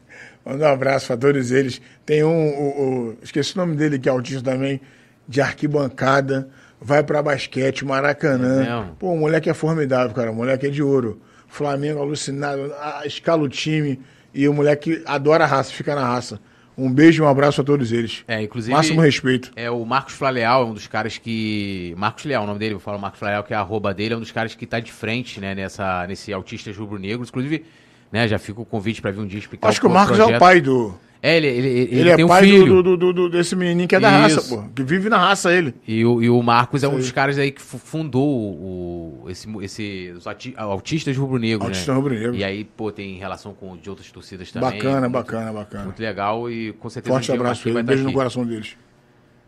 [0.46, 1.82] Manda um abraço para todos eles.
[2.06, 4.80] Tem um, o, o- esqueci o nome dele, que é autista também,
[5.28, 6.50] de arquibancada,
[6.80, 8.88] vai para basquete, Maracanã.
[8.90, 8.92] É?
[8.98, 10.32] Pô, o moleque é formidável, cara.
[10.32, 11.22] O moleque é de ouro.
[11.50, 14.00] Flamengo alucinado, a- escala o time
[14.34, 16.40] e o moleque adora a raça, fica na raça.
[16.78, 18.24] Um beijo e um abraço a todos eles.
[18.28, 18.74] É, inclusive.
[18.74, 19.52] Máximo respeito.
[19.56, 21.94] É o Marcos Flaleal, é um dos caras que.
[21.98, 24.18] Marcos Leal, o nome dele, eu falo Marcos Flaleal, que é a arroba dele, é
[24.18, 27.30] um dos caras que tá de frente, né, nessa, nesse Autistas Rubro-Negros.
[27.30, 27.66] Inclusive,
[28.12, 30.22] né, já fica o convite pra vir um dia explicar Acho que o Marcos é
[30.22, 30.38] projeto.
[30.38, 30.96] o pai do.
[31.26, 32.84] É, ele, ele, ele, Ele, é tem um pai filho.
[32.84, 34.36] do, do- do- desse menininho que é da Isso.
[34.42, 34.64] raça, pô.
[34.76, 35.74] Que vive na raça ele.
[35.88, 39.48] E o, e o Marcos é um dos caras aí que fu- fundou o, esse,
[39.62, 41.98] esse, os ati- autistas rubro-negros, Autista né?
[41.98, 42.36] Rubro-Negro.
[42.36, 44.72] E aí, pô, tem relação com de outras torcidas também.
[44.72, 45.84] Bacana, Muito- bacana, bacana.
[45.86, 47.74] Muito legal e com certeza Forte um abraço ele.
[47.76, 48.18] vai Beijo no aqui.
[48.18, 48.76] coração deles.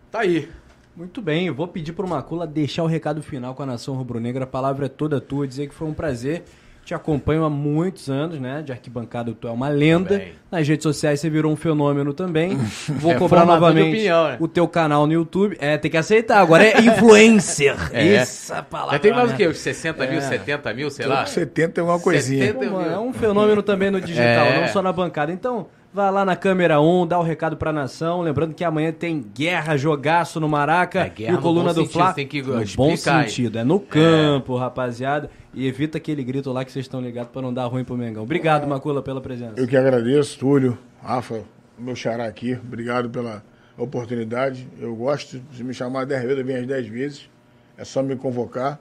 [0.10, 0.48] Tá aí.
[0.96, 4.46] Muito bem, eu vou pedir pro Macula deixar o recado final com a Nação Rubro-Negra.
[4.46, 6.44] A palavra é toda tua, dizer que foi um prazer.
[6.86, 8.62] Te acompanho há muitos anos, né?
[8.62, 10.22] De arquibancada, tu é uma lenda.
[10.52, 12.56] Nas redes sociais você virou um fenômeno também.
[12.88, 14.38] Vou É cobrar novamente opinião, né?
[14.40, 15.58] o teu canal no YouTube.
[15.60, 16.40] É, tem que aceitar.
[16.40, 17.76] Agora é influencer.
[17.92, 18.14] É.
[18.18, 18.94] Essa palavra.
[18.94, 19.38] Já tem mais o né?
[19.38, 19.48] quê?
[19.48, 21.26] Uns 60 mil, 70 mil, sei lá?
[21.26, 22.46] 70 é uma coisinha.
[22.48, 24.62] 70 Pô, mano, é um fenômeno também no digital, É.
[24.62, 25.32] não só na bancada.
[25.32, 28.20] Então, vá lá na câmera 1, dá o recado pra nação.
[28.20, 31.00] Lembrando que amanhã tem guerra, jogaço no Maraca.
[31.06, 32.12] É, guerra e o no Coluna bom do Fla.
[32.14, 35.30] tem que no bom explicar sentido, é no campo, rapaziada.
[35.54, 38.24] E evita aquele grito lá que vocês estão ligados pra não dar ruim pro Mengão.
[38.24, 39.54] Obrigado, Macula, pela presença.
[39.56, 41.44] Eu que agradeço, Túlio, Rafa,
[41.80, 42.60] meu xará aqui.
[42.62, 43.42] Obrigado pela
[43.78, 44.68] oportunidade.
[44.78, 47.30] Eu gosto de me chamar 10 vezes, eu venho às 10 vezes.
[47.78, 48.78] É só me convocar.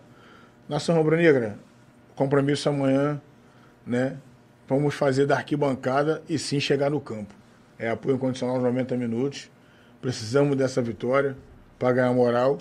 [0.69, 1.59] Nação Rubro Negra,
[2.17, 3.21] compromisso amanhã,
[3.87, 4.17] né?
[4.69, 7.35] Vamos fazer da arquibancada e sim chegar no campo.
[7.79, 9.51] É apoio incondicional nos 90 minutos.
[10.01, 11.37] Precisamos dessa vitória
[11.79, 12.59] para ganhar moral.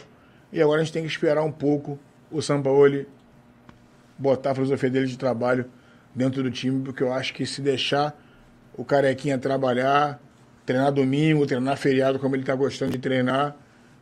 [0.51, 1.99] E agora a gente tem que esperar um pouco
[2.31, 3.07] o Sampaoli
[4.17, 5.65] botar a filosofia dele de trabalho
[6.13, 8.15] dentro do time, porque eu acho que se deixar
[8.75, 10.19] o Carequinha trabalhar,
[10.65, 13.55] treinar domingo, treinar feriado, como ele está gostando de treinar,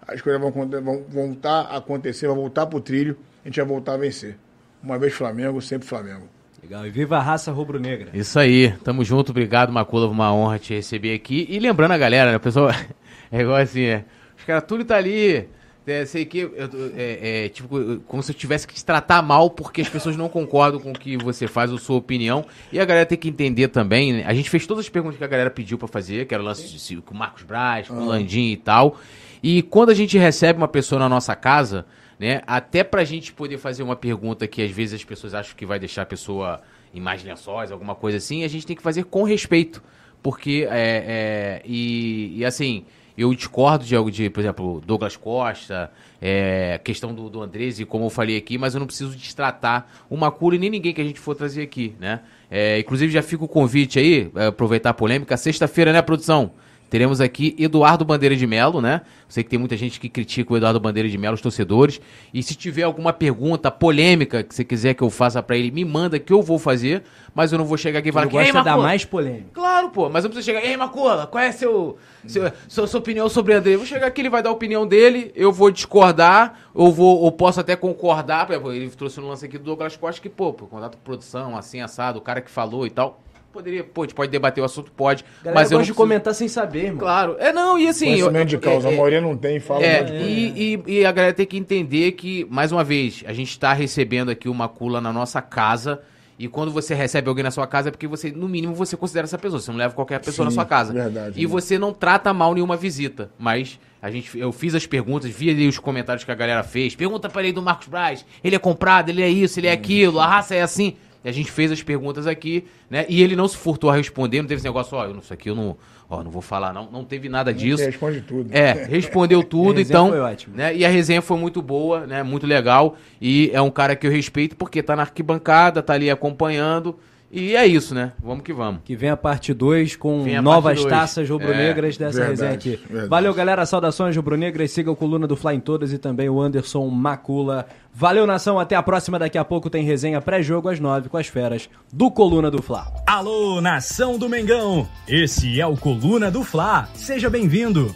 [0.07, 3.65] as coisas vão, vão voltar a acontecer, vão voltar para o trilho, a gente vai
[3.65, 4.37] voltar a vencer.
[4.83, 6.27] Uma vez Flamengo, sempre Flamengo.
[6.61, 8.11] Legal, e viva a raça rubro-negra.
[8.13, 11.47] Isso aí, tamo junto, obrigado Macula, uma honra te receber aqui.
[11.49, 12.69] E lembrando a galera, né, pessoal,
[13.31, 14.05] é igual assim, é,
[14.37, 15.47] os caras tudo tá ali,
[15.87, 16.53] é, sei que eu,
[16.95, 20.29] é, é, tipo, como se eu tivesse que te tratar mal porque as pessoas não
[20.29, 22.45] concordam com o que você faz, a sua opinião.
[22.71, 24.13] E a galera tem que entender também.
[24.13, 24.23] Né?
[24.27, 26.45] A gente fez todas as perguntas que a galera pediu para fazer, que era o
[26.45, 28.97] lance de, com o Marcos Braz, com o Landim e tal.
[29.41, 31.85] E quando a gente recebe uma pessoa na nossa casa,
[32.21, 35.65] né, até pra gente poder fazer uma pergunta que às vezes as pessoas acham que
[35.65, 36.61] vai deixar a pessoa
[36.93, 39.81] em mais lençóis, alguma coisa assim, a gente tem que fazer com respeito.
[40.21, 42.85] Porque, é, é e, e assim
[43.17, 45.91] eu discordo de algo de, por exemplo, Douglas Costa,
[46.21, 49.87] é, questão do, do Andrés, e como eu falei aqui, mas eu não preciso destratar
[50.07, 52.19] uma cura e nem ninguém que a gente for trazer aqui, né?
[52.51, 56.51] É, inclusive já fica o convite aí, é, aproveitar a polêmica, sexta-feira, né, produção?
[56.91, 58.99] Teremos aqui Eduardo Bandeira de Melo, né?
[59.29, 62.01] Sei que tem muita gente que critica o Eduardo Bandeira de Melo, os torcedores.
[62.33, 65.85] E se tiver alguma pergunta polêmica que você quiser que eu faça para ele, me
[65.85, 67.03] manda que eu vou fazer.
[67.33, 68.33] Mas eu não vou chegar aqui e falar que.
[68.33, 69.51] gosta da mais polêmica.
[69.53, 70.09] Claro, pô.
[70.09, 70.67] Mas eu preciso chegar.
[70.67, 71.97] Ei, Macula, qual é seu,
[72.27, 73.75] seu, sua, sua opinião sobre o André?
[73.75, 77.21] Eu vou chegar aqui, ele vai dar a opinião dele, eu vou discordar, ou, vou,
[77.21, 78.49] ou posso até concordar.
[78.51, 81.79] Ele trouxe um lance aqui do Douglas Costa que, pô, pô contato com produção, assim,
[81.79, 83.23] assado, o cara que falou e tal.
[83.51, 85.25] Poderia, pô, a gente pode debater o assunto, pode.
[85.43, 86.99] Galera mas eu gosto de comentar sem saber, irmão.
[86.99, 87.35] Claro.
[87.37, 88.05] É, não, e assim.
[88.05, 91.33] Conhecimento de causa, é, a maioria não tem, fala é, e, e, e, a galera
[91.33, 95.11] tem que entender que, mais uma vez, a gente está recebendo aqui uma cula na
[95.11, 96.01] nossa casa.
[96.39, 99.25] E quando você recebe alguém na sua casa é porque você, no mínimo, você considera
[99.25, 99.59] essa pessoa.
[99.59, 100.91] Você não leva qualquer pessoa Sim, na sua casa.
[100.91, 101.47] Verdade, e né?
[101.47, 103.29] você não trata mal nenhuma visita.
[103.37, 106.95] Mas a gente, eu fiz as perguntas, vi ali os comentários que a galera fez.
[106.95, 108.25] Pergunta para ele do Marcos Braz.
[108.43, 110.95] Ele é comprado, ele é isso, ele é aquilo, a raça é assim.
[111.23, 113.05] E a gente fez as perguntas aqui, né?
[113.07, 115.49] E ele não se furtou a responder, não teve esse negócio, ó, oh, isso aqui
[115.49, 115.77] eu não,
[116.09, 116.89] ó, não vou falar, não.
[116.91, 117.83] Não teve nada disso.
[117.83, 118.49] Ele responde tudo.
[118.51, 120.09] É, respondeu tudo, então.
[120.09, 120.55] Foi ótimo.
[120.55, 120.75] Né?
[120.75, 122.23] E a resenha foi muito boa, né?
[122.23, 122.97] Muito legal.
[123.21, 126.97] E é um cara que eu respeito porque tá na arquibancada, tá ali acompanhando.
[127.31, 128.11] E é isso, né?
[128.21, 128.81] Vamos que vamos.
[128.83, 130.89] Que vem a parte 2 com novas dois.
[130.89, 132.79] taças rubro-negras é, dessa verdade, resenha aqui.
[132.87, 133.09] Verdade.
[133.09, 133.65] Valeu, galera.
[133.65, 134.71] Saudações rubro-negras.
[134.71, 137.65] Siga o Coluna do Fly em todas e também o Anderson Macula.
[137.93, 138.59] Valeu, nação.
[138.59, 139.17] Até a próxima.
[139.17, 142.91] Daqui a pouco tem resenha pré-jogo às 9 com as feras do Coluna do Fla.
[143.07, 144.85] Alô, nação do Mengão.
[145.07, 146.89] Esse é o Coluna do Fla.
[146.93, 147.95] Seja bem-vindo